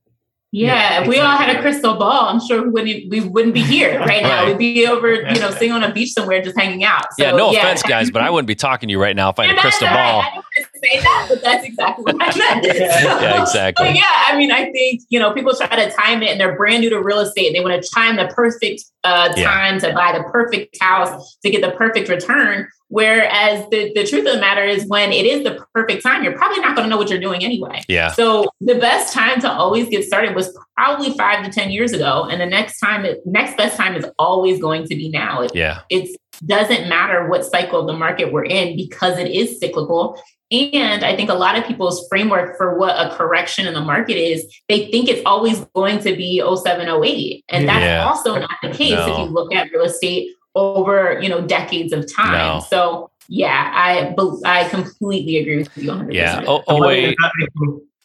Yeah, 0.51 0.67
yeah 0.67 0.87
exactly. 0.99 1.01
if 1.01 1.09
we 1.09 1.25
all 1.25 1.37
had 1.37 1.55
a 1.55 1.61
crystal 1.61 1.95
ball, 1.95 2.27
I'm 2.27 2.39
sure 2.39 2.61
we 2.61 2.69
wouldn't 2.69 3.09
we 3.09 3.21
wouldn't 3.21 3.55
be 3.55 3.63
here 3.63 3.99
right 4.05 4.21
now. 4.21 4.45
We'd 4.45 4.59
be 4.59 4.85
over, 4.85 5.11
you 5.11 5.39
know, 5.39 5.49
sitting 5.51 5.71
on 5.71 5.83
a 5.83 5.91
beach 5.91 6.11
somewhere 6.11 6.41
just 6.43 6.57
hanging 6.57 6.83
out. 6.83 7.05
So, 7.17 7.23
yeah, 7.23 7.31
no 7.31 7.51
yeah. 7.51 7.61
offense, 7.61 7.81
guys, 7.81 8.11
but 8.11 8.21
I 8.21 8.29
wouldn't 8.29 8.47
be 8.47 8.55
talking 8.55 8.87
to 8.87 8.91
you 8.91 9.01
right 9.01 9.15
now 9.15 9.29
if 9.29 9.39
I 9.39 9.47
had 9.47 9.57
a 9.57 9.59
crystal 9.59 9.87
ball. 9.87 10.21
Right 10.21 10.43
say 10.83 10.99
that, 10.99 11.25
but 11.29 11.41
that's 11.41 11.65
exactly 11.65 12.03
what 12.03 12.15
I 12.19 12.37
meant. 12.37 12.65
yeah, 12.75 13.41
exactly. 13.41 13.89
Yeah, 13.89 14.01
I 14.27 14.37
mean, 14.37 14.51
I 14.51 14.71
think, 14.71 15.01
you 15.09 15.19
know, 15.19 15.33
people 15.33 15.53
try 15.55 15.67
to 15.67 15.91
time 15.91 16.21
it 16.23 16.29
and 16.29 16.39
they're 16.39 16.55
brand 16.55 16.81
new 16.81 16.89
to 16.89 17.01
real 17.01 17.19
estate. 17.19 17.47
And 17.47 17.55
they 17.55 17.61
want 17.61 17.81
to 17.81 17.89
time 17.89 18.15
the 18.15 18.27
perfect 18.33 18.83
uh, 19.03 19.29
time 19.29 19.75
yeah. 19.75 19.79
to 19.79 19.93
buy 19.93 20.17
the 20.17 20.23
perfect 20.31 20.77
house 20.81 21.37
to 21.43 21.49
get 21.49 21.61
the 21.61 21.71
perfect 21.71 22.09
return. 22.09 22.67
Whereas 22.89 23.65
the, 23.69 23.93
the 23.95 24.05
truth 24.05 24.27
of 24.27 24.33
the 24.33 24.41
matter 24.41 24.63
is 24.63 24.85
when 24.87 25.13
it 25.13 25.25
is 25.25 25.43
the 25.43 25.65
perfect 25.73 26.03
time, 26.03 26.23
you're 26.23 26.37
probably 26.37 26.59
not 26.59 26.75
going 26.75 26.85
to 26.85 26.89
know 26.89 26.97
what 26.97 27.09
you're 27.09 27.21
doing 27.21 27.43
anyway. 27.43 27.81
Yeah. 27.87 28.11
So 28.11 28.49
the 28.59 28.75
best 28.75 29.13
time 29.13 29.39
to 29.41 29.51
always 29.51 29.87
get 29.87 30.03
started 30.03 30.35
was 30.35 30.57
probably 30.75 31.11
five 31.17 31.45
to 31.45 31.51
10 31.51 31.71
years 31.71 31.93
ago. 31.93 32.27
And 32.29 32.41
the 32.41 32.45
next 32.45 32.79
time, 32.79 33.05
next 33.25 33.55
best 33.55 33.77
time 33.77 33.95
is 33.95 34.05
always 34.19 34.59
going 34.59 34.87
to 34.87 34.95
be 34.95 35.09
now. 35.09 35.41
It, 35.43 35.55
yeah. 35.55 35.81
It's 35.89 36.17
doesn't 36.45 36.89
matter 36.89 37.27
what 37.27 37.45
cycle 37.45 37.81
of 37.81 37.87
the 37.87 37.93
market 37.93 38.31
we're 38.31 38.45
in 38.45 38.75
because 38.75 39.17
it 39.17 39.31
is 39.31 39.59
cyclical. 39.59 40.21
And 40.51 41.05
I 41.05 41.15
think 41.15 41.29
a 41.29 41.33
lot 41.33 41.57
of 41.57 41.65
people's 41.65 42.05
framework 42.09 42.57
for 42.57 42.77
what 42.77 42.95
a 42.95 43.15
correction 43.15 43.67
in 43.67 43.73
the 43.73 43.81
market 43.81 44.17
is, 44.17 44.45
they 44.67 44.91
think 44.91 45.07
it's 45.07 45.21
always 45.25 45.61
going 45.73 45.99
to 45.99 46.15
be 46.15 46.41
07, 46.41 47.03
08. 47.03 47.45
And 47.49 47.69
that's 47.69 47.81
yeah. 47.81 48.05
also 48.05 48.37
not 48.37 48.57
the 48.61 48.69
case 48.69 48.91
no. 48.91 49.11
if 49.11 49.17
you 49.19 49.33
look 49.33 49.53
at 49.53 49.71
real 49.71 49.83
estate 49.83 50.29
over, 50.55 51.19
you 51.21 51.29
know, 51.29 51.41
decades 51.45 51.93
of 51.93 52.11
time. 52.13 52.33
No. 52.33 52.65
So 52.69 53.11
yeah, 53.29 53.71
I 53.73 54.13
I 54.43 54.67
completely 54.67 55.37
agree 55.37 55.59
with 55.59 55.77
you 55.77 55.89
100%. 55.89 56.13
Yeah. 56.13 56.43
Oh, 56.45 56.63
oh 56.67 56.85
wait. 56.85 57.15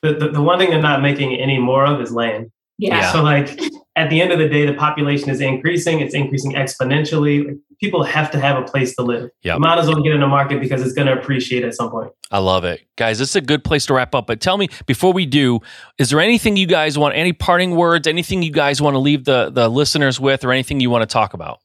The, 0.03 0.15
the, 0.15 0.29
the 0.29 0.43
one 0.43 0.59
thing 0.59 0.71
they're 0.71 0.81
not 0.81 1.03
making 1.03 1.35
any 1.41 1.59
more 1.59 1.85
of 1.85 2.01
is 2.01 2.13
land. 2.13 2.53
Yeah. 2.79 3.13
So 3.13 3.23
like 3.23 3.59
at 3.97 4.11
the 4.11 4.21
end 4.21 4.31
of 4.31 4.39
the 4.39 4.49
day, 4.49 4.67
the 4.67 4.75
population 4.75 5.31
is 5.31 5.41
increasing. 5.41 6.01
It's 6.01 6.15
increasing 6.15 6.53
exponentially. 6.53 7.47
Like, 7.47 7.57
people 7.81 8.05
have 8.05 8.31
to 8.31 8.39
have 8.39 8.59
a 8.59 8.63
place 8.63 8.95
to 8.97 9.03
live. 9.03 9.31
Yeah. 9.43 9.57
Might 9.57 9.79
as 9.79 9.89
well 9.89 10.03
get 10.03 10.13
in 10.13 10.21
the 10.21 10.27
market 10.27 10.61
because 10.61 10.83
it's 10.83 10.93
going 10.93 11.07
to 11.07 11.19
appreciate 11.19 11.65
at 11.65 11.75
some 11.75 11.91
point. 11.91 12.11
I 12.31 12.39
love 12.39 12.65
it. 12.65 12.83
Guys, 12.97 13.19
this 13.19 13.31
is 13.31 13.37
a 13.37 13.41
good 13.41 13.65
place 13.65 13.87
to 13.87 13.95
wrap 13.95 14.15
up. 14.15 14.27
But 14.27 14.41
tell 14.41 14.59
me, 14.59 14.69
before 14.85 15.13
we 15.13 15.25
do, 15.25 15.61
is 15.99 16.11
there 16.11 16.21
anything 16.21 16.57
you 16.57 16.67
guys 16.67 16.99
want, 16.99 17.15
any 17.15 17.33
parting 17.33 17.75
words, 17.75 18.07
anything 18.07 18.43
you 18.43 18.53
guys 18.53 18.83
want 18.83 18.95
to 18.95 18.99
leave 18.99 19.25
the, 19.25 19.51
the 19.51 19.69
listeners 19.69 20.21
with, 20.21 20.45
or 20.45 20.53
anything 20.53 20.81
you 20.81 20.91
want 20.91 21.03
to 21.03 21.13
talk 21.13 21.33
about? 21.33 21.61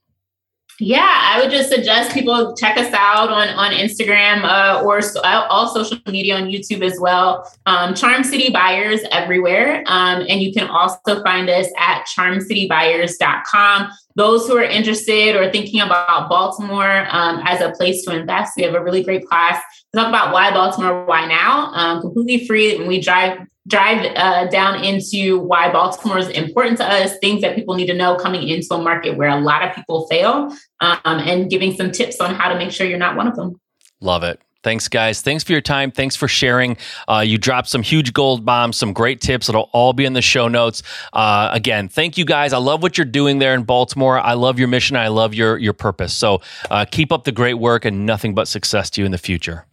Yeah, 0.84 1.06
I 1.06 1.40
would 1.40 1.52
just 1.52 1.70
suggest 1.70 2.12
people 2.12 2.56
check 2.56 2.76
us 2.76 2.92
out 2.92 3.30
on, 3.30 3.50
on 3.50 3.72
Instagram 3.72 4.44
uh, 4.44 4.82
or 4.84 5.04
so, 5.04 5.22
all 5.22 5.68
social 5.68 6.00
media 6.08 6.36
on 6.36 6.46
YouTube 6.46 6.84
as 6.84 7.00
well. 7.00 7.48
Um, 7.68 7.94
Charm 7.94 8.24
City 8.24 8.50
Buyers 8.50 9.02
everywhere. 9.12 9.84
Um, 9.86 10.26
and 10.28 10.42
you 10.42 10.52
can 10.52 10.68
also 10.68 11.22
find 11.22 11.52
us 11.52 11.68
at 11.78 12.06
charmcitybuyers.com. 12.08 13.92
Those 14.16 14.48
who 14.48 14.58
are 14.58 14.64
interested 14.64 15.36
or 15.36 15.52
thinking 15.52 15.82
about 15.82 16.28
Baltimore 16.28 17.06
um, 17.12 17.44
as 17.46 17.62
a 17.62 17.70
place 17.74 18.04
to 18.06 18.20
invest, 18.20 18.54
we 18.58 18.64
have 18.64 18.74
a 18.74 18.84
really 18.84 19.04
great 19.04 19.28
class 19.28 19.62
to 19.94 20.00
talk 20.00 20.08
about 20.08 20.34
why 20.34 20.50
Baltimore, 20.50 21.06
why 21.06 21.28
now, 21.28 21.72
um, 21.74 22.02
completely 22.02 22.48
free. 22.48 22.76
And 22.76 22.88
we 22.88 23.00
drive 23.00 23.38
drive 23.68 24.06
uh, 24.16 24.48
down 24.48 24.84
into 24.84 25.40
why 25.40 25.72
Baltimore 25.72 26.18
is 26.18 26.30
important 26.30 26.78
to 26.78 26.86
us, 26.86 27.18
things 27.20 27.42
that 27.42 27.56
people 27.56 27.76
need 27.76 27.88
to 27.88 27.94
know 27.94 28.16
coming 28.16 28.48
into 28.48 28.74
a 28.74 28.82
market 28.82 29.18
where 29.18 29.30
a 29.30 29.40
lot 29.40 29.64
of 29.64 29.76
people 29.76 30.08
fail, 30.08 30.56
um, 30.80 31.00
and 31.06 31.50
giving 31.50 31.76
some 31.76 31.92
tips 31.92 32.20
on 32.20 32.34
how 32.34 32.50
to 32.52 32.58
make 32.58 32.72
sure 32.72 32.88
you're 32.88 32.98
not 32.98 33.16
one 33.16 33.28
of 33.28 33.36
them. 33.36 33.60
Love 34.00 34.24
it. 34.24 34.40
Thanks, 34.64 34.88
guys. 34.88 35.22
Thanks 35.22 35.44
for 35.44 35.54
your 35.54 35.62
time. 35.62 35.90
Thanks 35.92 36.16
for 36.16 36.28
sharing. 36.28 36.78
Uh, 37.08 37.24
you 37.26 37.40
dropped 37.40 37.68
some 37.68 37.82
huge 37.82 38.14
gold 38.14 38.46
bombs, 38.46 38.78
some 38.78 38.94
great 38.94 39.20
tips. 39.20 39.50
It'll 39.50 39.70
all 39.74 39.94
be 39.94 40.06
in 40.06 40.14
the 40.14 40.22
show 40.22 40.48
notes. 40.48 40.84
Uh, 41.14 41.50
again, 41.52 41.90
thank 41.90 42.16
you, 42.18 42.26
guys. 42.26 42.54
I 42.54 42.60
love 42.60 42.84
what 42.84 42.96
you're 42.98 43.06
doing 43.06 43.40
there 43.40 43.56
in 43.56 43.64
Baltimore. 43.64 44.20
I 44.20 44.34
love 44.34 44.60
your 44.60 44.68
mission. 44.68 44.98
I 44.98 45.08
love 45.08 45.34
your 45.34 45.58
your 45.58 45.74
purpose. 45.74 46.14
So 46.14 46.42
uh, 46.70 46.86
keep 46.90 47.12
up 47.12 47.24
the 47.24 47.32
great 47.32 47.56
work 47.56 47.86
and 47.86 48.06
nothing 48.06 48.36
but 48.36 48.48
success 48.48 48.92
to 48.92 49.02
you 49.02 49.06
in 49.06 49.12
the 49.12 49.18
future. 49.18 49.66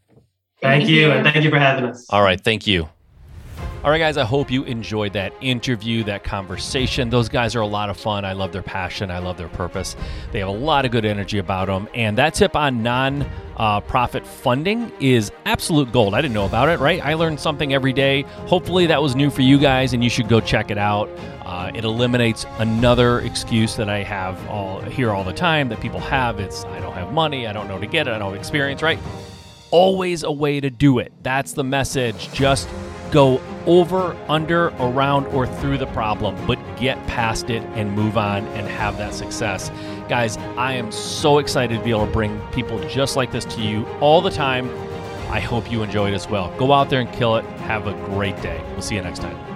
Thank 0.63 0.89
you, 0.89 1.11
and 1.11 1.25
thank 1.25 1.45
you 1.45 1.51
for 1.51 1.59
having 1.59 1.85
us. 1.85 2.07
All 2.11 2.23
right, 2.23 2.41
thank 2.41 2.67
you. 2.67 2.89
All 3.89 3.93
right, 3.93 4.01
guys, 4.01 4.19
I 4.19 4.25
hope 4.27 4.51
you 4.51 4.65
enjoyed 4.65 5.15
that 5.15 5.33
interview, 5.41 6.05
that 6.05 6.23
conversation. 6.23 7.09
Those 7.09 7.31
guys 7.31 7.57
are 7.57 7.63
a 7.63 7.67
lot 7.67 7.89
of 7.89 7.97
fun. 7.97 8.23
I 8.23 8.35
love 8.35 8.53
their 8.53 8.63
passion, 8.63 9.11
I 9.11 9.19
love 9.19 9.39
their 9.39 9.49
purpose. 9.49 9.97
They 10.31 10.41
have 10.41 10.49
a 10.49 10.53
lot 10.53 10.85
of 10.85 10.91
good 10.91 11.07
energy 11.07 11.39
about 11.39 11.69
them. 11.69 11.89
And 11.95 12.19
that 12.19 12.35
tip 12.35 12.55
on 12.55 12.83
non 12.83 13.27
uh, 13.57 13.81
profit 13.81 14.27
funding 14.27 14.93
is 15.01 15.33
absolute 15.47 15.91
gold. 15.91 16.13
I 16.13 16.21
didn't 16.21 16.35
know 16.35 16.45
about 16.45 16.69
it, 16.69 16.81
right? 16.81 17.03
I 17.03 17.15
learned 17.15 17.41
something 17.41 17.73
every 17.73 17.95
day. 17.95 18.27
Hopefully, 18.47 18.85
that 18.85 19.01
was 19.01 19.17
new 19.17 19.31
for 19.31 19.41
you 19.41 19.57
guys, 19.57 19.95
and 19.95 20.05
you 20.05 20.11
should 20.11 20.29
go 20.29 20.39
check 20.39 20.71
it 20.71 20.77
out. 20.77 21.09
Uh, 21.47 21.71
it 21.75 21.85
eliminates 21.85 22.45
another 22.59 23.21
excuse 23.21 23.75
that 23.77 23.89
I 23.89 24.03
have 24.03 24.47
all 24.51 24.83
here 24.83 25.13
all 25.13 25.25
the 25.25 25.33
time 25.33 25.71
that 25.71 25.81
people 25.81 26.01
have. 26.01 26.41
It's 26.41 26.67
I 26.67 26.81
don't 26.81 26.93
have 26.93 27.15
money, 27.15 27.47
I 27.47 27.55
don't 27.55 27.69
know 27.69 27.79
to 27.79 27.87
get 27.87 28.07
it, 28.07 28.11
I 28.11 28.19
don't 28.19 28.33
have 28.33 28.39
experience, 28.39 28.83
right? 28.83 28.99
Always 29.71 30.23
a 30.23 30.33
way 30.33 30.61
to 30.61 30.71
do 30.71 30.99
it. 30.99 31.13
That's 31.23 31.53
the 31.53 31.65
message. 31.65 32.33
Just 32.33 32.69
go 33.11 33.41
over, 33.67 34.17
under, 34.29 34.69
around, 34.79 35.27
or 35.27 35.47
through 35.47 35.79
the 35.79 35.87
problem, 35.89 36.37
but 36.47 36.59
get 36.77 37.05
past 37.07 37.51
it 37.51 37.63
and 37.75 37.93
move 37.93 38.17
on 38.17 38.47
and 38.49 38.67
have 38.67 38.97
that 38.99 39.15
success. 39.15 39.71
Guys, 40.09 40.37
I 40.57 40.73
am 40.75 40.91
so 40.93 41.39
excited 41.39 41.79
to 41.79 41.85
be 41.85 41.91
able 41.91 42.07
to 42.07 42.13
bring 42.13 42.41
people 42.49 42.79
just 42.89 43.17
like 43.17 43.31
this 43.31 43.45
to 43.47 43.61
you 43.61 43.87
all 44.01 44.21
the 44.21 44.31
time. 44.31 44.71
I 45.31 45.41
hope 45.41 45.71
you 45.71 45.83
enjoyed 45.83 46.15
as 46.15 46.29
well. 46.29 46.55
Go 46.59 46.73
out 46.73 46.89
there 46.89 47.01
and 47.01 47.13
kill 47.13 47.37
it. 47.37 47.45
Have 47.61 47.87
a 47.87 47.93
great 48.07 48.41
day. 48.41 48.63
We'll 48.73 48.83
see 48.83 48.95
you 48.95 49.03
next 49.03 49.21
time. 49.21 49.48